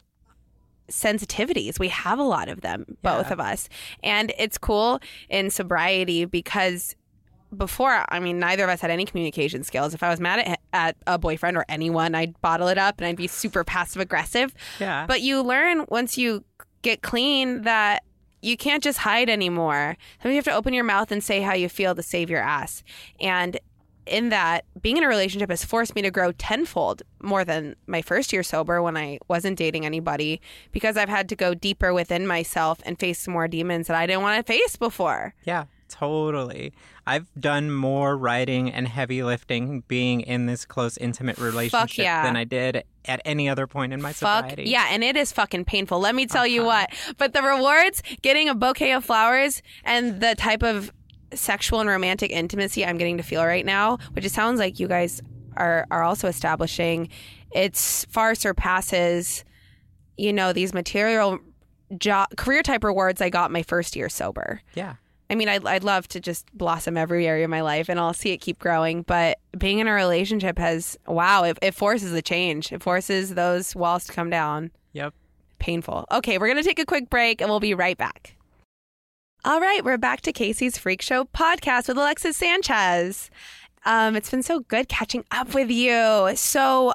sensitivities. 0.91 1.79
We 1.79 1.89
have 1.89 2.19
a 2.19 2.23
lot 2.23 2.49
of 2.49 2.63
them, 2.63 2.97
both 3.03 3.27
Yeah. 3.27 3.33
of 3.35 3.41
us. 3.41 3.69
And 4.03 4.33
it's 4.39 4.57
cool 4.57 5.01
in 5.29 5.51
sobriety 5.51 6.25
because 6.25 6.97
before, 7.57 8.05
I 8.09 8.21
mean, 8.21 8.39
neither 8.39 8.65
of 8.65 8.71
us 8.71 8.81
had 8.81 8.91
any 8.91 9.05
communication 9.05 9.63
skills. 9.63 9.95
If 9.95 10.03
I 10.03 10.11
was 10.11 10.21
mad 10.21 10.41
at, 10.41 10.61
at 10.73 10.97
a 11.07 11.19
boyfriend 11.19 11.57
or 11.57 11.65
anyone, 11.69 12.15
I'd 12.15 12.39
bottle 12.41 12.69
it 12.69 12.79
up 12.79 12.99
and 12.99 13.07
I'd 13.07 13.17
be 13.17 13.27
super 13.27 13.65
passive 13.65 14.01
aggressive. 14.03 14.55
Yeah. 14.79 15.07
But 15.07 15.23
you 15.23 15.43
learn 15.43 15.87
once 15.89 16.19
you 16.19 16.45
get 16.83 17.03
clean 17.03 17.63
that 17.63 18.05
you 18.43 18.57
can't 18.57 18.83
just 18.83 18.99
hide 18.99 19.29
anymore. 19.29 19.97
Sometimes 20.19 20.33
you 20.33 20.37
have 20.37 20.45
to 20.45 20.55
open 20.55 20.75
your 20.75 20.85
mouth 20.85 21.11
and 21.11 21.25
say 21.25 21.41
how 21.41 21.55
you 21.55 21.69
feel 21.69 21.95
to 21.95 22.03
save 22.03 22.31
your 22.31 22.41
ass. 22.41 22.85
And 23.21 23.59
in 24.07 24.31
that, 24.31 24.65
being 24.81 24.97
in 24.97 25.05
a 25.05 25.09
relationship 25.09 25.51
has 25.51 25.65
forced 25.65 25.95
me 25.95 26.03
to 26.03 26.11
grow 26.11 26.33
tenfold 26.33 27.03
more 27.21 27.45
than 27.45 27.77
my 27.87 28.01
first 28.03 28.33
year 28.33 28.43
sober 28.43 28.81
when 28.83 28.97
I 28.97 29.19
wasn't 29.29 29.59
dating 29.59 29.85
anybody 29.85 30.41
because 30.73 30.97
I've 30.97 31.09
had 31.09 31.29
to 31.31 31.37
go 31.37 31.55
deeper 31.55 31.93
within 31.93 32.27
myself 32.27 32.81
and 32.85 32.99
face 32.99 33.19
some 33.19 33.35
more 33.35 33.49
demons 33.49 33.87
that 33.89 33.97
I 33.97 34.07
didn't 34.07 34.23
want 34.23 34.45
to 34.45 34.51
face 34.51 34.77
before. 34.77 35.35
Yeah, 35.45 35.65
totally. 35.89 36.73
I've 37.07 37.27
done 37.39 37.71
more 37.73 38.17
writing 38.17 38.71
and 38.71 38.87
heavy 38.87 39.23
lifting 39.23 39.83
being 39.89 40.21
in 40.21 40.47
this 40.47 40.65
close, 40.65 40.97
intimate 40.99 41.39
relationship 41.39 42.05
yeah. 42.05 42.23
than 42.25 42.37
I 42.37 42.45
did 42.45 42.85
at 43.07 43.21
any 43.25 43.49
other 43.49 43.67
point 43.67 43.93
in 43.93 44.03
my 44.03 44.13
Fuck 44.13 44.51
sobriety. 44.51 44.71
yeah, 44.71 44.89
and 44.91 45.03
it 45.03 45.17
is 45.17 45.33
fucking 45.33 45.65
painful. 45.65 45.99
Let 46.01 46.15
me 46.15 46.27
tell 46.27 46.47
you 46.47 46.61
Uh-huh. 46.69 46.87
what. 46.91 47.17
But 47.17 47.33
the 47.33 47.43
rewards, 47.43 48.03
getting 48.23 48.49
a 48.49 48.55
bouquet 48.55 48.93
of 48.93 49.05
flowers, 49.05 49.63
and 49.85 50.21
the 50.21 50.35
type 50.35 50.63
of 50.63 50.93
sexual 51.35 51.81
and 51.81 51.89
romantic 51.89 52.31
intimacy 52.31 52.85
I'm 52.87 52.97
getting 52.99 53.17
to 53.19 53.23
feel 53.23 53.45
right 53.45 53.65
now, 53.67 53.99
which 54.13 54.25
it 54.25 54.33
sounds 54.33 54.59
like 54.59 54.79
you 54.81 54.89
guys 54.89 55.21
are 55.57 55.87
are 55.91 56.03
also 56.05 56.29
establishing, 56.29 57.09
it's 57.51 58.05
far 58.07 58.35
surpasses, 58.35 59.45
you 60.17 60.33
know, 60.33 60.53
these 60.53 60.73
material 60.75 61.39
job 61.97 62.29
career 62.37 62.63
type 62.63 62.85
rewards 62.85 63.21
I 63.23 63.31
got 63.31 63.51
my 63.51 63.63
first 63.63 63.97
year 63.97 64.09
sober. 64.11 64.61
Yeah. 64.75 64.95
I 65.31 65.35
mean, 65.35 65.49
I'd, 65.49 65.67
I'd 65.67 65.85
love 65.85 66.09
to 66.09 66.21
just 66.21 66.47
blossom 66.57 66.97
every 66.97 67.27
area 67.27 67.45
of 67.45 67.51
my 67.51 67.61
life 67.61 67.89
and 67.89 68.01
I'll 68.01 68.15
see 68.15 68.31
it 68.31 68.39
keep 68.39 68.59
growing. 68.59 69.03
But 69.03 69.39
being 69.59 69.79
in 69.79 69.87
a 69.87 69.93
relationship 69.93 70.59
has, 70.59 70.99
wow, 71.07 71.45
it, 71.45 71.59
it 71.61 71.75
forces 71.75 72.13
a 72.13 72.23
change. 72.23 72.73
It 72.73 72.83
forces 72.83 73.35
those 73.35 73.77
walls 73.77 74.07
to 74.07 74.13
come 74.13 74.31
down. 74.31 74.71
Yep. 74.93 75.13
Painful. 75.59 76.07
Okay, 76.11 76.39
we're 76.39 76.47
going 76.47 76.63
to 76.63 76.63
take 76.63 76.79
a 76.79 76.87
quick 76.87 77.11
break 77.11 77.41
and 77.41 77.51
we'll 77.51 77.61
be 77.61 77.75
right 77.75 77.99
back. 77.99 78.37
All 79.45 79.61
right, 79.61 79.85
we're 79.85 79.99
back 79.99 80.23
to 80.23 80.33
Kasey's 80.33 80.79
Freak 80.79 81.03
Show 81.03 81.25
podcast 81.25 81.89
with 81.89 81.97
Alexis 81.97 82.37
Sanchez. 82.37 83.31
Um, 83.85 84.17
it's 84.17 84.31
been 84.31 84.43
so 84.43 84.61
good 84.61 84.89
catching 84.89 85.25
up 85.31 85.55
with 85.55 85.71
you. 85.71 86.33
So, 86.35 86.93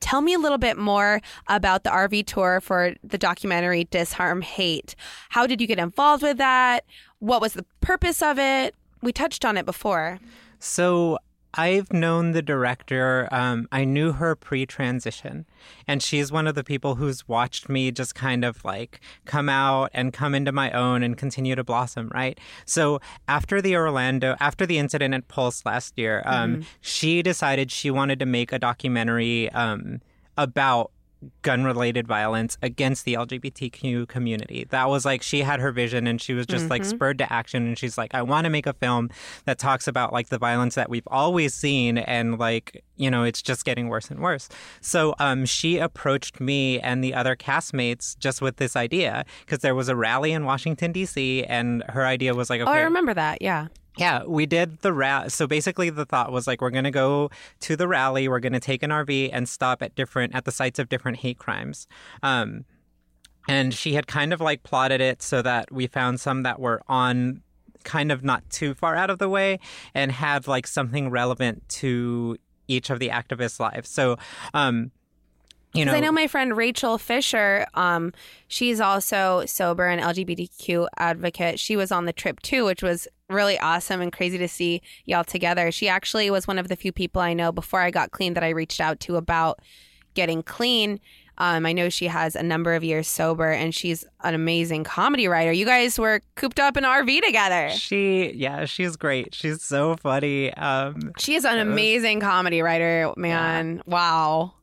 tell 0.00 0.20
me 0.20 0.34
a 0.34 0.38
little 0.38 0.58
bit 0.58 0.76
more 0.76 1.20
about 1.48 1.84
the 1.84 1.90
RV 1.90 2.26
tour 2.26 2.60
for 2.60 2.94
the 3.02 3.18
documentary 3.18 3.84
Disarm 3.84 4.42
Hate. 4.42 4.94
How 5.30 5.46
did 5.46 5.60
you 5.60 5.66
get 5.66 5.78
involved 5.78 6.22
with 6.22 6.38
that? 6.38 6.84
What 7.18 7.40
was 7.40 7.54
the 7.54 7.64
purpose 7.80 8.22
of 8.22 8.38
it? 8.38 8.74
We 9.02 9.12
touched 9.12 9.44
on 9.44 9.56
it 9.56 9.66
before. 9.66 10.18
So 10.58 11.18
I've 11.54 11.92
known 11.92 12.32
the 12.32 12.42
director. 12.42 13.28
Um, 13.30 13.68
I 13.72 13.84
knew 13.84 14.12
her 14.12 14.34
pre 14.36 14.66
transition, 14.66 15.46
and 15.86 16.02
she's 16.02 16.30
one 16.30 16.46
of 16.46 16.54
the 16.54 16.64
people 16.64 16.96
who's 16.96 17.26
watched 17.28 17.68
me 17.68 17.90
just 17.90 18.14
kind 18.14 18.44
of 18.44 18.64
like 18.64 19.00
come 19.24 19.48
out 19.48 19.90
and 19.94 20.12
come 20.12 20.34
into 20.34 20.52
my 20.52 20.70
own 20.72 21.02
and 21.02 21.16
continue 21.16 21.54
to 21.54 21.64
blossom, 21.64 22.10
right? 22.14 22.38
So 22.64 23.00
after 23.28 23.62
the 23.62 23.76
Orlando, 23.76 24.36
after 24.40 24.66
the 24.66 24.78
incident 24.78 25.14
at 25.14 25.28
Pulse 25.28 25.64
last 25.64 25.96
year, 25.96 26.22
um, 26.26 26.64
she 26.80 27.22
decided 27.22 27.70
she 27.70 27.90
wanted 27.90 28.18
to 28.18 28.26
make 28.26 28.52
a 28.52 28.58
documentary 28.58 29.50
um, 29.50 30.00
about 30.36 30.90
gun 31.42 31.64
related 31.64 32.06
violence 32.06 32.58
against 32.62 33.04
the 33.04 33.14
LGBTQ 33.14 34.08
community. 34.08 34.66
That 34.70 34.88
was 34.88 35.04
like 35.04 35.22
she 35.22 35.40
had 35.42 35.60
her 35.60 35.72
vision 35.72 36.06
and 36.06 36.20
she 36.20 36.34
was 36.34 36.46
just 36.46 36.70
like 36.70 36.84
spurred 36.84 37.18
to 37.18 37.32
action 37.32 37.66
and 37.66 37.78
she's 37.78 37.96
like 37.98 38.14
I 38.14 38.22
want 38.22 38.44
to 38.44 38.50
make 38.50 38.66
a 38.66 38.72
film 38.72 39.10
that 39.44 39.58
talks 39.58 39.86
about 39.88 40.12
like 40.12 40.28
the 40.28 40.38
violence 40.38 40.74
that 40.74 40.90
we've 40.90 41.06
always 41.08 41.54
seen 41.54 41.98
and 41.98 42.38
like 42.38 42.82
you 42.96 43.10
know 43.10 43.24
it's 43.24 43.42
just 43.42 43.64
getting 43.64 43.88
worse 43.88 44.10
and 44.10 44.20
worse. 44.20 44.48
So 44.80 45.14
um 45.18 45.44
she 45.46 45.78
approached 45.78 46.40
me 46.40 46.80
and 46.80 47.02
the 47.02 47.14
other 47.14 47.36
castmates 47.36 48.18
just 48.18 48.40
with 48.42 48.56
this 48.56 48.76
idea 48.76 49.24
because 49.44 49.60
there 49.60 49.74
was 49.74 49.88
a 49.88 49.96
rally 49.96 50.32
in 50.32 50.44
Washington 50.44 50.92
DC 50.92 51.44
and 51.48 51.82
her 51.88 52.04
idea 52.06 52.34
was 52.34 52.50
like 52.50 52.60
okay 52.60 52.70
Oh, 52.70 52.74
I 52.74 52.80
remember 52.82 53.14
that. 53.14 53.42
Yeah. 53.42 53.68
Yeah, 53.96 54.24
we 54.24 54.46
did 54.46 54.80
the 54.80 54.92
rally. 54.92 55.30
So 55.30 55.46
basically, 55.46 55.90
the 55.90 56.04
thought 56.04 56.30
was 56.30 56.46
like, 56.46 56.60
we're 56.60 56.70
going 56.70 56.84
to 56.84 56.90
go 56.90 57.30
to 57.60 57.76
the 57.76 57.88
rally. 57.88 58.28
We're 58.28 58.40
going 58.40 58.52
to 58.52 58.60
take 58.60 58.82
an 58.82 58.90
RV 58.90 59.30
and 59.32 59.48
stop 59.48 59.82
at 59.82 59.94
different 59.94 60.34
at 60.34 60.44
the 60.44 60.52
sites 60.52 60.78
of 60.78 60.88
different 60.88 61.18
hate 61.18 61.38
crimes. 61.38 61.86
Um, 62.22 62.64
and 63.48 63.72
she 63.72 63.94
had 63.94 64.06
kind 64.06 64.32
of 64.32 64.40
like 64.40 64.62
plotted 64.62 65.00
it 65.00 65.22
so 65.22 65.40
that 65.42 65.72
we 65.72 65.86
found 65.86 66.20
some 66.20 66.42
that 66.42 66.60
were 66.60 66.82
on 66.88 67.42
kind 67.84 68.10
of 68.10 68.24
not 68.24 68.48
too 68.50 68.74
far 68.74 68.96
out 68.96 69.08
of 69.08 69.18
the 69.18 69.28
way 69.28 69.60
and 69.94 70.10
had 70.12 70.46
like 70.48 70.66
something 70.66 71.08
relevant 71.08 71.66
to 71.68 72.36
each 72.68 72.90
of 72.90 72.98
the 72.98 73.08
activists' 73.08 73.60
lives. 73.60 73.88
So, 73.88 74.16
um, 74.52 74.90
you 75.72 75.84
know, 75.84 75.92
I 75.92 76.00
know 76.00 76.12
my 76.12 76.26
friend 76.26 76.56
Rachel 76.56 76.96
Fisher, 76.96 77.66
um, 77.74 78.12
she's 78.48 78.80
also 78.80 79.44
sober 79.46 79.86
and 79.86 80.00
LGBTQ 80.00 80.88
advocate. 80.96 81.60
She 81.60 81.76
was 81.76 81.92
on 81.92 82.06
the 82.06 82.12
trip 82.12 82.40
too, 82.40 82.64
which 82.64 82.82
was 82.82 83.06
really 83.28 83.58
awesome 83.58 84.00
and 84.00 84.12
crazy 84.12 84.38
to 84.38 84.48
see 84.48 84.82
y'all 85.04 85.24
together. 85.24 85.70
She 85.72 85.88
actually 85.88 86.30
was 86.30 86.46
one 86.46 86.58
of 86.58 86.68
the 86.68 86.76
few 86.76 86.92
people 86.92 87.20
I 87.22 87.32
know 87.34 87.52
before 87.52 87.80
I 87.80 87.90
got 87.90 88.10
clean 88.12 88.34
that 88.34 88.44
I 88.44 88.50
reached 88.50 88.80
out 88.80 89.00
to 89.00 89.16
about 89.16 89.60
getting 90.14 90.42
clean. 90.42 91.00
Um, 91.38 91.66
I 91.66 91.72
know 91.74 91.90
she 91.90 92.06
has 92.06 92.34
a 92.34 92.42
number 92.42 92.74
of 92.74 92.82
years 92.82 93.06
sober 93.06 93.50
and 93.50 93.74
she's 93.74 94.04
an 94.22 94.34
amazing 94.34 94.84
comedy 94.84 95.28
writer. 95.28 95.52
You 95.52 95.66
guys 95.66 95.98
were 95.98 96.22
cooped 96.34 96.58
up 96.58 96.78
in 96.78 96.84
an 96.84 96.90
RV 96.90 97.20
together. 97.22 97.68
she, 97.70 98.32
yeah, 98.34 98.64
she's 98.64 98.96
great. 98.96 99.34
She's 99.34 99.60
so 99.62 99.96
funny. 99.96 100.54
Um, 100.54 101.12
She 101.18 101.34
is 101.34 101.44
an 101.44 101.58
amazing 101.58 102.20
comedy 102.20 102.62
writer, 102.62 103.12
man. 103.18 103.82
Wow. 103.86 104.54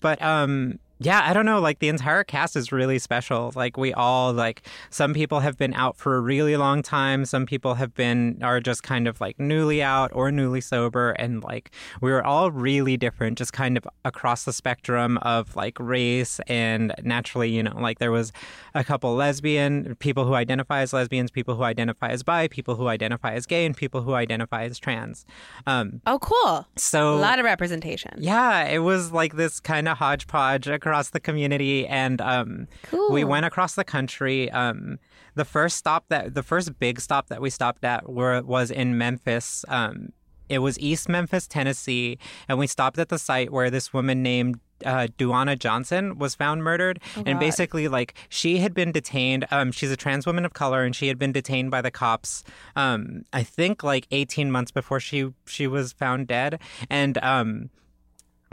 but 0.00 0.20
um 0.22 0.78
yeah 0.98 1.22
i 1.28 1.32
don't 1.32 1.46
know 1.46 1.60
like 1.60 1.78
the 1.80 1.88
entire 1.88 2.24
cast 2.24 2.56
is 2.56 2.72
really 2.72 2.98
special. 2.98 3.52
Like 3.54 3.76
we 3.76 3.92
all 3.92 4.32
like 4.32 4.62
some 4.90 5.12
people 5.14 5.40
have 5.40 5.56
been 5.56 5.74
out 5.74 5.96
for 5.96 6.16
a 6.16 6.20
really 6.20 6.56
long 6.56 6.82
time. 6.82 7.24
Some 7.24 7.46
people 7.46 7.74
have 7.74 7.94
been 7.94 8.38
are 8.42 8.60
just 8.60 8.82
kind 8.82 9.06
of 9.08 9.20
like 9.20 9.38
newly 9.38 9.82
out 9.82 10.10
or 10.14 10.30
newly 10.32 10.60
sober. 10.60 11.10
And 11.12 11.42
like 11.42 11.70
we 12.00 12.10
were 12.10 12.24
all 12.24 12.50
really 12.50 12.96
different 12.96 13.38
just 13.38 13.52
kind 13.52 13.76
of 13.76 13.86
across 14.04 14.44
the 14.44 14.52
spectrum 14.52 15.18
of 15.18 15.54
like 15.56 15.78
race. 15.78 16.40
And 16.46 16.94
naturally 17.02 17.50
you 17.50 17.62
know 17.62 17.76
like 17.78 17.98
there 17.98 18.12
was 18.12 18.32
a 18.74 18.84
couple 18.84 19.14
lesbian 19.14 19.94
people 19.96 20.24
who 20.24 20.34
identify 20.34 20.80
as 20.80 20.92
lesbians 20.92 21.30
people 21.30 21.54
who 21.56 21.62
identify 21.62 22.08
as 22.08 22.22
bi 22.22 22.48
people 22.48 22.74
who 22.76 22.88
identify 22.88 23.32
as 23.34 23.46
gay 23.46 23.66
and 23.66 23.76
people 23.76 24.02
who 24.02 24.14
identify 24.14 24.64
as 24.64 24.78
trans. 24.78 25.24
Um 25.66 26.00
Oh, 26.06 26.18
cool. 26.18 26.66
so 26.76 27.14
A 27.14 27.16
lot 27.16 27.38
of 27.38 27.44
representation. 27.44 28.12
yeah, 28.18 28.64
it 28.64 28.78
was 28.80 29.12
like 29.12 29.36
this 29.36 29.60
kind 29.60 29.88
of 29.88 29.98
hodgepodge 29.98 30.66
across 30.86 31.10
the 31.10 31.18
community, 31.20 31.84
and 31.86 32.20
um, 32.20 32.68
Cool. 32.84 33.10
we 33.10 33.24
went 33.24 33.44
across 33.44 33.74
the 33.74 33.82
country. 33.84 34.48
Um, 34.52 34.98
the 35.34 35.44
first 35.44 35.76
stop 35.76 36.04
that 36.10 36.34
the 36.34 36.44
first 36.44 36.78
big 36.78 37.00
stop 37.00 37.26
that 37.28 37.40
we 37.40 37.50
stopped 37.50 37.84
at 37.84 38.08
were 38.08 38.40
was 38.42 38.70
in 38.70 38.96
Memphis. 38.96 39.64
Um, 39.68 40.12
it 40.48 40.60
was 40.60 40.78
East 40.78 41.08
Memphis, 41.08 41.48
Tennessee, 41.48 42.18
and 42.48 42.56
we 42.56 42.68
stopped 42.68 42.98
at 43.00 43.08
the 43.08 43.18
site 43.18 43.50
where 43.50 43.68
this 43.68 43.92
woman 43.92 44.22
named 44.22 44.60
uh, 44.84 45.08
Duanna 45.18 45.58
Johnson 45.58 46.18
was 46.18 46.36
found 46.36 46.62
murdered, 46.62 47.00
and 47.26 47.40
basically, 47.40 47.88
like 47.88 48.14
she 48.28 48.58
had 48.58 48.72
been 48.72 48.92
detained. 48.92 49.44
Um, 49.50 49.72
she's 49.72 49.90
a 49.90 49.96
trans 49.96 50.24
woman 50.24 50.44
of 50.44 50.52
color, 50.52 50.84
and 50.84 50.94
she 50.94 51.08
had 51.08 51.18
been 51.18 51.32
detained 51.32 51.72
by 51.72 51.82
the 51.82 51.90
cops. 51.90 52.44
Um, 52.76 53.24
I 53.32 53.42
think 53.42 53.82
like 53.82 54.06
eighteen 54.12 54.52
months 54.52 54.70
before 54.70 55.00
she 55.00 55.32
she 55.46 55.66
was 55.66 55.92
found 55.92 56.28
dead, 56.28 56.60
and 56.88 57.18
um 57.18 57.70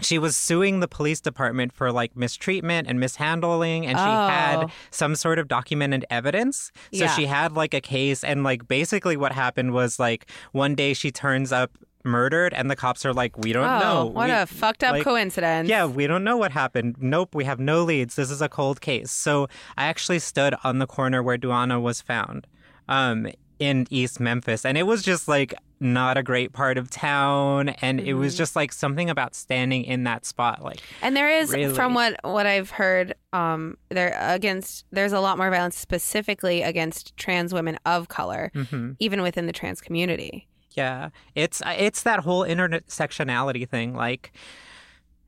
she 0.01 0.17
was 0.17 0.35
suing 0.35 0.79
the 0.79 0.87
police 0.87 1.21
department 1.21 1.71
for 1.71 1.91
like 1.91 2.15
mistreatment 2.15 2.87
and 2.87 2.99
mishandling 2.99 3.85
and 3.85 3.97
she 3.97 4.03
Oh. 4.03 4.27
had 4.27 4.65
some 4.89 5.15
sort 5.15 5.37
of 5.39 5.47
documented 5.47 6.03
evidence 6.09 6.71
so 6.91 7.03
Yeah. 7.05 7.15
she 7.15 7.25
had 7.27 7.53
like 7.53 7.73
a 7.73 7.81
case 7.81 8.23
and 8.23 8.43
like 8.43 8.67
basically 8.67 9.15
what 9.17 9.31
happened 9.33 9.71
was 9.71 9.99
like 9.99 10.29
one 10.51 10.73
day 10.75 10.93
she 10.93 11.11
turns 11.11 11.51
up 11.51 11.71
murdered, 12.05 12.53
and 12.53 12.69
the 12.69 12.75
cops 12.75 13.05
are 13.05 13.13
like, 13.13 13.37
we 13.37 13.53
don't 13.53 13.63
oh, 13.65 13.79
know. 13.79 14.05
what 14.07 14.25
We- 14.27 14.33
a 14.35 14.45
fucked 14.45 14.83
up 14.83 14.91
like, 14.91 15.05
coincidence. 15.05 15.69
Yeah, 15.69 15.85
we 15.85 16.05
don't 16.05 16.25
know 16.25 16.35
what 16.35 16.51
happened. 16.51 16.97
Nope, 16.99 17.33
we 17.33 17.45
have 17.45 17.61
no 17.61 17.81
leads. 17.85 18.17
This 18.17 18.29
is 18.29 18.41
a 18.41 18.49
cold 18.49 18.81
case. 18.81 19.09
So 19.09 19.47
I 19.77 19.85
actually 19.85 20.19
stood 20.19 20.53
on 20.65 20.79
the 20.79 20.85
corner 20.85 21.23
where 21.23 21.37
Duanna 21.37 21.81
was 21.81 22.01
found, 22.01 22.45
um, 22.89 23.27
in 23.59 23.87
East 23.89 24.19
Memphis, 24.19 24.65
and 24.65 24.77
it 24.77 24.83
was 24.83 25.01
just 25.03 25.27
like 25.27 25.53
not 25.79 26.17
a 26.17 26.23
great 26.23 26.53
part 26.53 26.77
of 26.77 26.89
town, 26.89 27.69
and 27.69 27.99
it 27.99 28.05
Mm-hmm. 28.07 28.19
was 28.19 28.37
just 28.37 28.55
like 28.55 28.71
something 28.71 29.09
about 29.09 29.35
standing 29.35 29.83
in 29.83 30.03
that 30.05 30.25
spot, 30.25 30.63
like. 30.63 30.79
And 31.01 31.15
there 31.15 31.29
is, 31.29 31.51
Really? 31.51 31.73
from 31.73 31.93
what 31.93 32.15
what 32.23 32.45
I've 32.45 32.69
heard, 32.71 33.13
um, 33.33 33.77
there 33.89 34.15
against 34.19 34.85
there's 34.91 35.11
a 35.13 35.19
lot 35.19 35.37
more 35.37 35.49
violence 35.49 35.77
specifically 35.77 36.61
against 36.61 37.15
trans 37.17 37.53
women 37.53 37.77
of 37.85 38.07
color, 38.07 38.51
Mm-hmm. 38.55 38.91
even 38.99 39.21
within 39.21 39.45
the 39.47 39.53
trans 39.53 39.81
community. 39.81 40.47
Yeah, 40.71 41.09
it's 41.35 41.61
it's 41.67 42.03
that 42.03 42.21
whole 42.21 42.43
intersectionality 42.43 43.67
thing, 43.69 43.93
like, 43.93 44.31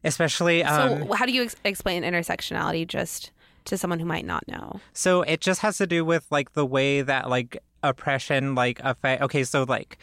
especially. 0.04 0.64
Um, 0.64 1.08
so, 1.08 1.14
how 1.14 1.26
do 1.26 1.32
you 1.32 1.44
ex- 1.44 1.56
explain 1.64 2.04
intersectionality 2.04 2.88
just 2.88 3.32
to 3.66 3.78
someone 3.78 4.00
who 4.00 4.06
might 4.06 4.26
not 4.26 4.48
know? 4.48 4.80
So 4.94 5.22
it 5.24 5.42
just 5.42 5.62
has 5.62 5.78
to 5.78 5.88
do 5.88 6.04
with 6.06 6.26
like 6.32 6.54
the 6.54 6.66
way 6.66 7.02
that 7.02 7.30
like 7.30 7.58
oppression 7.90 8.56
like 8.56 8.80
affect. 8.84 9.22
Okay, 9.24 9.44
so 9.44 9.64
like 9.64 9.98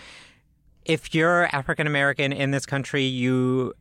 if 0.85 1.14
you're 1.14 1.47
African 1.55 1.87
American 1.87 2.33
in 2.33 2.51
this 2.51 2.66
country, 2.66 3.05
you 3.05 3.73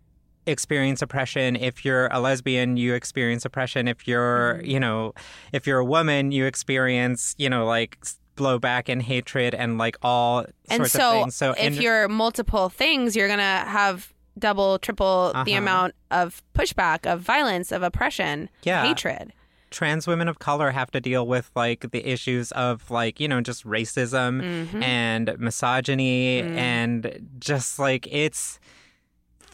experience 0.48 1.02
oppression. 1.02 1.56
If 1.56 1.86
you're 1.86 2.08
a 2.08 2.20
lesbian, 2.20 2.78
you 2.78 2.94
experience 2.94 3.46
oppression. 3.46 3.88
If 3.88 4.08
you're, 4.08 4.56
Mm-hmm. 4.56 4.66
you 4.70 4.80
know, 4.80 5.14
if 5.54 5.68
you're 5.68 5.80
a 5.80 5.86
woman, 5.86 6.32
you 6.32 6.46
experience, 6.46 7.36
you 7.38 7.50
know, 7.50 7.66
like 7.66 7.98
blowback 8.38 8.90
and 8.90 9.02
hatred 9.04 9.54
and 9.54 9.78
like 9.78 9.98
all 10.02 10.46
And 10.70 10.78
sorts 10.78 10.94
so, 10.94 11.08
of 11.10 11.14
things. 11.24 11.36
So 11.36 11.52
if 11.52 11.60
in- 11.78 11.82
you're 11.82 12.08
multiple 12.08 12.70
things, 12.70 13.16
you're 13.16 13.28
gonna 13.28 13.66
have 13.66 14.12
double, 14.40 14.80
triple 14.80 15.32
the 15.34 15.40
Uh-huh. 15.40 15.58
amount 15.58 15.94
of 16.10 16.42
pushback, 16.56 17.06
of 17.06 17.20
violence, 17.22 17.72
of 17.72 17.84
oppression, 17.84 18.50
Yeah. 18.64 18.84
hatred. 18.86 19.34
Trans 19.72 20.06
women 20.06 20.28
of 20.28 20.38
color 20.40 20.70
have 20.72 20.92
to 20.92 21.00
deal 21.02 21.26
with 21.26 21.50
like 21.56 21.90
the 21.92 22.06
issues 22.08 22.52
of 22.52 22.92
like 22.92 23.20
you 23.20 23.28
know 23.28 23.42
just 23.42 23.66
racism 23.66 24.42
Mm-hmm. 24.42 24.84
and 24.84 25.36
misogyny 25.40 26.42
Mm. 26.44 26.56
and 26.58 27.30
just 27.40 27.80
like 27.80 28.08
it's 28.12 28.60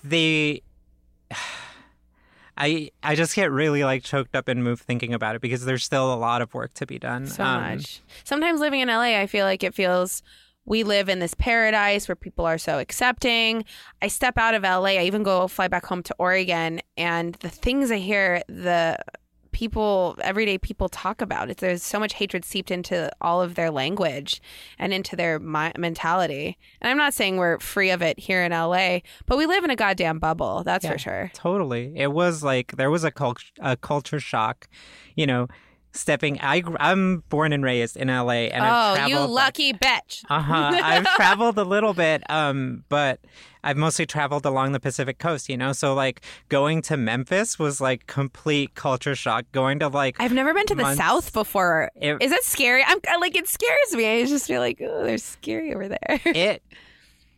the 0.04 0.62
I 2.60 2.90
I 3.04 3.16
just 3.16 3.36
get 3.36 3.52
really 3.52 3.84
like 3.84 4.04
choked 4.04 4.36
up 4.36 4.48
and 4.48 4.64
moved 4.64 4.82
thinking 4.84 5.14
about 5.14 5.36
it 5.36 5.42
because 5.42 5.66
there's 5.66 5.84
still 5.84 6.12
a 6.12 6.16
lot 6.16 6.42
of 6.42 6.54
work 6.56 6.74
to 6.76 6.88
be 6.88 6.98
done. 6.98 7.28
So 7.28 7.44
Um, 7.44 7.62
much. 7.78 8.02
Sometimes 8.24 8.60
living 8.60 8.80
in 8.80 8.88
LA, 8.88 9.20
I 9.20 9.28
feel 9.28 9.46
like 9.46 9.64
it 9.64 9.76
feels 9.76 10.24
we 10.66 10.84
live 10.84 11.08
in 11.08 11.20
this 11.20 11.34
paradise 11.36 12.08
where 12.08 12.16
people 12.16 12.46
are 12.46 12.58
so 12.58 12.80
accepting. 12.80 13.64
I 14.02 14.08
step 14.08 14.38
out 14.40 14.54
of 14.56 14.64
LA, 14.64 14.98
I 15.00 15.04
even 15.04 15.22
go 15.24 15.48
fly 15.48 15.68
back 15.68 15.86
home 15.86 16.02
to 16.04 16.16
Oregon, 16.18 16.82
and 16.98 17.36
the 17.36 17.50
things 17.50 17.92
I 17.92 17.98
hear 17.98 18.42
the 18.48 18.98
people 19.52 20.16
everyday 20.22 20.58
people 20.58 20.90
talk 20.90 21.22
about 21.22 21.50
it 21.50 21.58
there's 21.58 21.84
so 21.84 22.00
much 22.00 22.14
hatred 22.14 22.44
seeped 22.46 22.72
into 22.72 23.10
all 23.22 23.42
of 23.42 23.56
their 23.56 23.72
language 23.72 24.42
and 24.80 24.94
into 24.94 25.16
their 25.16 25.40
mi- 25.40 25.72
mentality 25.78 26.58
and 26.82 26.90
i'm 26.90 26.98
not 26.98 27.14
saying 27.14 27.38
we're 27.38 27.60
free 27.60 27.90
of 27.90 28.02
it 28.02 28.20
here 28.20 28.44
in 28.44 28.52
la 28.52 29.00
but 29.26 29.38
we 29.38 29.46
live 29.46 29.64
in 29.64 29.70
a 29.70 29.76
goddamn 29.76 30.20
bubble 30.20 30.64
that's 30.64 30.84
Yeah. 30.86 30.92
for 30.92 30.98
sure 30.98 31.32
Totally. 31.34 31.94
It 31.96 32.12
was 32.14 32.44
like 32.44 32.74
there 32.78 32.90
was 32.92 33.04
a 33.04 33.12
cult- 33.12 33.44
a 33.60 33.76
culture 33.78 34.20
shock, 34.20 34.68
you 35.16 35.26
know, 35.26 35.48
stepping 35.98 36.40
I, 36.42 36.64
I'm 36.80 37.24
born 37.30 37.54
and 37.54 37.64
raised 37.64 37.98
in 37.98 38.08
LA 38.08 38.50
and 38.54 38.64
I've 38.64 38.94
oh 38.94 38.96
traveled 38.96 39.10
you 39.12 39.20
like, 39.20 39.30
lucky 39.30 39.74
bitch 39.74 40.24
Uh-huh. 40.30 40.80
I've 40.84 41.06
traveled 41.16 41.58
a 41.58 41.64
little 41.64 41.94
bit, 41.94 42.24
um, 42.30 42.84
but 42.90 43.20
I've 43.64 43.76
mostly 43.78 44.06
traveled 44.06 44.46
along 44.46 44.72
the 44.72 44.80
Pacific 44.80 45.18
coast, 45.20 45.50
you 45.50 45.58
know? 45.58 45.74
So 45.74 45.94
like 45.94 46.22
going 46.50 46.82
to 46.84 46.96
Memphis 46.98 47.60
was 47.60 47.82
like 47.82 48.08
complete 48.08 48.76
culture 48.76 49.16
shock. 49.16 49.46
Going 49.52 49.80
to 49.80 49.88
like 49.90 50.16
I've 50.20 50.32
never 50.34 50.54
been 50.54 50.66
to 50.68 50.76
the 50.76 50.96
South 50.96 51.34
before. 51.34 51.92
It- 51.96 52.22
Is 52.22 52.32
that 52.32 52.44
scary? 52.44 52.84
I'm 52.86 53.00
like 53.20 53.36
it 53.36 53.48
scares 53.48 53.94
me. 53.94 54.06
I 54.22 54.26
just 54.26 54.48
feel 54.48 54.62
like 54.62 54.82
oh, 54.82 55.04
they're 55.04 55.18
scary 55.18 55.74
over 55.74 55.88
there. 55.90 56.00
it 56.26 56.64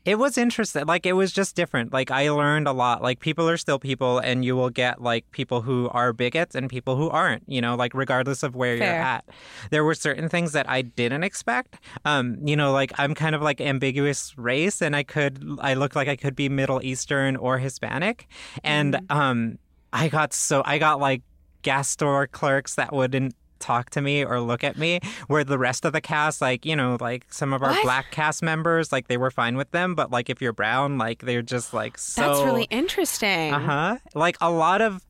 it 0.05 0.17
was 0.17 0.37
interesting. 0.37 0.85
Like 0.85 1.05
it 1.05 1.13
was 1.13 1.31
just 1.31 1.55
different. 1.55 1.91
Like 1.91 2.09
I 2.09 2.29
learned 2.29 2.67
a 2.67 2.71
lot. 2.71 3.01
Like 3.01 3.19
people 3.19 3.49
are 3.49 3.57
still 3.57 3.79
people 3.79 4.19
and 4.19 4.45
you 4.45 4.55
will 4.55 4.69
get 4.69 5.01
like 5.01 5.29
people 5.31 5.61
who 5.61 5.89
are 5.89 6.13
bigots 6.13 6.55
and 6.55 6.69
people 6.69 6.95
who 6.95 7.09
aren't, 7.09 7.43
you 7.47 7.61
know, 7.61 7.75
like 7.75 7.93
regardless 7.93 8.41
of 8.41 8.55
where 8.55 8.75
you're 8.75 8.85
at. 8.85 9.25
There 9.71 9.83
were 9.83 9.95
certain 9.95 10.29
things 10.29 10.53
that 10.53 10.69
I 10.69 10.81
didn't 10.81 11.23
expect. 11.23 11.79
Um, 12.05 12.37
you 12.43 12.55
know, 12.55 12.71
like 12.71 12.91
I'm 12.97 13.13
kind 13.13 13.35
of 13.35 13.41
like 13.41 13.59
ambiguous 13.59 14.37
race 14.37 14.81
and 14.81 14.95
I 14.95 15.03
could 15.03 15.43
I 15.59 15.73
look 15.73 15.95
like 15.95 16.07
I 16.07 16.15
could 16.15 16.35
be 16.35 16.49
Middle 16.49 16.81
Eastern 16.83 17.35
or 17.35 17.57
Hispanic. 17.57 18.27
And 18.63 19.01
um 19.09 19.59
I 19.91 20.07
got 20.07 20.33
so 20.33 20.61
I 20.65 20.77
got 20.77 20.99
like 20.99 21.23
gas 21.61 21.89
store 21.89 22.25
clerks 22.25 22.75
that 22.75 22.93
wouldn't 22.93 23.35
talk 23.59 23.89
to 23.91 24.01
me 24.01 24.23
or 24.25 24.39
look 24.41 24.63
at 24.63 24.77
me 24.77 24.99
where 25.27 25.43
the 25.43 25.57
rest 25.57 25.85
of 25.85 25.93
the 25.93 26.01
cast 26.01 26.41
like 26.41 26.65
you 26.65 26.75
know 26.75 26.97
like 26.99 27.25
some 27.31 27.53
of 27.53 27.61
our 27.61 27.71
What? 27.71 27.83
black 27.83 28.11
cast 28.11 28.41
members 28.41 28.91
like 28.91 29.07
they 29.07 29.17
were 29.17 29.31
fine 29.31 29.57
with 29.57 29.71
them 29.71 29.95
but 29.95 30.11
like 30.11 30.29
if 30.29 30.41
you're 30.41 30.53
brown 30.53 30.97
like 30.97 31.19
they're 31.23 31.41
just 31.41 31.73
like 31.73 31.97
so 31.97 32.21
That's 32.21 32.41
really 32.43 32.67
interesting. 32.69 33.53
uh-huh 33.53 33.97
like 34.15 34.37
a 34.41 34.49
lot 34.49 34.81
of 34.81 35.05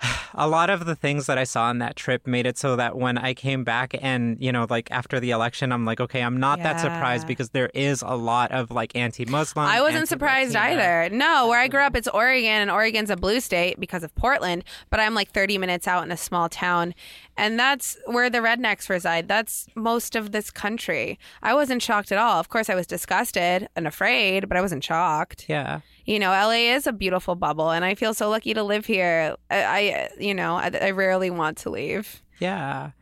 a 0.34 0.48
lot 0.48 0.70
of 0.70 0.84
the 0.86 0.94
things 0.94 1.26
that 1.26 1.38
I 1.38 1.44
saw 1.44 1.64
on 1.64 1.78
that 1.78 1.96
trip 1.96 2.26
made 2.26 2.46
it 2.46 2.58
so 2.58 2.76
that 2.76 2.96
when 2.96 3.18
I 3.18 3.34
came 3.34 3.64
back 3.64 3.94
and 4.00 4.36
you 4.40 4.52
know 4.52 4.66
like 4.68 4.90
after 4.90 5.18
the 5.20 5.30
election 5.30 5.72
I'm 5.72 5.84
like 5.84 6.00
okay 6.00 6.22
I'm 6.22 6.38
not 6.38 6.62
that 6.62 6.80
surprised 6.80 7.26
because 7.26 7.50
there 7.50 7.70
is 7.74 8.02
a 8.02 8.14
lot 8.14 8.52
of 8.52 8.70
like 8.70 8.94
anti-muslim 8.94 9.66
I 9.66 9.80
wasn't 9.80 10.08
surprised 10.08 10.54
either. 10.56 11.08
No, 11.10 11.48
where 11.48 11.58
I 11.58 11.68
grew 11.68 11.80
up, 11.80 11.96
it's 11.96 12.08
Oregon, 12.08 12.44
and 12.48 12.70
Oregon's 12.70 13.10
a 13.10 13.16
blue 13.16 13.40
state 13.40 13.78
because 13.80 14.02
of 14.02 14.14
Portland. 14.14 14.64
But 14.90 15.00
I'm 15.00 15.14
like 15.14 15.30
30 15.30 15.58
minutes 15.58 15.88
out 15.88 16.04
in 16.04 16.12
a 16.12 16.16
small 16.16 16.48
town, 16.48 16.94
and 17.36 17.58
that's 17.58 17.96
where 18.06 18.30
the 18.30 18.38
rednecks 18.38 18.88
reside. 18.88 19.28
That's 19.28 19.66
most 19.74 20.16
of 20.16 20.32
this 20.32 20.50
country. 20.50 21.18
I 21.42 21.54
wasn't 21.54 21.82
shocked 21.82 22.12
at 22.12 22.18
all. 22.18 22.38
Of 22.40 22.48
course, 22.48 22.70
I 22.70 22.74
was 22.74 22.86
disgusted 22.86 23.68
and 23.76 23.86
afraid, 23.86 24.48
but 24.48 24.56
I 24.56 24.60
wasn't 24.60 24.84
shocked. 24.84 25.46
yeah 25.48 25.80
You 26.08 26.18
know, 26.18 26.30
LA 26.30 26.72
is 26.74 26.86
a 26.86 26.92
beautiful 26.92 27.34
bubble, 27.34 27.70
and 27.70 27.84
I 27.84 27.94
feel 27.94 28.14
so 28.14 28.30
lucky 28.30 28.54
to 28.54 28.62
live 28.62 28.86
here. 28.86 29.36
I, 29.50 29.62
I 29.62 30.08
you 30.18 30.32
know, 30.32 30.54
I, 30.54 30.70
I 30.80 30.90
rarely 30.92 31.28
want 31.28 31.58
to 31.58 31.70
leave. 31.70 32.22
Yeah. 32.38 32.92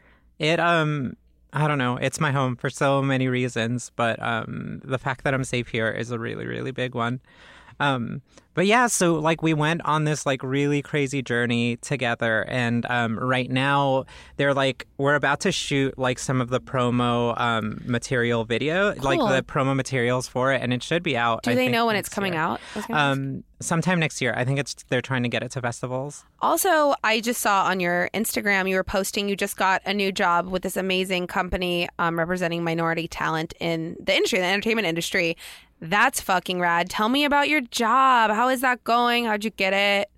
It 0.40 0.58
um 0.58 1.16
I 1.52 1.68
don't 1.68 1.78
know. 1.78 1.98
It's 1.98 2.18
my 2.18 2.32
home 2.32 2.56
for 2.56 2.68
so 2.68 3.00
many 3.02 3.28
reasons, 3.28 3.92
but 3.94 4.20
um 4.20 4.80
the 4.82 4.98
fact 4.98 5.22
that 5.22 5.34
I'm 5.34 5.44
safe 5.44 5.68
here 5.68 5.88
is 5.88 6.10
a 6.10 6.18
really 6.18 6.46
really 6.46 6.72
big 6.72 6.96
one. 6.96 7.20
Um 7.80 8.22
but 8.54 8.64
yeah, 8.64 8.86
so 8.86 9.16
like 9.16 9.42
we 9.42 9.52
went 9.52 9.82
on 9.84 10.04
this 10.04 10.24
like 10.24 10.42
really 10.42 10.80
crazy 10.80 11.20
journey 11.20 11.76
together 11.76 12.44
and 12.48 12.86
um 12.88 13.18
right 13.18 13.50
now 13.50 14.04
they're 14.36 14.54
like 14.54 14.86
we're 14.96 15.14
about 15.14 15.40
to 15.40 15.52
shoot 15.52 15.98
like 15.98 16.18
some 16.18 16.40
of 16.40 16.48
the 16.48 16.60
promo 16.60 17.38
um 17.38 17.82
material 17.84 18.44
video, 18.44 18.94
like 18.96 19.18
the 19.18 19.42
promo 19.42 19.76
materials 19.76 20.26
for 20.26 20.52
it 20.52 20.62
and 20.62 20.72
it 20.72 20.82
should 20.82 21.02
be 21.02 21.16
out 21.16 21.42
Do 21.42 21.50
I 21.50 21.54
they 21.54 21.68
know 21.68 21.86
when 21.86 21.96
it's 21.96 22.08
coming 22.08 22.32
year. 22.32 22.42
out? 22.42 22.60
I 22.74 22.78
was 22.78 22.84
ask. 22.84 22.90
Um 22.90 23.44
sometime 23.60 23.98
next 23.98 24.20
year. 24.20 24.34
I 24.36 24.44
think 24.44 24.58
it's 24.58 24.74
they're 24.88 25.00
trying 25.02 25.22
to 25.22 25.28
get 25.28 25.42
it 25.42 25.50
to 25.52 25.62
festivals. 25.62 26.24
Also, 26.40 26.94
I 27.02 27.20
just 27.20 27.40
saw 27.40 27.64
on 27.64 27.80
your 27.80 28.10
Instagram 28.12 28.68
you 28.68 28.76
were 28.76 28.84
posting 28.84 29.28
you 29.28 29.36
just 29.36 29.56
got 29.56 29.82
a 29.86 29.94
new 29.94 30.12
job 30.12 30.48
with 30.48 30.62
this 30.62 30.76
amazing 30.76 31.26
company 31.26 31.88
um, 31.98 32.18
representing 32.18 32.62
minority 32.64 33.08
talent 33.08 33.54
in 33.60 33.96
the 34.00 34.14
industry, 34.14 34.38
the 34.38 34.44
entertainment 34.44 34.86
industry. 34.86 35.36
That's 35.80 36.20
fucking 36.20 36.60
rad. 36.60 36.88
Tell 36.88 37.08
me 37.08 37.24
about 37.24 37.48
your 37.48 37.60
job. 37.60 38.30
How 38.30 38.48
is 38.48 38.62
that 38.62 38.82
going? 38.84 39.26
How'd 39.26 39.44
you 39.44 39.50
get 39.50 39.72
it? 39.72 40.10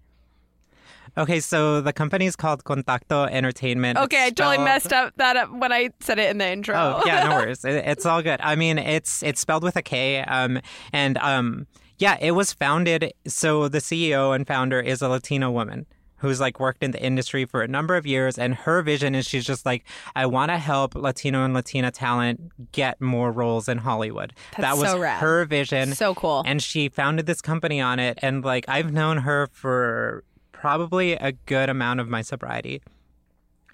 Okay, 1.16 1.40
so 1.40 1.80
the 1.80 1.92
company 1.92 2.26
is 2.26 2.36
called 2.36 2.62
Kontakto 2.62 3.28
Entertainment. 3.28 3.98
Okay, 3.98 4.26
I 4.26 4.30
totally 4.30 4.58
messed 4.58 4.92
up 4.92 5.14
that 5.16 5.36
up 5.36 5.50
when 5.50 5.72
I 5.72 5.90
said 5.98 6.20
it 6.20 6.30
in 6.30 6.38
the 6.38 6.48
intro. 6.48 6.76
Oh 6.76 7.02
yeah, 7.04 7.24
no 7.24 7.30
worries. 7.36 7.64
It, 7.64 7.74
it's 7.74 8.06
all 8.06 8.22
good. 8.22 8.40
I 8.40 8.54
mean, 8.54 8.78
it's 8.78 9.24
it's 9.24 9.40
spelled 9.40 9.64
with 9.64 9.74
a 9.74 9.82
K. 9.82 10.20
Um, 10.20 10.60
and 10.92 11.18
um, 11.18 11.66
yeah, 11.98 12.18
it 12.20 12.32
was 12.32 12.52
founded. 12.52 13.12
So 13.26 13.66
the 13.66 13.78
CEO 13.78 14.32
and 14.32 14.46
founder 14.46 14.80
is 14.80 15.02
a 15.02 15.08
Latino 15.08 15.50
woman 15.50 15.86
who's 16.18 16.40
like 16.40 16.60
worked 16.60 16.82
in 16.82 16.90
the 16.90 17.02
industry 17.02 17.44
for 17.44 17.62
a 17.62 17.68
number 17.68 17.96
of 17.96 18.06
years, 18.06 18.38
and 18.38 18.54
her 18.54 18.82
vision 18.82 19.14
is 19.14 19.26
she's 19.26 19.44
just 19.44 19.64
like, 19.66 19.84
I 20.14 20.26
want 20.26 20.50
to 20.50 20.58
help 20.58 20.94
Latino 20.94 21.44
and 21.44 21.54
Latina 21.54 21.90
talent 21.90 22.72
get 22.72 23.00
more 23.00 23.32
roles 23.32 23.68
in 23.68 23.78
Hollywood. 23.78 24.32
that 24.58 24.76
was 24.76 24.90
so 24.90 25.00
her 25.00 25.44
vision. 25.44 25.94
So 25.94 26.14
cool. 26.14 26.42
And 26.46 26.62
she 26.62 26.88
founded 26.88 27.26
this 27.26 27.40
company 27.40 27.80
on 27.80 27.98
it, 27.98 28.18
and 28.22 28.44
like 28.44 28.64
I've 28.68 28.92
known 28.92 29.18
her 29.18 29.48
for 29.52 30.24
probably 30.52 31.12
a 31.12 31.32
good 31.32 31.68
amount 31.68 32.00
of 32.00 32.08
my 32.08 32.22
sobriety. 32.22 32.82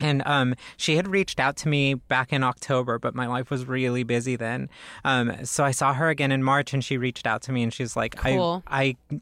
And 0.00 0.22
um, 0.26 0.54
she 0.76 0.96
had 0.96 1.06
reached 1.06 1.38
out 1.38 1.56
to 1.58 1.68
me 1.68 1.94
back 1.94 2.32
in 2.32 2.42
October, 2.42 2.98
but 2.98 3.14
my 3.14 3.28
life 3.28 3.48
was 3.48 3.64
really 3.64 4.02
busy 4.02 4.34
then. 4.34 4.68
Um, 5.04 5.44
so 5.44 5.64
I 5.64 5.70
saw 5.70 5.94
her 5.94 6.08
again 6.08 6.32
in 6.32 6.42
March, 6.42 6.74
and 6.74 6.84
she 6.84 6.98
reached 6.98 7.26
out 7.28 7.42
to 7.42 7.52
me, 7.52 7.62
and 7.62 7.72
she's 7.72 7.94
like, 7.96 8.16
Cool. 8.16 8.62
"I, 8.66 8.96
I, 9.10 9.20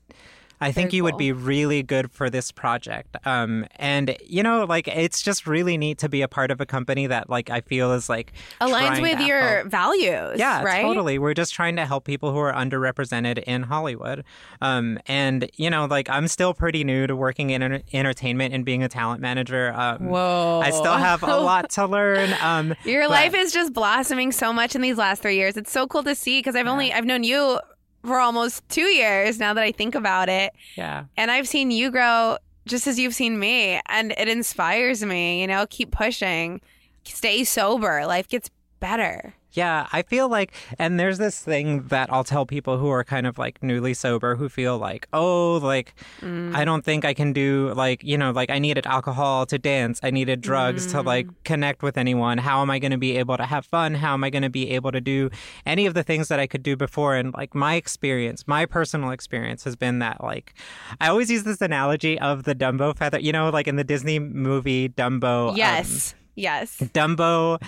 I 0.63 0.73
think 0.73 0.91
Very 0.91 0.97
you 0.99 1.05
would 1.05 1.17
be 1.17 1.33
really 1.33 1.83
good 1.83 2.11
for 2.11 2.31
this 2.31 2.51
project. 2.53 3.17
Um, 3.27 3.67
and 3.77 4.17
you 4.25 4.43
know, 4.43 4.65
like 4.65 4.89
it's 4.89 5.21
just 5.23 5.47
really 5.47 5.77
neat 5.77 5.99
to 5.99 6.09
be 6.09 6.23
a 6.23 6.29
part 6.29 6.51
of 6.51 6.61
a 6.61 6.67
company 6.67 7.07
that, 7.09 7.29
like, 7.29 7.51
I 7.51 7.61
feel 7.61 7.93
is 7.93 8.09
like 8.09 8.33
Aligns 8.61 9.03
with 9.03 9.21
your 9.21 9.41
help- 9.41 9.69
values. 9.71 10.39
Yeah, 10.39 10.63
right? 10.63 10.83
totally. 10.83 11.19
We're 11.19 11.35
just 11.35 11.53
trying 11.53 11.77
to 11.77 11.87
help 11.87 12.05
people 12.05 12.33
who 12.33 12.39
are 12.39 12.53
underrepresented 12.53 13.43
in 13.45 13.65
Hollywood. 13.65 14.25
Um, 14.61 14.99
and 15.07 15.51
you 15.57 15.69
know, 15.71 15.87
like 15.87 16.09
I'm 16.09 16.29
still 16.29 16.55
pretty 16.55 16.85
new 16.85 17.07
to 17.07 17.17
working 17.17 17.51
in 17.51 17.63
enter- 17.63 17.83
entertainment 17.93 18.55
and 18.55 18.65
being 18.65 18.83
a 18.83 18.89
talent 18.89 19.21
manager. 19.21 19.73
Um, 19.75 20.07
Whoa. 20.07 20.61
I 20.63 20.71
still 20.71 20.97
have 20.97 21.23
a 21.23 21.37
lot 21.37 21.71
to 21.71 21.87
learn. 21.87 22.31
Um, 22.43 22.75
Your 22.85 23.03
but- 23.05 23.11
life 23.11 23.35
is 23.35 23.53
just 23.53 23.73
blossoming 23.73 24.33
so 24.33 24.53
much 24.53 24.75
in 24.75 24.81
these 24.81 24.97
last 24.97 25.23
three 25.23 25.37
years. 25.37 25.57
It's 25.57 25.71
so 25.71 25.87
cool 25.87 26.03
to 26.03 26.15
see 26.15 26.39
because 26.41 26.57
I've 26.57 26.67
only 26.67 26.93
I've 26.93 27.05
known 27.05 27.25
you 27.25 27.61
for 28.05 28.19
almost 28.19 28.69
two 28.69 28.87
years 28.87 29.39
now 29.39 29.55
that 29.55 29.63
I 29.63 29.73
think 29.73 29.95
about 29.95 30.29
it, 30.29 30.53
yeah. 30.77 31.05
and 31.17 31.31
I've 31.31 31.49
seen 31.49 31.71
you 31.71 31.91
grow 31.91 32.39
just 32.67 32.87
as 32.87 32.99
you've 32.99 33.15
seen 33.15 33.39
me, 33.39 33.81
and 33.87 34.13
it 34.17 34.29
inspires 34.29 35.05
me. 35.05 35.41
You 35.41 35.47
know, 35.47 35.67
keep 35.69 35.91
pushing, 35.91 36.61
stay 37.05 37.45
sober. 37.45 38.07
Life 38.07 38.29
gets 38.29 38.51
better. 38.81 39.35
Yeah, 39.53 39.87
I 39.93 40.03
feel 40.03 40.29
like, 40.29 40.53
and 40.79 40.99
there's 40.99 41.19
this 41.19 41.41
thing 41.41 41.83
that 41.89 42.11
I'll 42.13 42.25
tell 42.25 42.47
people 42.47 42.79
who 42.79 42.89
are 42.89 43.05
kind 43.05 43.27
of 43.27 43.37
like 43.39 43.63
newly 43.63 43.93
sober 43.95 44.35
who 44.35 44.49
feel 44.49 44.79
like, 44.79 45.07
oh, 45.13 45.59
like, 45.63 45.95
I 46.23 46.65
don't 46.65 46.85
think 46.85 47.05
I 47.05 47.13
can 47.15 47.33
do, 47.33 47.73
like, 47.75 48.03
you 48.03 48.17
know, 48.17 48.31
like 48.31 48.51
I 48.51 48.59
needed 48.59 48.87
alcohol 48.87 49.45
to 49.47 49.59
dance. 49.59 50.01
I 50.03 50.11
needed 50.11 50.41
drugs 50.41 50.87
to 50.93 51.03
like 51.03 51.27
connect 51.45 51.83
with 51.83 51.99
anyone. 51.99 52.39
How 52.39 52.63
am 52.63 52.71
I 52.71 52.79
going 52.79 52.93
to 52.93 52.99
be 52.99 53.19
able 53.19 53.37
to 53.37 53.45
have 53.45 53.67
fun? 53.67 53.95
How 53.95 54.15
am 54.15 54.25
I 54.25 54.31
going 54.31 54.43
to 54.43 54.51
be 54.51 54.71
able 54.71 54.93
to 54.93 55.01
do 55.01 55.29
any 55.67 55.87
of 55.87 55.95
the 55.95 56.03
things 56.03 56.29
that 56.29 56.41
I 56.41 56.47
could 56.47 56.63
do 56.63 56.77
before? 56.77 57.15
And 57.17 57.35
like 57.35 57.55
my 57.55 57.75
experience, 57.75 58.47
my 58.47 58.65
personal 58.67 59.11
experience 59.11 59.65
has 59.65 59.77
been 59.77 59.99
that, 59.99 60.23
like, 60.23 60.55
I 61.01 61.09
always 61.09 61.31
use 61.31 61.45
this 61.45 61.61
analogy 61.61 62.19
of 62.19 62.45
the 62.45 62.55
Dumbo 62.55 62.97
feather, 62.97 63.19
you 63.21 63.33
know, 63.33 63.51
like 63.51 63.69
in 63.69 63.77
the 63.77 63.85
Disney 63.85 64.19
movie 64.19 64.89
Dumbo. 64.89 65.51
um, 65.51 65.57
Yes, 65.57 66.15
yes. 66.35 66.79
Dumbo 66.79 67.61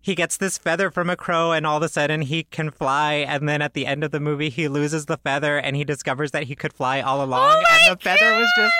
he 0.00 0.14
gets 0.14 0.36
this 0.36 0.58
feather 0.58 0.90
from 0.90 1.10
a 1.10 1.16
crow 1.16 1.52
and 1.52 1.66
all 1.66 1.78
of 1.78 1.82
a 1.82 1.88
sudden 1.88 2.22
he 2.22 2.44
can 2.44 2.70
fly. 2.70 3.14
And 3.14 3.48
then 3.48 3.62
at 3.62 3.74
the 3.74 3.86
end 3.86 4.04
of 4.04 4.10
the 4.10 4.20
movie 4.20 4.48
he 4.48 4.68
loses 4.68 5.06
the 5.06 5.18
feather 5.18 5.58
and 5.58 5.76
he 5.76 5.84
discovers 5.84 6.30
that 6.32 6.44
he 6.44 6.54
could 6.54 6.72
fly 6.72 7.00
all 7.00 7.22
along. 7.22 7.56
Oh 7.56 7.64
and 7.70 7.96
the 7.96 8.02
feather 8.02 8.34
was 8.34 8.48
just 8.56 8.74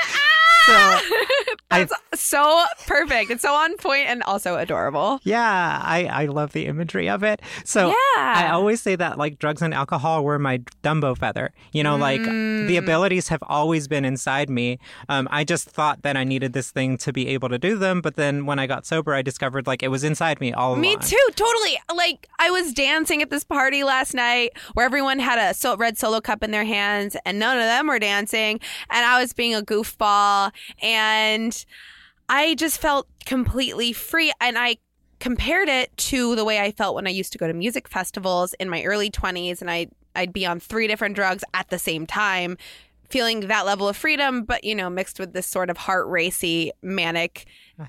so 0.69 0.99
That's 1.71 1.93
so 2.15 2.65
perfect. 2.87 3.31
It's 3.31 3.43
so 3.43 3.53
on 3.53 3.77
point 3.77 4.07
and 4.09 4.23
also 4.23 4.57
adorable. 4.57 5.21
yeah 5.23 5.81
I, 5.85 6.07
I 6.07 6.27
love 6.27 6.53
the 6.53 6.65
imagery 6.67 7.09
of 7.11 7.23
it 7.23 7.41
so 7.65 7.89
Yeah. 7.89 7.95
i 8.17 8.49
always 8.51 8.81
say 8.81 8.97
that 8.97 9.19
like 9.19 9.39
drugs 9.39 9.61
and 9.63 9.75
alcohol 9.75 10.25
were 10.25 10.39
my 10.39 10.59
dumbo 10.83 11.17
feather 11.17 11.53
you 11.73 11.83
know 11.83 11.97
like 11.97 12.21
Mm. 12.21 12.67
the 12.69 12.77
abilities 12.77 13.29
have 13.29 13.43
always 13.47 13.87
been 13.87 14.05
inside 14.05 14.49
me 14.51 14.79
um, 15.09 15.29
i 15.31 15.45
just 15.45 15.69
thought 15.71 16.03
that 16.03 16.17
i 16.17 16.25
needed 16.25 16.53
this 16.53 16.71
thing 16.71 16.97
to 16.99 17.13
be 17.13 17.29
able 17.29 17.49
to 17.49 17.59
do 17.59 17.77
them 17.77 18.01
but 18.01 18.17
then 18.17 18.45
when 18.47 18.59
i 18.59 18.67
got 18.67 18.85
sober 18.87 19.15
i 19.15 19.23
discovered 19.23 19.67
like 19.67 19.83
it 19.83 19.89
was 19.89 20.03
inside 20.05 20.41
me 20.41 20.53
all 20.53 20.75
Me 20.77 20.95
along 20.95 21.01
too, 21.03 21.27
totally. 21.37 21.79
Like 21.95 22.29
I 22.39 22.51
was 22.51 22.73
dancing 22.73 23.23
at 23.23 23.31
this 23.31 23.45
party 23.45 23.83
last 23.85 24.15
night 24.15 24.51
where 24.75 24.85
everyone 24.87 25.19
had 25.19 25.39
a 25.39 25.77
red 25.77 25.99
solo 25.99 26.21
cup 26.21 26.43
in 26.43 26.51
their 26.51 26.65
hands 26.65 27.17
and 27.25 27.39
none 27.39 27.57
of 27.59 27.65
them 27.65 27.87
were 27.89 27.99
dancing 27.99 28.61
and 28.91 29.05
I 29.05 29.21
was 29.21 29.33
being 29.33 29.55
a 29.55 29.63
goofball 29.63 30.53
and 30.83 31.65
I 32.29 32.55
just 32.55 32.81
felt 32.81 33.09
completely 33.25 33.93
free 33.93 34.33
and 34.41 34.59
I 34.59 34.77
compared 35.21 35.69
it 35.69 35.97
to 35.97 36.37
the 36.37 36.45
way 36.45 36.61
I 36.61 36.71
felt 36.71 36.95
when 36.95 37.07
I 37.07 37.11
used 37.11 37.33
to 37.33 37.39
go 37.39 37.47
to 37.47 37.55
music 37.55 37.89
festivals 37.89 38.55
in 38.55 38.69
my 38.69 38.85
early 38.85 39.11
20s 39.11 39.61
and 39.61 39.71
I 39.71 39.89
I'd 40.15 40.33
be 40.33 40.47
on 40.47 40.61
three 40.61 40.87
different 40.87 41.15
drugs 41.15 41.45
at 41.55 41.71
the 41.71 41.79
same 41.79 42.07
time 42.07 42.57
feeling 43.09 43.41
that 43.41 43.67
level 43.67 43.89
of 43.89 43.97
freedom 43.97 44.45
but 44.45 44.63
you 44.65 44.75
know 44.75 44.89
mixed 44.89 45.19
with 45.19 45.33
this 45.33 45.47
sort 45.47 45.71
of 45.71 45.77
heart 45.77 46.07
racy 46.09 46.71
manic 46.83 47.47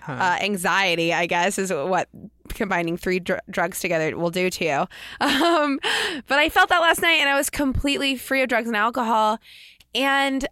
uh, 0.07 0.37
anxiety, 0.41 1.13
I 1.13 1.25
guess, 1.25 1.57
is 1.57 1.71
what 1.71 2.09
combining 2.49 2.97
three 2.97 3.19
dr- 3.19 3.41
drugs 3.49 3.79
together 3.79 4.15
will 4.15 4.31
do 4.31 4.49
to 4.49 4.65
you. 4.65 4.87
Um, 5.39 5.79
but 6.27 6.39
I 6.39 6.49
felt 6.49 6.69
that 6.69 6.79
last 6.79 7.01
night, 7.01 7.19
and 7.19 7.29
I 7.29 7.35
was 7.35 7.49
completely 7.49 8.15
free 8.15 8.41
of 8.41 8.49
drugs 8.49 8.67
and 8.67 8.75
alcohol. 8.75 9.39
And 9.95 10.47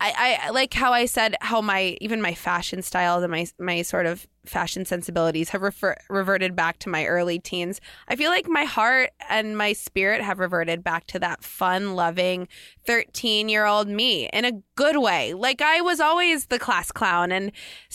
I, 0.00 0.38
I 0.44 0.50
like 0.50 0.74
how 0.74 0.92
I 0.92 1.06
said 1.06 1.34
how 1.40 1.60
my 1.60 1.96
even 2.00 2.22
my 2.22 2.34
fashion 2.34 2.82
styles 2.82 3.24
and 3.24 3.32
my 3.32 3.46
my 3.58 3.82
sort 3.82 4.06
of 4.06 4.28
fashion 4.46 4.84
sensibilities 4.84 5.50
have 5.50 5.60
refer- 5.60 5.96
reverted 6.08 6.56
back 6.56 6.78
to 6.78 6.88
my 6.88 7.04
early 7.04 7.38
teens. 7.38 7.80
I 8.08 8.16
feel 8.16 8.30
like 8.30 8.48
my 8.48 8.64
heart 8.64 9.10
and 9.28 9.58
my 9.58 9.72
spirit 9.72 10.22
have 10.22 10.38
reverted 10.38 10.82
back 10.82 11.06
to 11.08 11.18
that 11.18 11.44
fun 11.44 11.94
loving 11.94 12.48
13 12.86 13.48
year 13.48 13.66
old 13.66 13.88
me 13.88 14.28
in 14.28 14.44
a 14.44 14.52
good 14.76 14.96
way. 14.98 15.34
Like 15.34 15.60
I 15.60 15.80
was 15.80 16.00
always 16.00 16.46
the 16.46 16.58
class 16.58 16.92
clown 16.92 17.32
and 17.32 17.50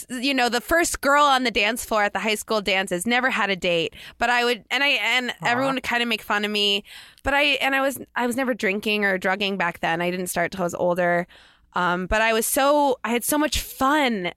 you 0.08 0.34
know 0.34 0.48
the 0.50 0.60
first 0.60 1.00
girl 1.00 1.24
on 1.24 1.44
the 1.44 1.50
dance 1.50 1.84
floor 1.84 2.04
at 2.04 2.12
the 2.12 2.20
high 2.20 2.34
school 2.36 2.60
dances 2.60 3.06
never 3.06 3.30
had 3.30 3.48
a 3.48 3.56
date. 3.56 3.94
But 4.18 4.28
I 4.28 4.44
would 4.44 4.64
and 4.70 4.84
I 4.84 4.88
and 4.88 5.32
everyone 5.42 5.74
would 5.74 5.82
kind 5.82 6.02
of 6.02 6.08
make 6.08 6.22
fun 6.22 6.44
of 6.44 6.50
me. 6.50 6.84
But 7.22 7.32
I 7.32 7.42
and 7.62 7.74
I 7.74 7.80
was 7.80 7.98
I 8.14 8.26
was 8.26 8.36
never 8.36 8.52
drinking 8.52 9.06
or 9.06 9.16
drugging 9.16 9.56
back 9.56 9.80
then. 9.80 10.02
I 10.02 10.10
didn't 10.10 10.26
start 10.26 10.52
till 10.52 10.60
I 10.60 10.64
was 10.64 10.74
older 10.74 11.26
um, 11.74 12.06
but 12.06 12.20
I 12.20 12.32
was 12.32 12.46
so 12.46 12.98
I 13.04 13.10
had 13.10 13.24
so 13.24 13.38
much 13.38 13.60
fun 13.60 14.32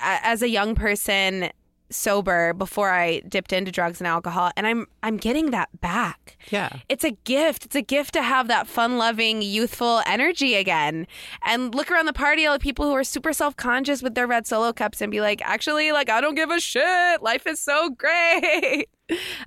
as 0.00 0.42
a 0.42 0.48
young 0.48 0.74
person 0.74 1.50
sober 1.90 2.52
before 2.52 2.90
I 2.90 3.18
dipped 3.20 3.52
into 3.52 3.72
drugs 3.72 4.00
and 4.00 4.06
alcohol 4.06 4.52
and 4.56 4.64
I'm 4.64 4.86
I'm 5.02 5.16
getting 5.16 5.50
that 5.50 5.68
back 5.80 6.36
yeah 6.48 6.70
it's 6.88 7.04
a 7.04 7.12
gift. 7.12 7.64
It's 7.66 7.76
a 7.76 7.82
gift 7.82 8.14
to 8.14 8.22
have 8.22 8.48
that 8.48 8.66
fun 8.66 8.98
loving, 8.98 9.42
youthful 9.42 10.02
energy 10.06 10.54
again. 10.54 11.06
And 11.44 11.74
look 11.74 11.90
around 11.90 12.06
the 12.06 12.12
party, 12.12 12.44
all 12.44 12.52
the 12.54 12.62
people 12.62 12.84
who 12.84 12.92
are 12.92 13.04
super 13.04 13.32
self 13.32 13.56
conscious 13.56 14.02
with 14.02 14.14
their 14.14 14.26
red 14.26 14.46
solo 14.46 14.72
cups 14.72 15.00
and 15.00 15.10
be 15.10 15.20
like, 15.20 15.40
actually, 15.44 15.92
like, 15.92 16.10
I 16.10 16.20
don't 16.20 16.34
give 16.34 16.50
a 16.50 16.60
shit. 16.60 17.22
Life 17.22 17.46
is 17.46 17.60
so 17.60 17.90
great. 17.98 18.88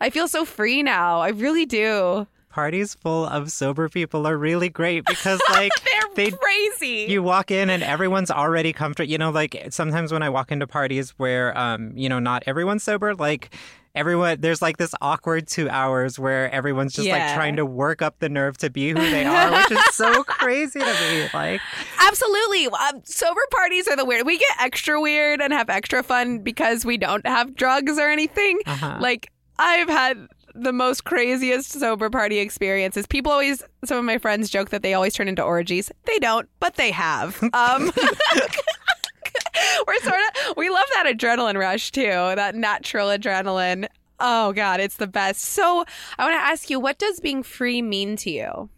I 0.02 0.10
feel 0.10 0.28
so 0.28 0.46
free 0.46 0.84
now. 0.84 1.20
I 1.20 1.30
really 1.30 1.66
do. 1.66 2.28
Parties 2.54 2.94
full 2.94 3.26
of 3.26 3.52
sober 3.52 3.90
people 3.90 4.28
are 4.28 4.38
really 4.38 4.70
great 4.70 5.04
because 5.06 5.42
like 5.50 5.72
They're 5.84 6.02
they 6.16 6.32
crazy. 6.32 7.12
you 7.12 7.24
walk 7.24 7.50
in 7.50 7.72
and 7.72 7.82
everyone's 7.82 8.30
already 8.30 8.72
comfortable 8.74 9.10
you 9.10 9.18
know 9.18 9.32
like 9.32 9.68
sometimes 9.72 10.12
when 10.12 10.22
i 10.22 10.30
walk 10.30 10.52
into 10.52 10.68
parties 10.68 11.10
where 11.18 11.58
um 11.58 11.92
you 11.96 12.08
know 12.08 12.20
not 12.20 12.44
everyone's 12.46 12.84
sober 12.84 13.16
like 13.16 13.56
everyone 13.96 14.40
there's 14.40 14.62
like 14.62 14.78
this 14.78 14.94
awkward 15.02 15.48
two 15.48 15.68
hours 15.70 16.20
where 16.20 16.52
everyone's 16.52 16.94
just 16.94 17.08
like 17.10 17.34
trying 17.34 17.56
to 17.56 17.66
work 17.66 18.02
up 18.04 18.20
the 18.20 18.30
nerve 18.30 18.56
to 18.58 18.70
be 18.70 18.90
who 18.90 18.96
they 19.00 19.26
are 19.36 19.52
which 19.52 19.72
is 19.72 19.84
so 19.96 20.24
crazy 20.24 20.80
to 20.80 20.86
me 20.86 21.28
like 21.34 21.60
Absolutely. 22.06 22.68
Um, 22.68 23.02
sober 23.06 23.42
parties 23.52 23.88
are 23.88 23.96
the 23.96 24.06
weird. 24.06 24.26
We 24.26 24.38
get 24.38 24.50
extra 24.60 25.00
weird 25.02 25.42
and 25.42 25.52
have 25.54 25.70
extra 25.70 26.04
fun 26.04 26.40
because 26.40 26.86
we 26.86 26.98
don't 26.98 27.26
have 27.26 27.56
drugs 27.56 27.98
or 27.98 28.10
anything. 28.10 28.60
Uh-huh. 28.66 28.98
Like 29.00 29.32
I've 29.58 29.88
had 29.90 30.28
the 30.56 30.72
most 30.74 31.04
craziest 31.04 31.72
sober 31.72 32.10
party 32.10 32.40
experiences. 32.40 33.08
People 33.08 33.32
always, 33.32 33.64
some 33.86 33.98
of 33.98 34.06
my 34.06 34.18
friends 34.18 34.50
joke 34.50 34.70
that 34.70 34.82
they 34.84 34.94
always 34.94 35.14
turn 35.14 35.28
into 35.28 35.42
orgies. 35.44 35.92
They 36.06 36.20
don't, 36.20 36.48
but 36.60 36.76
they 36.76 36.92
have. 36.92 37.40
Um, 37.54 37.92
we're 39.88 40.00
sort 40.00 40.16
of 40.48 40.58
we 40.58 40.70
love 40.70 40.86
that 40.96 41.06
adrenaline 41.08 41.58
rush 41.58 41.92
too. 41.92 42.02
That 42.04 42.56
natural 42.56 43.08
adrenaline. 43.10 43.88
Oh 44.20 44.54
God, 44.54 44.80
it's 44.80 44.98
the 44.98 45.08
best. 45.08 45.42
So 45.42 45.86
I 46.18 46.24
want 46.30 46.34
to 46.36 46.44
ask 46.46 46.70
you, 46.70 46.80
what 46.80 46.98
does 47.00 47.20
being 47.20 47.44
free 47.44 47.82
mean 47.82 48.16
to 48.18 48.30
you? 48.32 48.70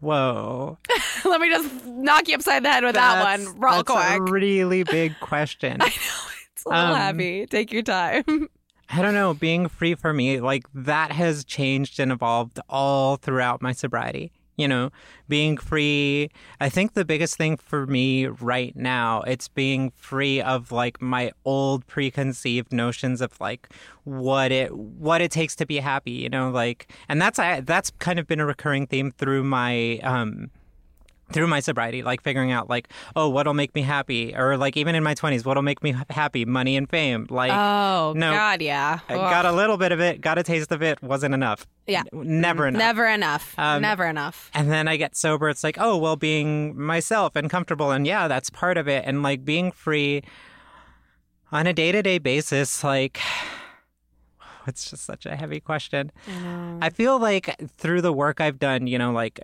whoa 0.00 0.76
Let 1.24 1.40
me 1.40 1.48
just 1.48 1.86
knock 1.86 2.28
you 2.28 2.34
upside 2.34 2.62
the 2.62 2.70
head 2.70 2.84
with 2.84 2.96
that 2.96 3.24
one, 3.24 3.58
real 3.58 3.82
that's 3.82 3.90
quick. 3.90 4.18
a 4.20 4.22
really 4.30 4.82
big 4.82 5.18
question 5.20 5.78
I 5.80 5.86
know. 5.86 5.92
It's 6.52 6.64
a 6.66 6.68
little 6.68 6.84
Um, 6.94 6.96
heavy. 6.96 7.46
Take 7.46 7.72
your 7.72 7.82
time. 7.82 8.48
I 8.88 9.02
don't 9.02 9.14
know, 9.14 9.34
being 9.34 9.68
free 9.68 9.94
for 9.94 10.12
me, 10.12 10.40
like 10.40 10.64
that 10.74 11.12
has 11.12 11.44
changed 11.44 11.98
and 11.98 12.12
evolved 12.12 12.60
all 12.68 13.16
throughout 13.16 13.60
my 13.62 13.72
sobriety. 13.72 14.32
You 14.56 14.68
know, 14.68 14.90
being 15.28 15.58
free, 15.58 16.30
I 16.62 16.70
think 16.70 16.94
the 16.94 17.04
biggest 17.04 17.36
thing 17.36 17.58
for 17.58 17.86
me 17.86 18.26
right 18.26 18.74
now, 18.74 19.20
it's 19.22 19.48
being 19.48 19.90
free 19.90 20.40
of 20.40 20.72
like 20.72 21.02
my 21.02 21.32
old 21.44 21.86
preconceived 21.86 22.72
notions 22.72 23.20
of 23.20 23.38
like 23.38 23.68
what 24.04 24.52
it 24.52 24.74
what 24.74 25.20
it 25.20 25.30
takes 25.30 25.56
to 25.56 25.66
be 25.66 25.76
happy, 25.76 26.12
you 26.12 26.30
know, 26.30 26.48
like 26.48 26.90
and 27.06 27.20
that's 27.20 27.38
I 27.38 27.60
that's 27.60 27.90
kind 27.98 28.18
of 28.18 28.26
been 28.26 28.40
a 28.40 28.46
recurring 28.46 28.86
theme 28.86 29.10
through 29.10 29.44
my 29.44 29.98
um 29.98 30.50
through 31.32 31.46
my 31.48 31.60
sobriety, 31.60 32.02
like 32.02 32.22
figuring 32.22 32.52
out 32.52 32.70
like, 32.70 32.88
oh, 33.16 33.28
what'll 33.28 33.54
make 33.54 33.74
me 33.74 33.82
happy, 33.82 34.34
or 34.34 34.56
like 34.56 34.76
even 34.76 34.94
in 34.94 35.02
my 35.02 35.14
twenties, 35.14 35.44
what'll 35.44 35.62
make 35.62 35.82
me 35.82 35.94
happy, 36.10 36.44
money 36.44 36.76
and 36.76 36.88
fame. 36.88 37.26
Like, 37.30 37.50
oh 37.52 38.12
no. 38.16 38.32
God, 38.32 38.62
yeah. 38.62 39.00
I 39.08 39.14
got 39.14 39.44
a 39.44 39.52
little 39.52 39.76
bit 39.76 39.92
of 39.92 40.00
it, 40.00 40.20
got 40.20 40.38
a 40.38 40.42
taste 40.42 40.70
of 40.70 40.82
it, 40.82 41.02
wasn't 41.02 41.34
enough. 41.34 41.66
Yeah. 41.86 42.02
Never 42.12 42.66
enough. 42.66 42.78
Never 42.78 43.06
enough. 43.06 43.54
Um, 43.58 43.82
Never 43.82 44.06
enough. 44.06 44.50
And 44.54 44.70
then 44.70 44.88
I 44.88 44.96
get 44.96 45.16
sober, 45.16 45.48
it's 45.48 45.64
like, 45.64 45.76
oh, 45.80 45.96
well, 45.96 46.16
being 46.16 46.80
myself 46.80 47.36
and 47.36 47.50
comfortable. 47.50 47.90
And 47.90 48.06
yeah, 48.06 48.28
that's 48.28 48.50
part 48.50 48.78
of 48.78 48.88
it. 48.88 49.04
And 49.06 49.22
like 49.22 49.44
being 49.44 49.72
free 49.72 50.22
on 51.50 51.66
a 51.66 51.72
day 51.72 51.92
to 51.92 52.02
day 52.02 52.18
basis, 52.18 52.84
like, 52.84 53.20
it's 54.66 54.90
just 54.90 55.04
such 55.04 55.26
a 55.26 55.36
heavy 55.36 55.60
question. 55.60 56.12
I 56.80 56.90
feel 56.90 57.18
like 57.18 57.56
through 57.76 58.02
the 58.02 58.12
work 58.12 58.40
I've 58.40 58.58
done, 58.58 58.86
you 58.86 58.98
know, 58.98 59.12
like 59.12 59.40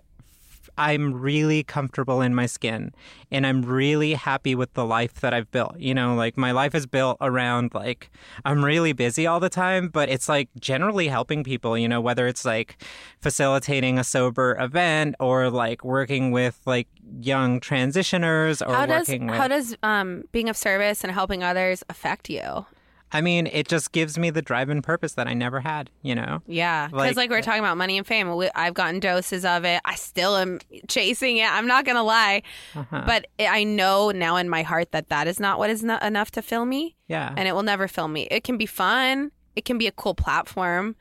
I'm 0.77 1.13
really 1.13 1.63
comfortable 1.63 2.21
in 2.21 2.33
my 2.33 2.45
skin 2.45 2.93
and 3.31 3.45
I'm 3.45 3.61
really 3.61 4.13
happy 4.13 4.55
with 4.55 4.73
the 4.73 4.85
life 4.85 5.15
that 5.21 5.33
I've 5.33 5.49
built. 5.51 5.79
You 5.79 5.93
know, 5.93 6.15
like 6.15 6.37
my 6.37 6.51
life 6.51 6.73
is 6.75 6.85
built 6.85 7.17
around 7.21 7.73
like 7.73 8.09
I'm 8.45 8.63
really 8.63 8.93
busy 8.93 9.27
all 9.27 9.39
the 9.39 9.49
time, 9.49 9.89
but 9.89 10.09
it's 10.09 10.29
like 10.29 10.49
generally 10.59 11.07
helping 11.07 11.43
people, 11.43 11.77
you 11.77 11.87
know, 11.87 12.01
whether 12.01 12.27
it's 12.27 12.45
like 12.45 12.81
facilitating 13.19 13.97
a 13.99 14.03
sober 14.03 14.57
event 14.59 15.15
or 15.19 15.49
like 15.49 15.83
working 15.83 16.31
with 16.31 16.59
like 16.65 16.87
young 17.19 17.59
transitioners 17.59 18.65
or 18.65 18.73
how 18.73 18.85
does 18.85 19.07
with 19.07 19.29
how 19.29 19.47
does 19.47 19.75
um, 19.83 20.23
being 20.31 20.49
of 20.49 20.57
service 20.57 21.03
and 21.03 21.13
helping 21.13 21.43
others 21.43 21.83
affect 21.89 22.29
you? 22.29 22.65
I 23.13 23.21
mean, 23.21 23.47
it 23.47 23.67
just 23.67 23.91
gives 23.91 24.17
me 24.17 24.29
the 24.31 24.41
drive 24.41 24.69
and 24.69 24.83
purpose 24.83 25.13
that 25.13 25.27
I 25.27 25.33
never 25.33 25.59
had, 25.59 25.89
you 26.01 26.15
know? 26.15 26.41
Yeah, 26.47 26.87
because 26.87 26.99
Like- 26.99 27.15
like, 27.15 27.29
we 27.29 27.35
we're 27.37 27.41
talking 27.43 27.59
about 27.59 27.77
money 27.77 27.97
and 27.97 28.05
fame. 28.07 28.35
We, 28.35 28.49
I've 28.55 28.73
gotten 28.73 28.99
doses 28.99 29.45
of 29.45 29.63
it. 29.65 29.81
I 29.85 29.95
still 29.95 30.35
am 30.35 30.59
chasing 30.87 31.37
it. 31.37 31.49
I'm 31.51 31.67
not 31.67 31.85
gonna 31.85 32.03
lie, 32.03 32.41
Uh-huh. 32.75 33.03
but 33.05 33.27
I 33.39 33.63
know 33.63 34.11
now 34.11 34.35
in 34.37 34.49
my 34.49 34.63
heart 34.63 34.91
that 34.91 35.09
that 35.09 35.27
is 35.27 35.39
not 35.39 35.59
what 35.59 35.69
is 35.69 35.83
not 35.83 36.01
enough 36.03 36.31
to 36.31 36.41
fill 36.41 36.65
me, 36.65 36.95
Yeah. 37.07 37.33
and 37.37 37.47
it 37.47 37.53
will 37.53 37.63
never 37.63 37.87
fill 37.87 38.07
me. 38.07 38.27
It 38.31 38.43
can 38.43 38.57
be 38.57 38.65
fun. 38.65 39.31
It 39.55 39.65
can 39.65 39.77
be 39.77 39.85
a 39.87 39.91
cool 39.91 40.15
platform. 40.15 40.95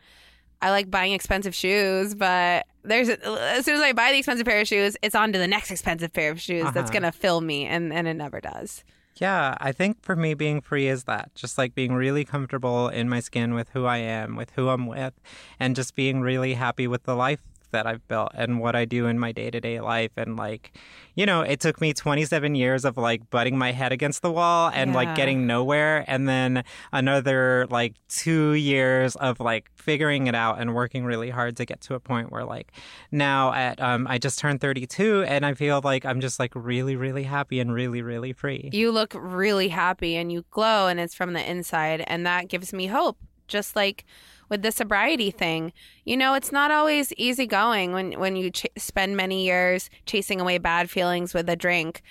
I 0.61 0.71
like 0.71 0.91
buying 0.91 1.13
expensive 1.13 1.55
shoes, 1.55 2.15
but 2.15 2.67
there's 2.85 3.09
as 3.09 3.65
soon 3.65 3.75
as 3.77 3.81
I 3.81 3.93
buy 3.93 4.13
the 4.13 4.19
expensive 4.19 4.47
pair 4.47 4.61
of 4.61 4.69
shoes, 4.69 4.97
it's 5.03 5.15
on 5.15 5.33
to 5.33 5.39
the 5.39 5.49
next 5.49 5.71
expensive 5.71 6.13
pair 6.13 6.31
of 6.31 6.41
shoes 6.41 6.65
that's 6.75 6.91
Uh-huh. 6.91 7.01
gonna 7.01 7.13
fill 7.13 7.41
me, 7.41 7.65
and 7.67 7.93
and 7.93 8.07
it 8.07 8.15
never 8.15 8.41
does. 8.41 8.85
Yeah, 9.17 9.57
I 9.61 9.73
think 9.73 10.03
for 10.03 10.17
me, 10.17 10.33
being 10.35 10.63
free 10.63 10.89
is 10.89 11.05
that 11.05 11.35
just 11.35 11.59
like 11.59 11.75
being 11.75 11.93
really 11.93 12.25
comfortable 12.25 12.89
in 12.89 13.09
my 13.09 13.21
skin 13.21 13.53
with 13.53 13.69
who 13.71 13.85
I 13.85 13.99
am, 13.99 14.37
with 14.37 14.53
who 14.53 14.71
I'm 14.71 14.87
with, 14.87 15.13
and 15.61 15.77
just 15.77 15.95
being 15.95 16.23
really 16.23 16.55
happy 16.55 16.87
with 16.87 17.03
the 17.05 17.15
life 17.15 17.41
that 17.73 17.87
I've 17.87 18.07
built 18.09 18.31
and 18.35 18.61
what 18.61 18.77
I 18.77 18.85
do 18.85 19.07
in 19.07 19.19
my 19.19 19.33
day 19.33 19.51
to 19.51 19.61
day 19.61 19.81
life. 19.81 20.13
And 20.17 20.37
like, 20.37 20.73
you 21.15 21.27
know, 21.27 21.43
it 21.43 21.61
took 21.61 21.81
me 21.81 21.93
27 21.93 22.55
years 22.55 22.85
of 22.85 22.97
like 22.97 23.29
butting 23.29 23.59
my 23.59 23.73
head 23.73 23.93
against 23.93 24.23
the 24.23 24.31
wall 24.31 24.71
and 24.73 24.95
like 24.95 25.15
getting 25.15 25.47
nowhere. 25.47 26.05
And 26.07 26.29
then 26.29 26.65
another 26.93 27.67
like 27.71 27.95
two 28.09 28.53
years 28.53 29.17
of 29.17 29.41
like 29.41 29.71
figuring 29.75 30.27
it 30.27 30.35
out 30.35 30.61
and 30.61 30.75
working 30.75 31.05
really 31.05 31.31
hard 31.31 31.57
to 31.57 31.65
get 31.65 31.81
to 31.83 31.95
a 31.95 32.01
point 32.01 32.31
where 32.31 32.45
like 32.45 32.73
now 33.11 33.53
at, 33.53 33.81
um, 33.81 34.07
I 34.09 34.19
just 34.19 34.39
turned 34.39 34.61
32 34.61 35.25
and 35.25 35.45
I 35.45 35.55
feel 35.55 35.81
like 35.83 36.07
I'm 36.07 36.21
just 36.21 36.39
like 36.39 36.53
really, 36.55 36.97
really 36.97 37.25
happy 37.25 37.61
and 37.61 37.73
really, 37.73 38.03
really 38.03 38.33
free. 38.33 38.71
You 38.73 38.93
look 38.93 39.15
really 39.17 39.69
happy 39.69 40.17
and 40.17 40.31
you 40.31 40.45
glow, 40.51 40.89
and 40.89 41.01
it's 41.01 41.15
from 41.15 41.33
the 41.33 41.51
inside, 41.51 42.05
and 42.07 42.27
that 42.27 42.49
gives 42.49 42.73
me 42.73 42.87
hope. 42.87 43.19
Just 43.49 43.77
like 43.77 44.05
with 44.53 44.61
the 44.61 44.71
sobriety 44.71 45.31
thing, 45.31 45.73
you 46.05 46.15
know, 46.15 46.35
it's 46.35 46.53
not 46.53 46.71
always 46.71 47.11
easy 47.15 47.47
going 47.47 47.93
when 47.95 48.21
when 48.21 48.37
you 48.37 48.51
ch- 48.51 48.67
spend 48.77 49.17
many 49.17 49.47
years 49.47 49.89
chasing 50.05 50.43
away 50.43 50.59
bad 50.59 50.91
feelings 50.91 51.33
with 51.33 51.49
a 51.49 51.57
drink. 51.57 52.03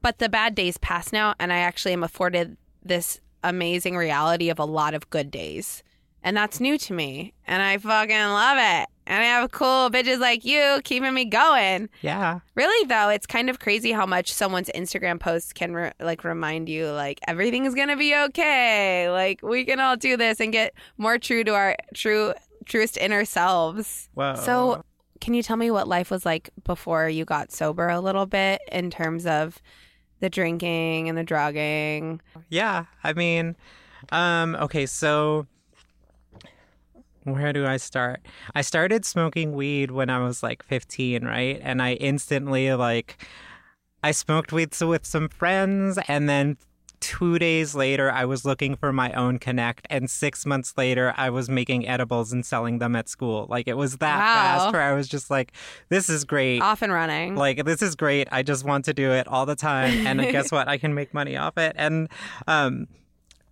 But 0.00 0.18
the 0.18 0.28
bad 0.28 0.54
days 0.54 0.78
pass 0.78 1.12
now, 1.12 1.34
and 1.40 1.52
I 1.52 1.56
actually 1.56 1.92
am 1.92 2.04
afforded 2.04 2.56
this 2.84 3.20
amazing 3.42 3.96
reality 3.96 4.48
of 4.48 4.60
a 4.60 4.64
lot 4.64 4.94
of 4.94 5.10
good 5.10 5.28
days. 5.32 5.82
And 6.22 6.36
that's 6.36 6.60
new 6.60 6.78
to 6.78 6.92
me. 6.92 7.34
And 7.48 7.60
I 7.60 7.78
fucking 7.78 8.16
love 8.16 8.58
it. 8.60 8.88
And 9.10 9.24
I 9.24 9.26
have 9.26 9.50
cool 9.50 9.90
bitches 9.90 10.20
like 10.20 10.44
you 10.44 10.80
keeping 10.84 11.12
me 11.12 11.24
going. 11.24 11.88
Yeah. 12.00 12.40
Really 12.54 12.86
though, 12.86 13.08
it's 13.08 13.26
kind 13.26 13.50
of 13.50 13.58
crazy 13.58 13.90
how 13.90 14.06
much 14.06 14.32
someone's 14.32 14.70
Instagram 14.72 15.18
posts 15.18 15.52
can 15.52 15.74
re- 15.74 15.92
like 15.98 16.22
remind 16.22 16.68
you 16.68 16.88
like 16.92 17.18
everything 17.26 17.64
is 17.64 17.74
gonna 17.74 17.96
be 17.96 18.14
okay. 18.14 19.10
Like 19.10 19.42
we 19.42 19.64
can 19.64 19.80
all 19.80 19.96
do 19.96 20.16
this 20.16 20.38
and 20.38 20.52
get 20.52 20.74
more 20.96 21.18
true 21.18 21.42
to 21.42 21.54
our 21.54 21.76
true 21.92 22.34
truest 22.66 22.96
inner 22.98 23.24
selves. 23.24 24.08
Wow. 24.14 24.36
So, 24.36 24.84
can 25.20 25.34
you 25.34 25.42
tell 25.42 25.56
me 25.56 25.72
what 25.72 25.88
life 25.88 26.10
was 26.12 26.24
like 26.24 26.50
before 26.64 27.08
you 27.08 27.24
got 27.24 27.50
sober 27.50 27.88
a 27.88 27.98
little 27.98 28.26
bit 28.26 28.62
in 28.70 28.90
terms 28.90 29.26
of 29.26 29.60
the 30.20 30.30
drinking 30.30 31.08
and 31.08 31.18
the 31.18 31.24
drugging? 31.24 32.20
Yeah, 32.48 32.84
I 33.02 33.12
mean, 33.12 33.56
um, 34.12 34.54
okay, 34.54 34.86
so 34.86 35.46
where 37.24 37.52
do 37.52 37.66
I 37.66 37.76
start? 37.76 38.20
I 38.54 38.62
started 38.62 39.04
smoking 39.04 39.52
weed 39.52 39.90
when 39.90 40.10
I 40.10 40.18
was 40.20 40.42
like 40.42 40.62
15, 40.62 41.24
right? 41.24 41.60
And 41.62 41.80
I 41.82 41.94
instantly 41.94 42.72
like 42.74 43.24
I 44.02 44.12
smoked 44.12 44.52
weed 44.52 44.74
with 44.80 45.04
some 45.04 45.28
friends 45.28 45.98
and 46.08 46.28
then 46.28 46.56
2 47.00 47.38
days 47.38 47.74
later 47.74 48.10
I 48.12 48.26
was 48.26 48.44
looking 48.44 48.76
for 48.76 48.92
my 48.92 49.10
own 49.12 49.38
connect 49.38 49.86
and 49.88 50.10
6 50.10 50.44
months 50.44 50.74
later 50.76 51.14
I 51.16 51.30
was 51.30 51.48
making 51.48 51.88
edibles 51.88 52.30
and 52.30 52.44
selling 52.44 52.78
them 52.78 52.94
at 52.94 53.08
school. 53.08 53.46
Like 53.48 53.66
it 53.68 53.74
was 53.76 53.96
that 53.98 54.18
Wow. 54.18 54.34
fast 54.58 54.72
where 54.74 54.82
I 54.82 54.92
was 54.92 55.08
just 55.08 55.30
like 55.30 55.52
this 55.88 56.10
is 56.10 56.24
great. 56.24 56.60
Off 56.60 56.82
and 56.82 56.92
running. 56.92 57.36
Like 57.36 57.64
this 57.64 57.80
is 57.80 57.94
great. 57.96 58.28
I 58.30 58.42
just 58.42 58.64
want 58.64 58.84
to 58.86 58.92
do 58.92 59.12
it 59.12 59.26
all 59.28 59.46
the 59.46 59.56
time, 59.56 60.06
and 60.06 60.20
guess 60.30 60.52
what? 60.56 60.68
I 60.68 60.76
can 60.76 60.94
make 60.94 61.14
money 61.14 61.36
off 61.38 61.56
it. 61.56 61.72
And 61.76 62.08
um, 62.46 62.86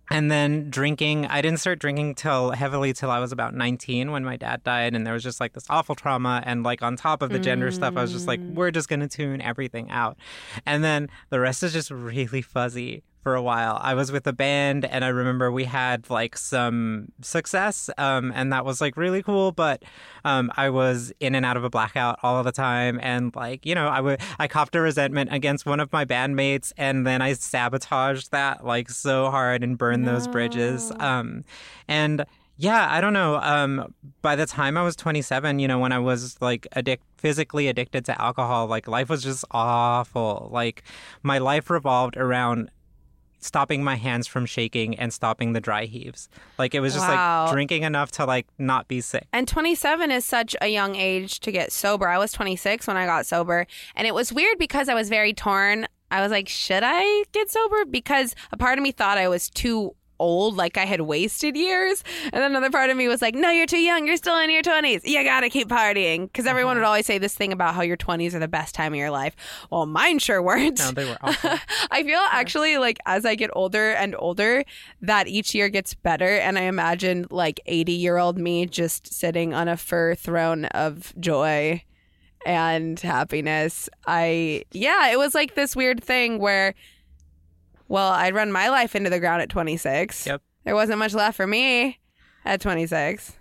and 0.09 0.29
then 0.31 0.69
drinking. 0.69 1.25
I 1.27 1.41
didn't 1.41 1.59
start 1.59 1.79
drinking 1.79 2.15
till 2.15 2.51
heavily 2.51 2.93
till 2.93 3.11
I 3.11 3.19
was 3.19 3.31
about 3.31 3.53
nineteen 3.53 4.11
when 4.11 4.23
my 4.23 4.37
dad 4.37 4.63
died, 4.63 4.95
and 4.95 5.05
there 5.05 5.13
was 5.13 5.23
just 5.23 5.39
like 5.39 5.53
this 5.53 5.65
awful 5.69 5.95
trauma. 5.95 6.43
And 6.45 6.63
like 6.63 6.81
on 6.81 6.95
top 6.95 7.21
of 7.21 7.29
the 7.29 7.39
gender 7.39 7.71
stuff, 7.71 7.95
I 7.97 8.01
was 8.01 8.11
just 8.11 8.27
like, 8.27 8.39
mm. 8.39 8.53
we're 8.53 8.71
just 8.71 8.89
gonna 8.89 9.07
tune 9.07 9.41
everything 9.41 9.89
out. 9.89 10.17
And 10.65 10.83
then 10.83 11.09
the 11.29 11.39
rest 11.39 11.63
is 11.63 11.73
just 11.73 11.91
really 11.91 12.41
fuzzy 12.41 13.03
for 13.21 13.35
a 13.35 13.41
while. 13.41 13.77
I 13.81 13.93
was 13.93 14.11
with 14.11 14.25
a 14.27 14.33
band 14.33 14.85
and 14.85 15.03
I 15.03 15.09
remember 15.09 15.51
we 15.51 15.65
had 15.65 16.09
like 16.09 16.37
some 16.37 17.11
success 17.21 17.89
um, 17.97 18.31
and 18.35 18.51
that 18.53 18.65
was 18.65 18.81
like 18.81 18.97
really 18.97 19.21
cool, 19.21 19.51
but 19.51 19.83
um, 20.23 20.51
I 20.55 20.69
was 20.69 21.11
in 21.19 21.35
and 21.35 21.45
out 21.45 21.57
of 21.57 21.63
a 21.63 21.69
blackout 21.69 22.19
all 22.23 22.43
the 22.43 22.51
time 22.51 22.99
and 23.01 23.35
like, 23.35 23.65
you 23.65 23.75
know, 23.75 23.87
I 23.87 24.01
would 24.01 24.21
I 24.39 24.47
copped 24.47 24.75
a 24.75 24.81
resentment 24.81 25.33
against 25.33 25.65
one 25.65 25.79
of 25.79 25.91
my 25.91 26.05
bandmates 26.05 26.71
and 26.77 27.05
then 27.05 27.21
I 27.21 27.33
sabotaged 27.33 28.31
that 28.31 28.65
like 28.65 28.89
so 28.89 29.29
hard 29.29 29.63
and 29.63 29.77
burned 29.77 30.07
those 30.07 30.27
bridges. 30.27 30.91
Um, 30.99 31.43
and 31.87 32.25
yeah, 32.61 32.87
I 32.91 32.99
don't 32.99 33.13
know. 33.13 33.37
Um, 33.37 33.93
by 34.21 34.35
the 34.35 34.45
time 34.45 34.77
I 34.77 34.83
was 34.83 34.97
27, 34.97 35.59
you 35.59 35.67
know, 35.67 35.79
when 35.79 35.93
I 35.93 35.99
was 35.99 36.35
like 36.41 36.67
addict, 36.73 37.03
physically 37.15 37.69
addicted 37.69 38.03
to 38.05 38.21
alcohol, 38.21 38.67
like 38.67 38.85
life 38.85 39.07
was 39.07 39.23
just 39.23 39.45
awful. 39.51 40.49
Like 40.51 40.83
my 41.23 41.37
life 41.37 41.69
revolved 41.69 42.17
around 42.17 42.69
stopping 43.39 43.83
my 43.83 43.95
hands 43.95 44.27
from 44.27 44.45
shaking 44.45 44.97
and 44.99 45.13
stopping 45.13 45.53
the 45.53 45.61
dry 45.61 45.85
heaves. 45.85 46.29
Like 46.57 46.75
it 46.75 46.79
was 46.81 46.93
just 46.93 47.07
Wow. 47.07 47.45
like 47.45 47.53
drinking 47.53 47.83
enough 47.83 48.11
to 48.13 48.25
like 48.25 48.47
not 48.57 48.87
be 48.87 49.01
sick. 49.01 49.27
And 49.33 49.47
27 49.47 50.11
is 50.11 50.25
such 50.25 50.55
a 50.61 50.67
young 50.67 50.95
age 50.95 51.39
to 51.41 51.51
get 51.51 51.71
sober. 51.71 52.07
I 52.07 52.17
was 52.17 52.31
26 52.31 52.87
when 52.87 52.97
I 52.97 53.05
got 53.05 53.25
sober. 53.25 53.65
And 53.95 54.05
it 54.07 54.13
was 54.13 54.31
weird 54.33 54.57
because 54.57 54.89
I 54.89 54.93
was 54.93 55.09
very 55.09 55.33
torn. 55.33 55.87
I 56.11 56.21
was 56.21 56.31
like, 56.31 56.49
should 56.49 56.83
I 56.83 57.23
get 57.31 57.51
sober? 57.51 57.85
Because 57.85 58.33
a 58.51 58.57
part 58.57 58.77
of 58.79 58.83
me 58.83 58.91
thought 58.91 59.17
I 59.19 59.27
was 59.27 59.49
too 59.49 59.95
old, 60.19 60.55
like 60.55 60.77
I 60.77 60.85
had 60.85 61.01
wasted 61.01 61.55
years. 61.55 62.03
And 62.25 62.33
then 62.33 62.51
another 62.51 62.69
part 62.69 62.89
of 62.89 62.97
me 62.97 63.07
was 63.07 63.21
like, 63.21 63.35
no, 63.35 63.49
you're 63.49 63.65
too 63.65 63.79
young. 63.79 64.05
You're 64.05 64.17
still 64.17 64.37
in 64.39 64.49
your 64.49 64.61
20s. 64.61 65.01
You 65.05 65.23
got 65.23 65.41
to 65.41 65.49
keep 65.49 65.69
partying. 65.69 66.23
Because 66.23 66.45
everyone 66.45 66.75
would 66.75 66.83
uh-huh. 66.83 66.89
always 66.89 67.05
say 67.05 67.17
this 67.17 67.35
thing 67.35 67.53
about 67.53 67.75
how 67.75 67.81
your 67.81 67.97
20s 67.97 68.33
are 68.33 68.39
the 68.39 68.47
best 68.47 68.75
time 68.75 68.93
of 68.93 68.97
your 68.97 69.11
life. 69.11 69.35
Well, 69.71 69.85
mine 69.85 70.19
sure 70.19 70.41
weren't. 70.41 70.79
No, 70.79 70.91
they 70.91 71.05
were 71.05 71.17
awful. 71.21 71.57
I 71.91 72.03
feel 72.03 72.21
actually 72.31 72.77
like 72.77 72.99
as 73.05 73.25
I 73.25 73.35
get 73.35 73.49
older 73.53 73.91
and 73.91 74.15
older, 74.17 74.63
that 75.01 75.27
each 75.27 75.55
year 75.55 75.69
gets 75.69 75.93
better. 75.93 76.37
And 76.37 76.57
I 76.57 76.63
imagine 76.63 77.27
like 77.29 77.59
80 77.65 77.93
year 77.93 78.17
old 78.17 78.37
me 78.37 78.65
just 78.65 79.13
sitting 79.13 79.53
on 79.53 79.67
a 79.67 79.77
fur 79.77 80.15
throne 80.15 80.65
of 80.65 81.13
joy 81.19 81.83
and 82.45 82.99
happiness. 82.99 83.89
I, 84.07 84.63
yeah, 84.71 85.09
it 85.09 85.17
was 85.17 85.35
like 85.35 85.55
this 85.55 85.75
weird 85.75 86.03
thing 86.03 86.39
where, 86.39 86.73
well, 87.89 88.11
I'd 88.11 88.33
run 88.33 88.51
my 88.51 88.69
life 88.69 88.95
into 88.95 89.09
the 89.09 89.19
ground 89.19 89.41
at 89.41 89.49
26. 89.49 90.25
Yep. 90.25 90.41
There 90.63 90.75
wasn't 90.75 90.99
much 90.99 91.13
left 91.13 91.35
for 91.35 91.47
me 91.47 91.99
at 92.45 92.61
26. 92.61 93.33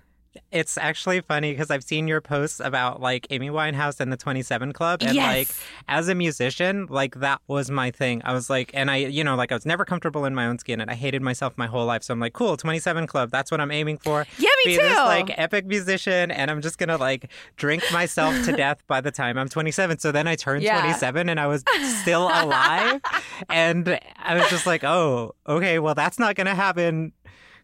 It's 0.52 0.76
actually 0.78 1.20
funny 1.20 1.52
because 1.52 1.70
I've 1.70 1.84
seen 1.84 2.08
your 2.08 2.20
posts 2.20 2.60
about 2.60 3.00
like 3.00 3.26
Amy 3.30 3.50
Winehouse 3.50 4.00
and 4.00 4.12
the 4.12 4.16
27 4.16 4.72
Club. 4.72 5.02
And 5.02 5.14
Yes. 5.14 5.26
like 5.26 5.48
as 5.88 6.08
a 6.08 6.14
musician, 6.14 6.86
like 6.90 7.16
that 7.16 7.40
was 7.48 7.70
my 7.70 7.90
thing. 7.90 8.22
I 8.24 8.32
was 8.32 8.48
like, 8.50 8.70
and 8.74 8.90
I, 8.90 8.96
you 8.96 9.22
know, 9.24 9.36
like 9.36 9.52
I 9.52 9.54
was 9.54 9.66
never 9.66 9.84
comfortable 9.84 10.24
in 10.24 10.34
my 10.34 10.46
own 10.46 10.58
skin 10.58 10.80
and 10.80 10.90
I 10.90 10.94
hated 10.94 11.22
myself 11.22 11.54
my 11.56 11.66
whole 11.66 11.86
life. 11.86 12.02
So 12.02 12.12
I'm 12.12 12.20
like, 12.20 12.32
cool, 12.32 12.56
27 12.56 13.06
Club, 13.06 13.30
that's 13.30 13.50
what 13.50 13.60
I'm 13.60 13.70
aiming 13.70 13.98
for. 13.98 14.26
Yeah, 14.38 14.48
me 14.64 14.72
Be 14.72 14.76
too. 14.76 14.82
this 14.82 14.96
like 14.96 15.38
epic 15.38 15.66
musician 15.66 16.30
and 16.30 16.50
I'm 16.50 16.60
just 16.60 16.78
gonna 16.78 16.96
like 16.96 17.30
drink 17.56 17.82
myself 17.92 18.34
to 18.44 18.52
death 18.56 18.82
by 18.86 19.00
the 19.00 19.10
time 19.10 19.38
I'm 19.38 19.48
27. 19.48 19.98
So 19.98 20.12
then 20.12 20.26
I 20.26 20.36
turned 20.36 20.62
Yeah. 20.62 20.80
27 20.80 21.28
and 21.28 21.38
I 21.40 21.46
was 21.46 21.64
still 22.00 22.24
alive. 22.28 23.00
and 23.48 23.98
I 24.16 24.34
was 24.34 24.48
just 24.50 24.66
like, 24.66 24.84
oh, 24.84 25.34
okay, 25.46 25.78
well, 25.78 25.94
that's 25.94 26.18
not 26.18 26.34
gonna 26.34 26.54
happen 26.54 27.12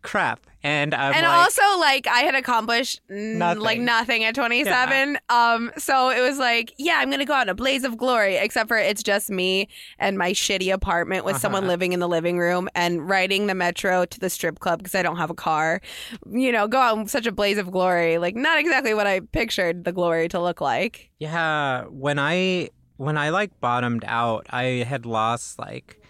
crap. 0.05 0.47
And 0.63 0.95
I'm 0.95 1.13
and 1.13 1.27
like, 1.27 1.37
also 1.37 1.63
like 1.79 2.07
I 2.07 2.21
had 2.21 2.35
accomplished 2.35 3.01
n- 3.11 3.39
Nothing. 3.39 3.63
like 3.63 3.81
nothing 3.81 4.25
at 4.25 4.35
27. 4.35 5.19
Um 5.29 5.71
so 5.77 6.09
it 6.09 6.21
was 6.23 6.39
like, 6.39 6.73
yeah, 6.79 6.95
I'm 7.01 7.09
going 7.11 7.19
to 7.19 7.27
go 7.27 7.35
out 7.35 7.43
in 7.43 7.49
a 7.51 7.55
blaze 7.55 7.85
of 7.85 7.99
glory 7.99 8.37
except 8.37 8.69
for 8.69 8.79
it's 8.79 9.03
just 9.03 9.29
me 9.29 9.69
and 9.99 10.17
my 10.17 10.31
shitty 10.33 10.73
apartment 10.73 11.27
with 11.27 11.37
someone 11.37 11.65
Uh-huh. 11.65 11.73
living 11.73 11.93
in 11.93 12.01
the 12.01 12.09
living 12.09 12.39
room 12.39 12.71
and 12.75 13.07
riding 13.07 13.47
the 13.47 13.55
metro 13.55 14.07
to 14.07 14.19
the 14.21 14.31
strip 14.31 14.59
club 14.61 14.79
because 14.79 14.95
I 14.95 15.03
don't 15.03 15.17
have 15.19 15.29
a 15.31 15.35
car. 15.35 15.83
You 16.31 16.51
know, 16.53 16.67
go 16.67 16.79
out 16.79 16.97
in 16.97 17.09
such 17.09 17.27
a 17.27 17.33
blaze 17.33 17.59
of 17.59 17.71
glory. 17.71 18.17
Like 18.17 18.35
not 18.35 18.59
exactly 18.59 18.95
what 18.95 19.07
I 19.07 19.21
pictured 19.21 19.85
the 19.85 19.93
glory 19.93 20.29
to 20.29 20.41
look 20.41 20.63
like. 20.63 21.11
Yeah, 21.19 21.85
when 21.91 22.19
I 22.19 22.71
when 22.97 23.19
I 23.19 23.29
like 23.31 23.59
bottomed 23.61 24.05
out, 24.07 24.47
I 24.49 24.85
had 24.89 25.05
lost 25.05 25.59
like 25.59 26.01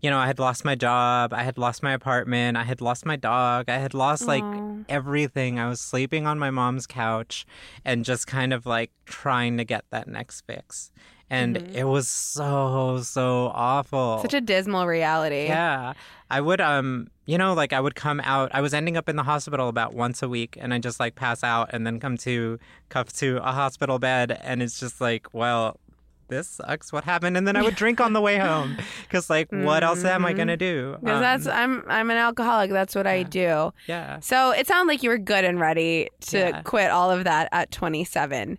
you 0.00 0.10
know, 0.10 0.18
I 0.18 0.26
had 0.26 0.38
lost 0.38 0.64
my 0.64 0.74
job, 0.74 1.32
I 1.32 1.42
had 1.42 1.58
lost 1.58 1.82
my 1.82 1.92
apartment, 1.92 2.56
I 2.56 2.64
had 2.64 2.80
lost 2.80 3.06
my 3.06 3.16
dog, 3.16 3.68
I 3.68 3.78
had 3.78 3.94
lost 3.94 4.26
like 4.26 4.44
everything. 4.88 5.58
I 5.58 5.68
was 5.68 5.80
sleeping 5.80 6.26
on 6.26 6.38
my 6.38 6.50
mom's 6.50 6.86
couch 6.86 7.46
and 7.84 8.04
just 8.04 8.26
kind 8.26 8.52
of 8.52 8.66
like 8.66 8.90
trying 9.06 9.56
to 9.58 9.64
get 9.64 9.84
that 9.90 10.08
next 10.08 10.42
fix. 10.42 10.90
And 11.28 11.56
it 11.74 11.84
was 11.84 12.06
so 12.06 13.00
so 13.02 13.50
awful. 13.52 14.20
Such 14.22 14.34
a 14.34 14.40
dismal 14.40 14.86
reality. 14.86 15.46
Yeah. 15.46 15.94
I 16.30 16.40
would 16.40 16.60
um 16.60 17.08
you 17.24 17.36
know 17.36 17.54
like 17.54 17.72
I 17.72 17.80
would 17.80 17.96
come 17.96 18.20
out 18.20 18.50
I 18.54 18.60
was 18.60 18.72
ending 18.72 18.96
up 18.96 19.08
in 19.08 19.16
the 19.16 19.24
hospital 19.24 19.68
about 19.68 19.94
once 19.94 20.22
a 20.22 20.28
week 20.28 20.56
and 20.60 20.72
I 20.72 20.78
just 20.78 21.00
like 21.00 21.16
pass 21.16 21.42
out 21.42 21.70
and 21.72 21.84
then 21.84 21.98
come 21.98 22.16
to 22.18 22.60
cuffed 22.90 23.16
to 23.18 23.38
a 23.38 23.52
hospital 23.52 23.98
bed 23.98 24.38
and 24.42 24.62
it's 24.62 24.78
just 24.78 25.00
like 25.00 25.26
well 25.32 25.80
this 26.28 26.48
sucks 26.48 26.92
what 26.92 27.04
happened 27.04 27.36
and 27.36 27.46
then 27.46 27.56
I 27.56 27.62
would 27.62 27.74
drink 27.82 28.00
on 28.00 28.12
the 28.12 28.20
way 28.20 28.38
home 28.38 28.76
cuz 29.10 29.30
like 29.30 29.48
what 29.50 29.82
else 29.84 30.04
am 30.04 30.24
I 30.24 30.32
going 30.32 30.48
to 30.48 30.56
do? 30.56 30.96
Because 31.00 31.16
Um, 31.16 31.20
that's 31.22 31.46
I'm 31.46 31.84
I'm 31.88 32.10
an 32.10 32.16
alcoholic. 32.16 32.70
That's 32.70 32.94
what 32.94 33.06
I 33.06 33.22
do. 33.22 33.72
yeah. 33.86 34.20
So 34.20 34.50
it 34.50 34.66
sounded 34.66 34.90
like 34.92 35.02
you 35.02 35.10
were 35.10 35.18
good 35.18 35.44
and 35.44 35.60
ready 35.60 36.08
to 36.32 36.38
Yeah. 36.38 36.62
quit 36.62 36.90
all 36.90 37.10
of 37.10 37.24
that 37.24 37.48
at 37.52 37.70
27. 37.70 38.58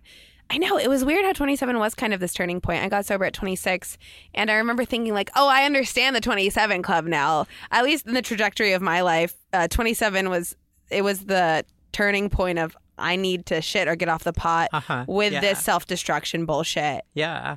I 0.50 0.56
know 0.56 0.78
it 0.78 0.88
was 0.88 1.04
weird 1.04 1.26
how 1.26 1.32
27 1.34 1.78
was 1.78 1.94
kind 1.94 2.14
of 2.14 2.20
this 2.20 2.32
turning 2.32 2.60
point. 2.62 2.82
I 2.82 2.88
got 2.88 3.04
sober 3.04 3.26
at 3.26 3.34
26, 3.34 3.98
and 4.34 4.50
I 4.50 4.54
remember 4.54 4.86
thinking 4.86 5.12
like, 5.12 5.28
"Oh, 5.36 5.46
I 5.46 5.64
understand 5.64 6.16
the 6.16 6.22
27 6.22 6.80
club 6.80 7.04
now." 7.04 7.46
At 7.70 7.84
least 7.84 8.06
in 8.06 8.14
the 8.14 8.22
trajectory 8.22 8.72
of 8.72 8.80
my 8.80 9.02
life, 9.02 9.34
uh, 9.52 9.68
27 9.68 10.30
was 10.30 10.56
it 10.90 11.02
was 11.02 11.26
the 11.26 11.66
turning 11.92 12.30
point 12.30 12.58
of 12.58 12.74
I 12.98 13.16
need 13.16 13.46
to 13.46 13.60
shit 13.62 13.88
or 13.88 13.96
get 13.96 14.08
off 14.08 14.24
the 14.24 14.32
pot 14.32 14.68
Uh-huh. 14.72 15.04
with 15.08 15.32
Yeah. 15.32 15.40
this 15.40 15.62
self 15.62 15.86
destruction 15.86 16.44
bullshit. 16.46 17.02
Yeah. 17.14 17.56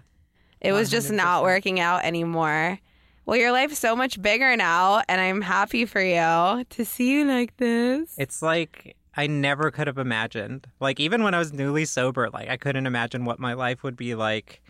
It 0.61 0.73
was 0.73 0.89
just 0.91 1.11
not 1.11 1.43
working 1.43 1.79
out 1.79 2.03
anymore. 2.05 2.79
Well, 3.25 3.37
your 3.37 3.51
life's 3.51 3.79
so 3.79 3.95
much 3.95 4.21
bigger 4.21 4.55
now, 4.57 5.01
and 5.07 5.19
I'm 5.21 5.41
happy 5.41 5.85
for 5.85 6.01
you 6.01 6.63
to 6.69 6.85
see 6.85 7.11
you 7.19 7.25
like 7.25 7.57
this. 7.57 8.13
It's 8.17 8.41
like 8.41 8.95
I 9.15 9.27
never 9.27 9.71
could 9.71 9.87
have 9.87 9.97
imagined. 9.97 10.67
Like 10.79 10.99
even 10.99 11.23
when 11.23 11.33
I 11.33 11.39
was 11.39 11.51
newly 11.53 11.85
sober, 11.85 12.29
like 12.31 12.49
I 12.49 12.57
couldn't 12.57 12.85
imagine 12.87 13.25
what 13.25 13.39
my 13.39 13.53
life 13.53 13.83
would 13.83 13.95
be 13.95 14.15
like 14.15 14.61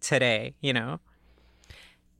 today, 0.00 0.54
you 0.60 0.72
know? 0.72 1.00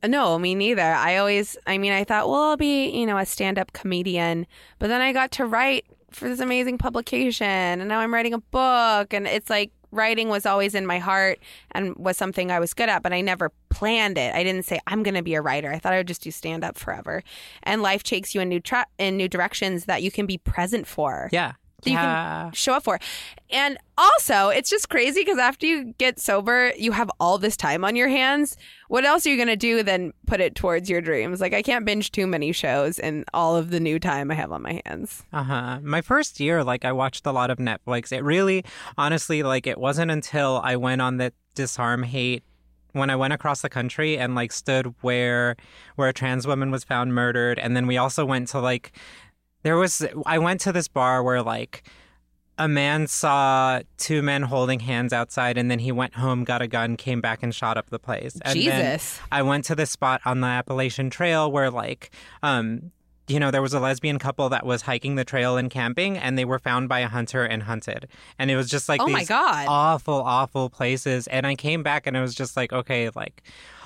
No, 0.03 0.39
me 0.39 0.55
neither. 0.55 0.81
I 0.81 1.17
always, 1.17 1.57
I 1.67 1.77
mean, 1.77 1.91
I 1.91 2.03
thought, 2.03 2.27
well, 2.27 2.41
I'll 2.41 2.57
be, 2.57 2.89
you 2.89 3.05
know, 3.05 3.17
a 3.19 3.25
stand 3.25 3.59
up 3.59 3.71
comedian. 3.73 4.47
But 4.79 4.87
then 4.87 4.99
I 5.01 5.13
got 5.13 5.31
to 5.33 5.45
write 5.45 5.85
for 6.11 6.29
this 6.29 6.39
amazing 6.39 6.77
publication, 6.77 7.47
and 7.47 7.87
now 7.87 7.99
I'm 7.99 8.13
writing 8.13 8.33
a 8.33 8.39
book. 8.39 9.13
And 9.13 9.27
it's 9.27 9.49
like 9.49 9.71
writing 9.91 10.29
was 10.29 10.45
always 10.45 10.73
in 10.73 10.85
my 10.85 10.99
heart 10.99 11.39
and 11.71 11.95
was 11.95 12.17
something 12.17 12.51
I 12.51 12.59
was 12.59 12.73
good 12.73 12.89
at, 12.89 13.03
but 13.03 13.13
I 13.13 13.21
never 13.21 13.51
planned 13.69 14.17
it. 14.17 14.33
I 14.33 14.43
didn't 14.43 14.63
say, 14.63 14.79
I'm 14.87 15.03
going 15.03 15.15
to 15.15 15.21
be 15.21 15.35
a 15.35 15.41
writer. 15.41 15.71
I 15.71 15.79
thought 15.79 15.93
I 15.93 15.97
would 15.97 16.07
just 16.07 16.21
do 16.21 16.31
stand 16.31 16.63
up 16.63 16.77
forever. 16.77 17.23
And 17.63 17.81
life 17.81 18.03
takes 18.03 18.33
you 18.33 18.41
in 18.41 18.49
new, 18.49 18.59
tra- 18.59 18.87
in 18.97 19.17
new 19.17 19.27
directions 19.27 19.85
that 19.85 20.01
you 20.01 20.11
can 20.11 20.25
be 20.25 20.37
present 20.37 20.87
for. 20.87 21.29
Yeah. 21.31 21.53
That 21.81 21.89
you 21.89 21.97
can 21.97 22.51
show 22.53 22.73
up 22.73 22.83
for. 22.83 22.99
And 23.49 23.77
also, 23.97 24.49
it's 24.49 24.69
just 24.69 24.89
crazy 24.89 25.21
because 25.21 25.37
after 25.37 25.65
you 25.65 25.93
get 25.97 26.19
sober, 26.19 26.71
you 26.77 26.91
have 26.91 27.11
all 27.19 27.37
this 27.37 27.57
time 27.57 27.83
on 27.83 27.95
your 27.95 28.07
hands. 28.07 28.55
What 28.87 29.03
else 29.05 29.25
are 29.25 29.29
you 29.29 29.35
going 29.35 29.47
to 29.47 29.55
do 29.55 29.83
than 29.83 30.13
put 30.25 30.39
it 30.39 30.55
towards 30.55 30.89
your 30.89 31.01
dreams? 31.01 31.41
Like, 31.41 31.53
I 31.53 31.61
can't 31.61 31.85
binge 31.85 32.11
too 32.11 32.27
many 32.27 32.51
shows 32.51 32.97
and 32.99 33.25
all 33.33 33.55
of 33.55 33.69
the 33.69 33.79
new 33.79 33.99
time 33.99 34.31
I 34.31 34.35
have 34.35 34.51
on 34.51 34.61
my 34.61 34.81
hands. 34.85 35.23
Uh 35.33 35.43
huh. 35.43 35.79
My 35.83 36.01
first 36.01 36.39
year, 36.39 36.63
like, 36.63 36.85
I 36.85 36.91
watched 36.91 37.25
a 37.25 37.31
lot 37.31 37.49
of 37.49 37.57
Netflix. 37.57 38.11
It 38.11 38.23
really, 38.23 38.63
honestly, 38.97 39.43
like, 39.43 39.67
it 39.67 39.77
wasn't 39.77 40.11
until 40.11 40.61
I 40.63 40.77
went 40.77 41.01
on 41.01 41.17
the 41.17 41.33
Disarm 41.53 42.03
Hate 42.03 42.43
when 42.93 43.09
I 43.09 43.15
went 43.15 43.33
across 43.33 43.61
the 43.61 43.69
country 43.69 44.17
and 44.17 44.35
like 44.35 44.51
stood 44.51 44.93
where 45.01 45.55
where 45.95 46.09
a 46.09 46.13
trans 46.13 46.45
woman 46.45 46.71
was 46.71 46.83
found 46.83 47.13
murdered, 47.13 47.59
and 47.59 47.75
then 47.75 47.87
we 47.87 47.97
also 47.97 48.25
went 48.25 48.49
to 48.49 48.59
like 48.59 48.91
there 49.63 49.77
was 49.77 50.05
I 50.25 50.39
went 50.39 50.61
to 50.61 50.71
this 50.71 50.87
bar 50.87 51.23
where 51.23 51.41
like 51.41 51.83
a 52.57 52.67
man 52.67 53.07
saw 53.07 53.81
two 53.97 54.21
men 54.21 54.43
holding 54.43 54.81
hands 54.81 55.13
outside 55.13 55.57
and 55.57 55.71
then 55.71 55.79
he 55.79 55.91
went 55.91 56.15
home 56.15 56.43
got 56.43 56.61
a 56.61 56.67
gun 56.67 56.95
came 56.97 57.21
back 57.21 57.41
and 57.41 57.55
shot 57.55 57.77
up 57.77 57.89
the 57.89 57.99
place 57.99 58.37
and 58.43 58.59
then 58.59 58.93
Jesus. 58.93 59.19
I 59.31 59.41
went 59.41 59.65
to 59.65 59.75
this 59.75 59.89
spot 59.89 60.21
on 60.25 60.41
the 60.41 60.47
Appalachian 60.47 61.09
Trail 61.09 61.51
where 61.51 61.71
like 61.71 62.11
um 62.43 62.91
you 63.27 63.39
know 63.39 63.51
there 63.51 63.61
was 63.61 63.73
a 63.73 63.79
lesbian 63.79 64.19
couple 64.19 64.49
that 64.49 64.65
was 64.65 64.81
hiking 64.81 65.15
the 65.15 65.23
trail 65.23 65.55
and 65.57 65.69
camping 65.69 66.17
and 66.17 66.37
they 66.37 66.43
were 66.45 66.59
found 66.59 66.89
by 66.89 66.99
a 66.99 67.07
hunter 67.07 67.43
and 67.43 67.63
hunted 67.63 68.07
and 68.39 68.49
it 68.51 68.55
was 68.55 68.69
just 68.69 68.89
like 68.89 68.99
Oh 69.01 69.07
my 69.07 69.19
these 69.19 69.29
God. 69.29 69.67
awful 69.69 70.15
awful 70.15 70.69
places 70.69 71.27
and 71.27 71.45
I 71.47 71.55
came 71.55 71.83
back 71.83 72.07
and 72.07 72.17
it 72.17 72.21
was 72.21 72.35
just 72.35 72.57
like 72.57 72.73
okay 72.73 73.09
like 73.15 73.43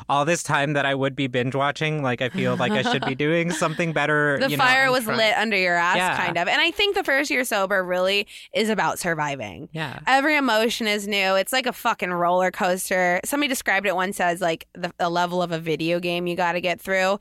all 0.10 0.26
this 0.26 0.42
time 0.44 0.74
that 0.74 0.86
I 0.86 0.96
would 0.96 1.16
be 1.16 1.28
binge 1.28 1.54
watching 1.56 2.02
like 2.02 2.22
I 2.22 2.30
feel 2.30 2.56
like 2.56 2.72
I 2.72 2.82
should 2.82 3.06
be 3.06 3.14
doing 3.28 3.52
something 3.52 3.94
better 3.94 4.38
The 4.40 4.50
you 4.50 4.58
know, 4.58 4.64
fire 4.64 4.86
I'm 4.86 4.92
was 4.92 5.04
trying- 5.04 5.18
lit 5.18 5.38
under 5.38 5.58
your 5.58 5.76
ass, 5.76 5.98
Yeah. 5.98 6.18
kind 6.18 6.38
of. 6.38 6.48
And 6.48 6.60
I 6.62 6.72
think 6.72 6.96
the 6.96 7.04
first 7.04 7.30
year 7.30 7.44
sober 7.44 7.84
really 7.84 8.28
is 8.54 8.70
about 8.70 9.00
surviving. 9.00 9.70
yeah 9.74 10.00
Every 10.08 10.36
emotion 10.38 10.88
is 10.88 11.08
new. 11.08 11.36
It's 11.36 11.54
like 11.54 11.66
a 11.66 11.74
fucking 11.74 12.12
roller 12.12 12.52
coaster. 12.52 13.20
Somebody 13.26 13.48
described 13.50 13.86
it 13.86 13.96
once 13.96 14.20
as 14.20 14.42
like 14.42 14.68
the, 14.74 14.92
the 14.98 15.10
level 15.10 15.42
of 15.42 15.52
a 15.52 15.60
video 15.60 16.00
game 16.00 16.26
you 16.28 16.36
got 16.36 16.54
to 16.54 16.62
get 16.62 16.80
through. 16.82 17.20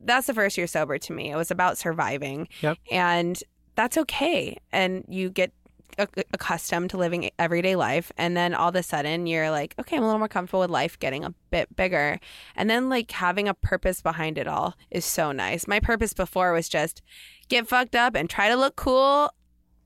That's 0.00 0.26
the 0.26 0.34
first 0.34 0.56
year 0.56 0.66
sober 0.66 0.98
to 0.98 1.12
me. 1.12 1.30
It 1.30 1.36
was 1.36 1.50
about 1.50 1.78
surviving. 1.78 2.48
Yep. 2.62 2.78
And 2.90 3.42
that's 3.74 3.96
okay. 3.98 4.58
And 4.72 5.04
you 5.08 5.30
get 5.30 5.52
ac- 5.98 6.24
accustomed 6.32 6.90
to 6.90 6.96
living 6.96 7.30
everyday 7.38 7.76
life. 7.76 8.12
And 8.16 8.36
then 8.36 8.54
all 8.54 8.68
of 8.68 8.76
a 8.76 8.82
sudden 8.82 9.26
you're 9.26 9.50
like, 9.50 9.74
okay, 9.78 9.96
I'm 9.96 10.02
a 10.02 10.06
little 10.06 10.18
more 10.18 10.28
comfortable 10.28 10.60
with 10.60 10.70
life 10.70 10.98
getting 10.98 11.24
a 11.24 11.34
bit 11.50 11.74
bigger. 11.76 12.18
And 12.54 12.68
then 12.68 12.88
like 12.88 13.10
having 13.10 13.48
a 13.48 13.54
purpose 13.54 14.00
behind 14.00 14.38
it 14.38 14.46
all 14.46 14.74
is 14.90 15.04
so 15.04 15.32
nice. 15.32 15.66
My 15.66 15.80
purpose 15.80 16.14
before 16.14 16.52
was 16.52 16.68
just 16.68 17.02
get 17.48 17.68
fucked 17.68 17.94
up 17.94 18.14
and 18.14 18.28
try 18.28 18.48
to 18.48 18.56
look 18.56 18.76
cool 18.76 19.30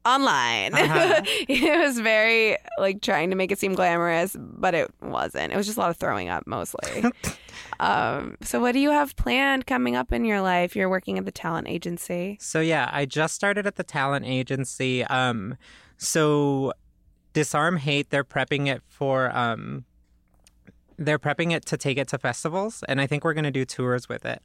online. 0.04 0.74
Uh-huh. 0.74 1.22
it 1.48 1.78
was 1.78 2.00
very 2.00 2.56
like 2.78 3.02
trying 3.02 3.30
to 3.30 3.36
make 3.36 3.52
it 3.52 3.58
seem 3.58 3.74
glamorous, 3.74 4.36
but 4.38 4.74
it 4.74 4.90
wasn't. 5.00 5.52
It 5.52 5.56
was 5.56 5.66
just 5.66 5.78
a 5.78 5.80
lot 5.80 5.90
of 5.90 5.96
throwing 5.96 6.28
up 6.28 6.46
mostly. 6.46 7.04
um, 7.80 8.36
so 8.42 8.60
what 8.60 8.72
do 8.72 8.78
you 8.78 8.90
have 8.90 9.16
planned 9.16 9.66
coming 9.66 9.96
up 9.96 10.12
in 10.12 10.24
your 10.24 10.40
life? 10.40 10.74
You're 10.74 10.88
working 10.88 11.18
at 11.18 11.24
the 11.24 11.32
talent 11.32 11.68
agency. 11.68 12.38
So 12.40 12.60
yeah, 12.60 12.88
I 12.92 13.04
just 13.04 13.34
started 13.34 13.66
at 13.66 13.76
the 13.76 13.84
talent 13.84 14.26
agency. 14.26 15.04
Um, 15.04 15.56
so 15.96 16.72
disarm 17.32 17.76
hate. 17.76 18.10
They're 18.10 18.24
prepping 18.24 18.66
it 18.68 18.82
for. 18.88 19.34
Um, 19.36 19.84
they're 20.96 21.18
prepping 21.18 21.52
it 21.52 21.64
to 21.66 21.78
take 21.78 21.96
it 21.96 22.08
to 22.08 22.18
festivals, 22.18 22.84
and 22.86 23.00
I 23.00 23.06
think 23.06 23.24
we're 23.24 23.32
going 23.32 23.44
to 23.44 23.50
do 23.50 23.64
tours 23.64 24.06
with 24.06 24.26
it. 24.26 24.42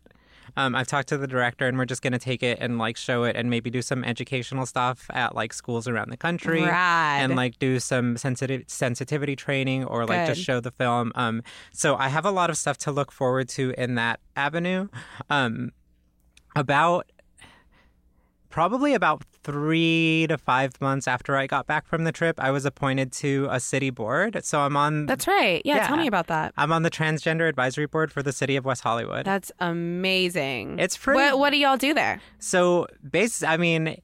Um, 0.58 0.76
I've 0.76 0.88
talked 0.88 1.10
to 1.10 1.18
the 1.18 1.28
director, 1.28 1.68
and 1.68 1.78
we're 1.78 1.86
just 1.86 2.02
going 2.02 2.14
to 2.14 2.20
take 2.20 2.44
it 2.44 2.58
and 2.62 2.78
like 2.78 2.98
show 2.98 3.24
it, 3.24 3.36
and 3.36 3.50
maybe 3.50 3.70
do 3.70 3.82
some 3.82 4.04
educational 4.04 4.66
stuff 4.66 5.06
at 5.12 5.36
like 5.36 5.54
schools 5.54 5.88
around 5.88 6.12
the 6.12 6.18
country, 6.18 6.64
Rad. 6.64 7.24
and 7.24 7.36
like 7.36 7.60
do 7.60 7.80
some 7.80 8.18
sensitive 8.18 8.64
sensitivity 8.68 9.36
training, 9.36 9.86
or 9.86 10.06
like 10.06 10.28
just 10.28 10.42
show 10.42 10.60
the 10.60 10.72
film. 10.72 11.12
Um, 11.16 11.44
so 11.72 11.96
I 11.96 12.10
have 12.10 12.26
a 12.26 12.32
lot 12.32 12.50
of 12.50 12.58
stuff 12.58 12.78
to 12.80 12.92
look 12.92 13.12
forward 13.12 13.50
to 13.50 13.74
in 13.78 13.96
that 13.96 14.20
avenue. 14.36 14.88
Um, 15.30 15.72
about 16.56 17.12
probably 18.56 18.94
about 18.94 19.22
three 19.44 20.26
to 20.30 20.38
five 20.38 20.80
months 20.80 21.10
after 21.10 21.36
I 21.36 21.46
got 21.46 21.68
back 21.68 21.86
from 21.86 22.06
the 22.06 22.14
trip, 22.14 22.40
I 22.40 22.52
was 22.52 22.64
appointed 22.66 23.12
to 23.24 23.50
a 23.52 23.60
city 23.60 23.90
board. 23.90 24.46
So 24.46 24.62
I'm 24.62 24.78
on. 24.78 25.08
That's 25.08 25.28
right. 25.28 25.62
Yeah, 25.66 25.76
Yeah. 25.76 25.88
tell 25.88 25.98
me 25.98 26.08
about 26.08 26.28
that. 26.28 26.54
I'm 26.56 26.72
on 26.72 26.84
the 26.84 26.90
transgender 26.90 27.50
advisory 27.50 27.86
board 27.86 28.14
for 28.14 28.24
the 28.24 28.32
city 28.32 28.56
of 28.56 28.64
West 28.64 28.82
Hollywood. 28.82 29.26
That's 29.26 29.52
amazing. 29.60 30.80
It's 30.80 30.96
pretty- 30.96 31.20
What, 31.20 31.38
what 31.38 31.50
do 31.50 31.58
y'all 31.58 31.76
do 31.76 31.94
there? 31.94 32.22
So, 32.40 32.88
base, 33.12 33.44
I 33.44 33.58
mean, 33.58 33.98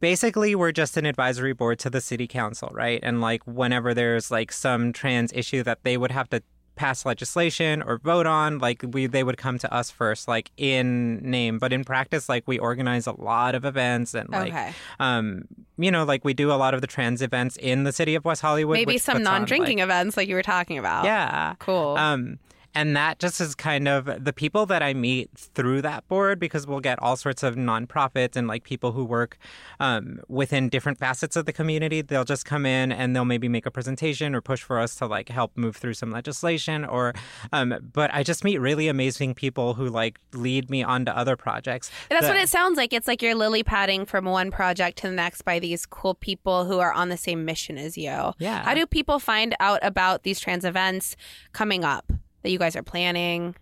basically, 0.00 0.56
we're 0.56 0.72
just 0.72 0.96
an 0.96 1.06
advisory 1.06 1.52
board 1.52 1.78
to 1.78 1.90
the 1.90 2.00
city 2.00 2.26
council, 2.26 2.70
right? 2.72 2.98
And 3.04 3.20
like, 3.20 3.44
whenever 3.46 3.94
there's 3.94 4.32
like 4.32 4.50
some 4.50 4.92
trans 4.92 5.32
issue 5.32 5.62
that 5.62 5.78
they 5.84 5.96
would 5.96 6.10
have 6.10 6.28
to 6.30 6.42
pass 6.76 7.06
legislation 7.06 7.82
or 7.82 7.98
vote 7.98 8.26
on, 8.26 8.58
like 8.58 8.84
we 8.92 9.06
they 9.06 9.22
would 9.22 9.36
come 9.36 9.58
to 9.58 9.72
us 9.72 9.90
first, 9.90 10.26
like 10.28 10.50
in 10.56 11.18
name, 11.18 11.58
but 11.58 11.72
in 11.72 11.84
practice, 11.84 12.28
like 12.28 12.42
we 12.46 12.58
organize 12.58 13.06
a 13.06 13.12
lot 13.20 13.54
of 13.54 13.64
events 13.64 14.14
and 14.14 14.28
like, 14.30 14.52
Okay. 14.52 14.72
um, 15.00 15.44
you 15.78 15.90
know, 15.90 16.04
like 16.04 16.24
we 16.24 16.34
do 16.34 16.50
a 16.50 16.54
lot 16.54 16.74
of 16.74 16.80
the 16.80 16.86
trans 16.86 17.22
events 17.22 17.56
in 17.56 17.84
the 17.84 17.92
city 17.92 18.14
of 18.14 18.24
West 18.24 18.42
Hollywood. 18.42 18.74
Maybe 18.76 18.98
some 18.98 19.22
non-drinking 19.22 19.78
like- 19.78 19.84
events 19.84 20.16
like 20.16 20.28
you 20.28 20.34
were 20.34 20.42
talking 20.42 20.78
about. 20.78 21.04
yeah. 21.04 21.54
Cool. 21.58 21.96
Um, 21.96 22.38
and 22.74 22.96
that 22.96 23.18
just 23.18 23.40
is 23.40 23.54
kind 23.54 23.86
of 23.86 24.24
the 24.24 24.32
people 24.32 24.66
that 24.66 24.82
I 24.82 24.94
meet 24.94 25.30
through 25.36 25.82
that 25.82 26.06
board 26.08 26.40
because 26.40 26.66
we'll 26.66 26.80
get 26.80 27.00
all 27.00 27.16
sorts 27.16 27.42
of 27.42 27.54
nonprofits 27.54 28.36
and 28.36 28.48
like 28.48 28.64
people 28.64 28.92
who 28.92 29.04
work 29.04 29.38
um, 29.80 30.20
within 30.28 30.68
different 30.68 30.98
facets 30.98 31.36
of 31.36 31.46
the 31.46 31.52
community. 31.52 32.02
They'll 32.02 32.24
just 32.24 32.44
come 32.44 32.66
in 32.66 32.90
and 32.90 33.14
they'll 33.14 33.24
maybe 33.24 33.48
make 33.48 33.66
a 33.66 33.70
presentation 33.70 34.34
or 34.34 34.40
push 34.40 34.62
for 34.62 34.80
us 34.80 34.96
to 34.96 35.06
like 35.06 35.28
help 35.28 35.56
move 35.56 35.76
through 35.76 35.94
some 35.94 36.10
legislation 36.10 36.84
or, 36.84 37.14
um, 37.52 37.74
but 37.92 38.12
I 38.12 38.22
just 38.22 38.42
meet 38.42 38.58
really 38.58 38.88
amazing 38.88 39.34
people 39.34 39.74
who 39.74 39.88
like 39.88 40.18
lead 40.32 40.68
me 40.68 40.82
onto 40.82 41.12
other 41.12 41.36
projects. 41.36 41.90
That's 42.10 42.22
that- 42.22 42.34
what 42.34 42.42
it 42.42 42.48
sounds 42.48 42.76
like. 42.76 42.92
It's 42.92 43.06
like 43.06 43.22
you're 43.22 43.34
lily 43.34 43.62
padding 43.62 44.04
from 44.04 44.24
one 44.24 44.50
project 44.50 44.98
to 44.98 45.08
the 45.08 45.14
next 45.14 45.42
by 45.42 45.58
these 45.58 45.86
cool 45.86 46.14
people 46.14 46.64
who 46.64 46.80
are 46.80 46.92
on 46.92 47.08
the 47.08 47.16
same 47.16 47.44
mission 47.44 47.78
as 47.78 47.96
you. 47.96 48.32
Yeah. 48.38 48.64
How 48.64 48.74
do 48.74 48.86
people 48.86 49.18
find 49.18 49.54
out 49.60 49.78
about 49.82 50.24
these 50.24 50.40
trans 50.40 50.64
events 50.64 51.16
coming 51.52 51.84
up 51.84 52.12
that 52.44 52.50
you 52.50 52.58
guys 52.58 52.76
are 52.76 52.82
planning? 52.84 53.56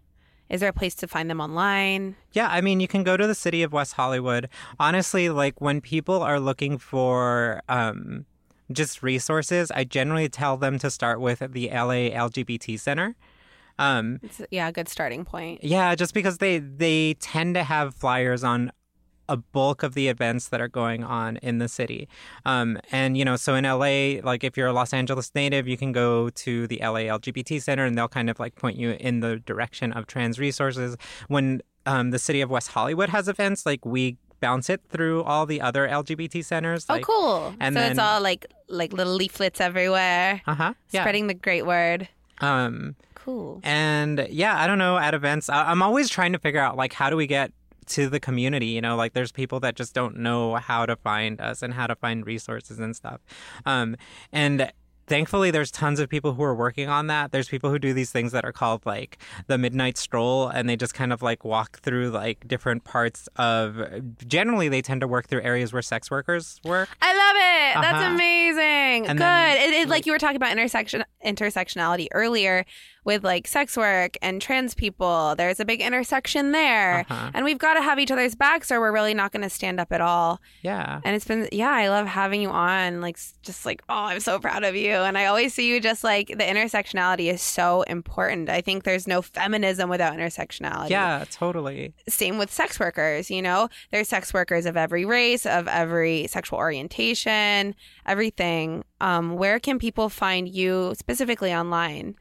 Is 0.50 0.60
there 0.60 0.68
a 0.68 0.72
place 0.74 0.94
to 0.96 1.08
find 1.08 1.30
them 1.30 1.40
online? 1.40 2.14
Yeah, 2.32 2.48
I 2.50 2.60
mean, 2.60 2.78
you 2.80 2.86
can 2.88 3.04
go 3.04 3.16
to 3.16 3.26
the 3.26 3.34
city 3.34 3.62
of 3.62 3.72
West 3.72 3.94
Hollywood. 3.94 4.50
Honestly, 4.78 5.30
like 5.30 5.58
when 5.62 5.80
people 5.80 6.20
are 6.22 6.38
looking 6.38 6.76
for 6.76 7.62
um, 7.70 8.26
just 8.70 9.02
resources, 9.02 9.70
I 9.70 9.84
generally 9.84 10.28
tell 10.28 10.58
them 10.58 10.78
to 10.80 10.90
start 10.90 11.20
with 11.22 11.38
the 11.38 11.68
LA 11.70 12.10
LGBT 12.12 12.78
Center. 12.78 13.16
Um, 13.78 14.20
It's, 14.22 14.42
yeah, 14.50 14.68
a 14.68 14.72
good 14.72 14.88
starting 14.90 15.24
point. 15.24 15.64
yeah, 15.64 15.94
just 15.94 16.12
because 16.12 16.36
they 16.38 16.58
they 16.58 17.14
tend 17.14 17.54
to 17.54 17.62
have 17.64 17.94
flyers 17.94 18.44
on 18.44 18.70
a 19.32 19.36
bulk 19.36 19.82
of 19.82 19.94
the 19.94 20.06
events 20.08 20.48
that 20.48 20.60
are 20.60 20.68
going 20.68 21.02
on 21.02 21.36
in 21.38 21.58
the 21.58 21.68
city. 21.68 22.08
Um, 22.44 22.78
and 22.90 23.16
you 23.16 23.24
know, 23.24 23.36
so 23.36 23.54
in 23.54 23.64
LA, 23.64 24.20
like 24.22 24.44
if 24.44 24.56
you're 24.56 24.68
a 24.68 24.72
Los 24.72 24.92
Angeles 24.92 25.30
native, 25.34 25.66
you 25.66 25.76
can 25.76 25.90
go 25.92 26.28
to 26.44 26.66
the 26.66 26.78
LA 26.82 27.02
LGBT 27.18 27.60
Center, 27.62 27.84
and 27.84 27.96
they'll 27.96 28.08
kind 28.18 28.28
of 28.30 28.38
like 28.38 28.54
point 28.56 28.76
you 28.76 28.90
in 29.00 29.20
the 29.20 29.36
direction 29.50 29.92
of 29.92 30.06
trans 30.06 30.38
resources. 30.38 30.96
When 31.28 31.62
um, 31.86 32.10
the 32.10 32.18
city 32.18 32.40
of 32.42 32.50
West 32.50 32.68
Hollywood 32.68 33.08
has 33.08 33.26
events, 33.28 33.64
like 33.66 33.84
we 33.86 34.16
bounce 34.40 34.68
it 34.68 34.80
through 34.90 35.22
all 35.22 35.46
the 35.46 35.60
other 35.60 35.86
LGBT 35.88 36.44
centers. 36.44 36.84
oh, 36.88 36.98
cool. 37.00 37.54
and 37.60 37.74
so 37.74 37.80
then- 37.80 37.90
it's 37.92 38.00
all 38.00 38.20
like 38.20 38.46
like 38.68 38.92
little 38.92 39.14
leaflets 39.14 39.60
everywhere, 39.60 40.42
Uh 40.46 40.54
huh. 40.54 40.74
Yeah. 40.90 41.02
spreading 41.02 41.26
the 41.28 41.34
great 41.34 41.66
word. 41.66 42.08
Um, 42.40 42.96
Cool. 43.14 43.60
And 43.62 44.26
yeah, 44.30 44.60
I 44.60 44.66
don't 44.66 44.78
know, 44.78 44.98
at 44.98 45.14
events, 45.14 45.48
I- 45.48 45.70
I'm 45.70 45.80
always 45.80 46.08
trying 46.08 46.32
to 46.32 46.40
figure 46.40 46.58
out 46.60 46.76
like 46.76 46.92
how 46.92 47.08
do 47.08 47.16
we 47.16 47.28
get 47.28 47.52
to 47.86 48.08
the 48.08 48.20
community, 48.20 48.66
you 48.66 48.80
know, 48.80 48.96
like 48.96 49.12
there's 49.12 49.32
people 49.32 49.60
that 49.60 49.74
just 49.76 49.94
don't 49.94 50.16
know 50.16 50.54
how 50.56 50.86
to 50.86 50.96
find 50.96 51.40
us 51.40 51.62
and 51.62 51.74
how 51.74 51.86
to 51.86 51.94
find 51.96 52.26
resources 52.26 52.78
and 52.78 52.94
stuff. 52.96 53.20
Um, 53.66 53.96
and 54.32 54.70
thankfully 55.08 55.50
there's 55.50 55.70
tons 55.70 55.98
of 55.98 56.08
people 56.08 56.32
who 56.34 56.42
are 56.44 56.54
working 56.54 56.88
on 56.88 57.08
that. 57.08 57.32
There's 57.32 57.48
people 57.48 57.70
who 57.70 57.78
do 57.78 57.92
these 57.92 58.12
things 58.12 58.30
that 58.32 58.44
are 58.44 58.52
called 58.52 58.86
like 58.86 59.18
the 59.48 59.58
midnight 59.58 59.98
stroll 59.98 60.46
and 60.48 60.68
they 60.68 60.76
just 60.76 60.94
kind 60.94 61.12
of 61.12 61.22
like 61.22 61.44
walk 61.44 61.80
through 61.80 62.10
like 62.10 62.46
different 62.46 62.84
parts 62.84 63.28
of 63.36 63.82
generally 64.26 64.68
they 64.68 64.80
tend 64.80 65.00
to 65.00 65.08
work 65.08 65.26
through 65.26 65.42
areas 65.42 65.72
where 65.72 65.82
sex 65.82 66.10
workers 66.10 66.60
work. 66.64 66.88
I 67.02 67.12
love 67.14 67.36
it. 67.36 67.82
That's 67.82 68.04
Uh-huh. 68.04 68.14
amazing. 68.14 69.08
And 69.08 69.18
Good. 69.18 69.24
then- 69.24 69.56
it, 69.58 69.74
it, 69.82 69.88
like 69.88 70.06
you 70.06 70.12
were 70.12 70.18
talking 70.18 70.36
about 70.36 70.52
intersection 70.52 71.04
intersectionality 71.26 72.06
earlier 72.12 72.64
with 73.04 73.24
like 73.24 73.46
sex 73.48 73.76
work 73.76 74.16
and 74.22 74.40
trans 74.40 74.74
people. 74.74 75.34
There's 75.36 75.58
a 75.60 75.64
big 75.64 75.80
intersection 75.80 76.52
there, 76.52 77.04
Uh-huh. 77.10 77.30
and 77.34 77.44
we've 77.44 77.58
got 77.58 77.74
to 77.74 77.82
have 77.82 77.98
each 77.98 78.10
other's 78.10 78.34
backs, 78.34 78.70
or 78.70 78.80
we're 78.80 78.92
really 78.92 79.14
not 79.14 79.32
going 79.32 79.42
to 79.42 79.50
stand 79.50 79.80
up 79.80 79.92
at 79.92 80.00
all. 80.00 80.40
Yeah. 80.62 81.00
And 81.04 81.16
it's 81.16 81.24
been 81.26 81.48
yeah, 81.52 81.70
I 81.70 81.88
love 81.88 82.06
having 82.06 82.40
you 82.42 82.50
on. 82.50 83.00
Like 83.00 83.18
just 83.42 83.66
like 83.66 83.82
oh, 83.88 83.94
I'm 84.04 84.20
so 84.20 84.38
proud 84.38 84.64
of 84.64 84.74
you, 84.76 84.92
and 84.92 85.18
I 85.18 85.26
always 85.26 85.52
see 85.54 85.68
you 85.68 85.80
just 85.80 86.04
like 86.04 86.28
the 86.28 86.44
intersectionality 86.44 87.32
is 87.32 87.42
so 87.42 87.82
important. 87.82 88.48
I 88.48 88.60
think 88.60 88.84
there's 88.84 89.06
no 89.08 89.22
feminism 89.22 89.88
without 89.90 90.14
intersectionality 90.16 90.90
Yeah, 90.90 91.24
totally. 91.30 91.94
same 92.08 92.38
with 92.38 92.52
sex 92.52 92.78
workers 92.80 93.30
you 93.30 93.42
know 93.42 93.68
there's 93.90 94.08
sex 94.08 94.32
workers 94.34 94.66
of 94.66 94.76
every 94.76 95.04
race 95.04 95.44
of 95.46 95.66
every 95.68 96.26
sexual 96.28 96.58
orientation 96.58 97.74
everything 98.06 98.84
um, 99.02 99.34
where 99.36 99.58
can 99.60 99.78
people 99.78 100.08
find 100.08 100.48
you 100.48 100.94
specifically 100.96 101.52
online 101.52 102.14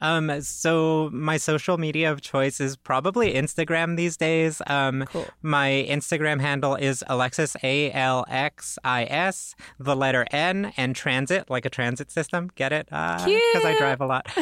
Um, 0.00 0.40
so 0.42 1.08
my 1.12 1.38
social 1.38 1.76
media 1.78 2.12
of 2.12 2.20
choice 2.20 2.60
is 2.60 2.76
probably 2.76 3.32
Instagram 3.42 3.96
these 3.96 4.16
days. 4.18 4.60
Um, 4.66 5.04
Cool. 5.12 5.26
my 5.42 5.68
Instagram 5.96 6.40
handle 6.40 6.74
is 6.76 7.02
Alexis 7.08 7.56
A 7.62 7.90
L 7.92 8.24
X 8.28 8.78
I 8.84 9.04
S, 9.04 9.54
the 9.80 9.96
letter 9.96 10.24
N, 10.30 10.72
and 10.76 10.94
transit 10.94 11.48
like 11.50 11.64
a 11.66 11.70
transit 11.70 12.10
system. 12.10 12.50
Get 12.54 12.70
it? 12.72 12.86
Because 12.86 13.64
I 13.64 13.74
drive 13.78 14.00
a 14.00 14.06
lot. 14.06 14.24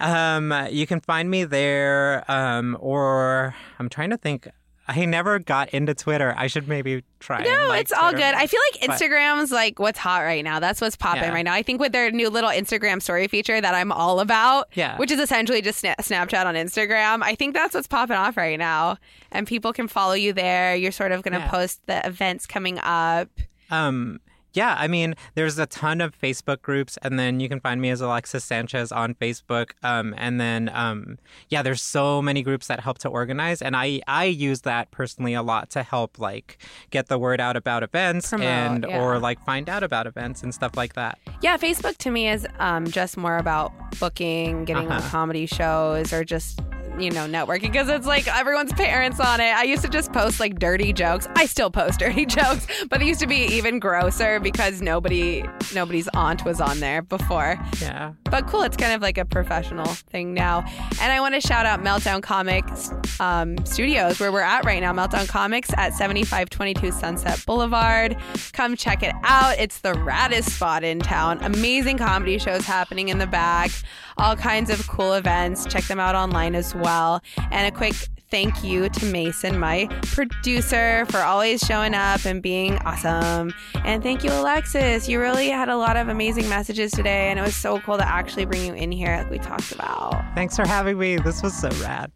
Um, 0.00 0.50
um, 0.52 0.66
you 0.70 0.86
can 0.86 1.00
find 1.00 1.30
me 1.30 1.44
there. 1.44 2.24
Um, 2.30 2.76
or 2.80 3.54
I'm 3.78 3.88
trying 3.88 4.10
to 4.10 4.16
think. 4.16 4.48
I 4.90 5.04
never 5.04 5.38
got 5.38 5.68
into 5.70 5.92
Twitter. 5.94 6.34
I 6.36 6.46
should 6.46 6.66
maybe 6.66 7.04
try. 7.20 7.42
no 7.42 7.66
like, 7.68 7.82
it's 7.82 7.92
all 7.92 8.10
Twitter 8.12 8.26
good 8.28 8.34
i 8.36 8.46
feel 8.46 8.60
like 8.72 8.86
But- 8.88 8.98
instagram's 9.00 9.50
like 9.50 9.78
what's 9.80 9.98
hot 9.98 10.20
right 10.20 10.42
now 10.44 10.60
that's 10.60 10.80
what's 10.80 10.94
popping 10.96 11.24
Yeah. 11.24 11.32
right 11.34 11.42
now 11.44 11.52
i 11.52 11.62
think 11.64 11.80
with 11.80 11.90
their 11.92 12.12
new 12.12 12.30
little 12.30 12.48
instagram 12.50 13.02
story 13.02 13.26
feature 13.26 13.60
that 13.60 13.74
i'm 13.74 13.90
all 13.90 14.20
about 14.20 14.68
Yeah. 14.74 14.96
which 14.98 15.10
is 15.10 15.18
essentially 15.18 15.60
just 15.60 15.82
Sna- 15.82 15.96
snapchat 15.96 16.46
on 16.46 16.54
instagram 16.54 17.22
i 17.24 17.34
think 17.34 17.54
that's 17.54 17.74
what's 17.74 17.88
popping 17.88 18.16
off 18.16 18.36
right 18.36 18.56
now 18.58 18.98
and 19.32 19.48
people 19.48 19.72
can 19.72 19.88
follow 19.88 20.12
you 20.14 20.32
there 20.32 20.76
you're 20.76 20.92
sort 20.92 21.10
of 21.10 21.22
going 21.22 21.34
to 21.34 21.40
Yeah. 21.40 21.50
post 21.50 21.84
the 21.86 22.06
events 22.06 22.46
coming 22.46 22.78
up 22.84 23.28
Um, 23.70 24.20
yeah, 24.54 24.76
I 24.78 24.88
mean, 24.88 25.14
there's 25.34 25.58
a 25.58 25.66
ton 25.66 26.00
of 26.00 26.18
Facebook 26.18 26.62
groups, 26.62 26.98
and 27.02 27.18
then 27.18 27.40
you 27.40 27.48
can 27.48 27.60
find 27.60 27.80
me 27.80 27.90
as 27.90 28.00
Alexis 28.00 28.44
Sanchez 28.44 28.90
on 28.90 29.14
Facebook. 29.14 29.70
Um, 29.82 30.14
and 30.16 30.40
then, 30.40 30.70
um, 30.72 31.18
yeah, 31.48 31.62
there's 31.62 31.82
so 31.82 32.20
many 32.22 32.42
groups 32.42 32.66
that 32.68 32.80
help 32.80 32.98
to 32.98 33.08
organize, 33.08 33.60
and 33.62 33.76
I 33.76 34.00
I 34.06 34.24
use 34.24 34.62
that 34.62 34.90
personally 34.90 35.34
a 35.34 35.42
lot 35.42 35.70
to 35.70 35.82
help 35.82 36.18
like 36.18 36.58
get 36.90 37.08
the 37.08 37.18
word 37.18 37.40
out 37.40 37.56
about 37.56 37.82
events 37.82 38.30
Promote, 38.30 38.46
and 38.46 38.86
yeah. 38.88 39.00
or 39.00 39.18
like 39.18 39.38
find 39.44 39.68
out 39.68 39.82
about 39.82 40.06
events 40.06 40.42
and 40.42 40.54
stuff 40.54 40.76
like 40.76 40.94
that. 40.94 41.18
Yeah, 41.42 41.56
Facebook 41.58 41.96
to 41.98 42.10
me 42.10 42.28
is 42.28 42.46
um, 42.58 42.86
just 42.86 43.16
more 43.16 43.36
about 43.36 43.72
booking, 44.00 44.64
getting 44.64 44.86
on 44.86 44.98
Uh-huh. 44.98 45.10
comedy 45.10 45.46
shows, 45.46 46.12
or 46.12 46.24
just 46.24 46.60
you 47.00 47.10
know 47.10 47.26
networking 47.26 47.72
because 47.72 47.88
it's 47.88 48.06
like 48.06 48.26
everyone's 48.28 48.72
parents 48.72 49.20
on 49.20 49.40
it. 49.40 49.54
I 49.54 49.62
used 49.62 49.82
to 49.82 49.88
just 49.88 50.12
post 50.12 50.40
like 50.40 50.58
dirty 50.58 50.92
jokes. 50.92 51.28
I 51.36 51.46
still 51.46 51.70
post 51.70 51.98
dirty 52.00 52.26
jokes, 52.26 52.66
but 52.88 53.00
it 53.00 53.06
used 53.06 53.20
to 53.20 53.26
be 53.26 53.36
even 53.36 53.78
grosser 53.78 54.40
because 54.40 54.82
nobody 54.82 55.44
nobody's 55.74 56.08
aunt 56.14 56.44
was 56.44 56.60
on 56.60 56.80
there 56.80 57.02
before. 57.02 57.58
Yeah. 57.80 58.12
But 58.24 58.46
cool, 58.46 58.62
it's 58.62 58.76
kind 58.76 58.92
of 58.92 59.00
like 59.00 59.18
a 59.18 59.24
professional 59.24 59.86
thing 59.86 60.34
now. 60.34 60.64
And 61.00 61.12
I 61.12 61.20
want 61.20 61.34
to 61.34 61.40
shout 61.40 61.66
out 61.66 61.82
Meltdown 61.82 62.22
Comics 62.22 62.92
um, 63.20 63.56
Studios, 63.64 64.20
where 64.20 64.32
we're 64.32 64.40
at 64.40 64.64
right 64.64 64.80
now. 64.80 64.92
Meltdown 64.92 65.28
Comics 65.28 65.70
at 65.76 65.94
7522 65.94 66.92
Sunset 66.92 67.44
Boulevard. 67.46 68.16
Come 68.52 68.76
check 68.76 69.02
it 69.02 69.14
out. 69.22 69.58
It's 69.58 69.78
the 69.80 69.92
raddest 69.92 70.50
spot 70.50 70.84
in 70.84 70.98
town. 70.98 71.38
Amazing 71.42 71.98
comedy 71.98 72.38
shows 72.38 72.64
happening 72.64 73.08
in 73.08 73.18
the 73.18 73.26
back, 73.26 73.70
all 74.16 74.36
kinds 74.36 74.70
of 74.70 74.86
cool 74.88 75.14
events. 75.14 75.66
Check 75.66 75.84
them 75.84 76.00
out 76.00 76.14
online 76.14 76.54
as 76.54 76.74
well. 76.74 76.87
And 76.88 77.66
a 77.66 77.76
quick 77.76 77.94
thank 78.30 78.62
you 78.62 78.88
to 78.88 79.06
Mason, 79.06 79.58
my 79.58 79.86
producer, 80.02 81.06
for 81.06 81.18
always 81.18 81.60
showing 81.60 81.94
up 81.94 82.24
and 82.24 82.42
being 82.42 82.76
awesome. 82.78 83.52
And 83.84 84.02
thank 84.02 84.22
you, 84.22 84.30
Alexis. 84.30 85.08
You 85.08 85.18
really 85.20 85.48
had 85.48 85.68
a 85.68 85.76
lot 85.76 85.96
of 85.96 86.08
amazing 86.08 86.48
messages 86.48 86.92
today, 86.92 87.30
and 87.30 87.38
it 87.38 87.42
was 87.42 87.56
so 87.56 87.80
cool 87.80 87.96
to 87.96 88.06
actually 88.06 88.44
bring 88.44 88.64
you 88.66 88.74
in 88.74 88.92
here, 88.92 89.16
like 89.16 89.30
we 89.30 89.38
talked 89.38 89.72
about. 89.72 90.22
Thanks 90.34 90.56
for 90.56 90.66
having 90.66 90.98
me. 90.98 91.16
This 91.16 91.42
was 91.42 91.58
so 91.58 91.70
rad. 91.82 92.10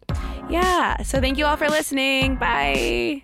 Yeah. 0.49 1.01
So 1.03 1.19
thank 1.19 1.37
you 1.37 1.45
all 1.45 1.57
for 1.57 1.69
listening. 1.69 2.35
Bye. 2.35 3.23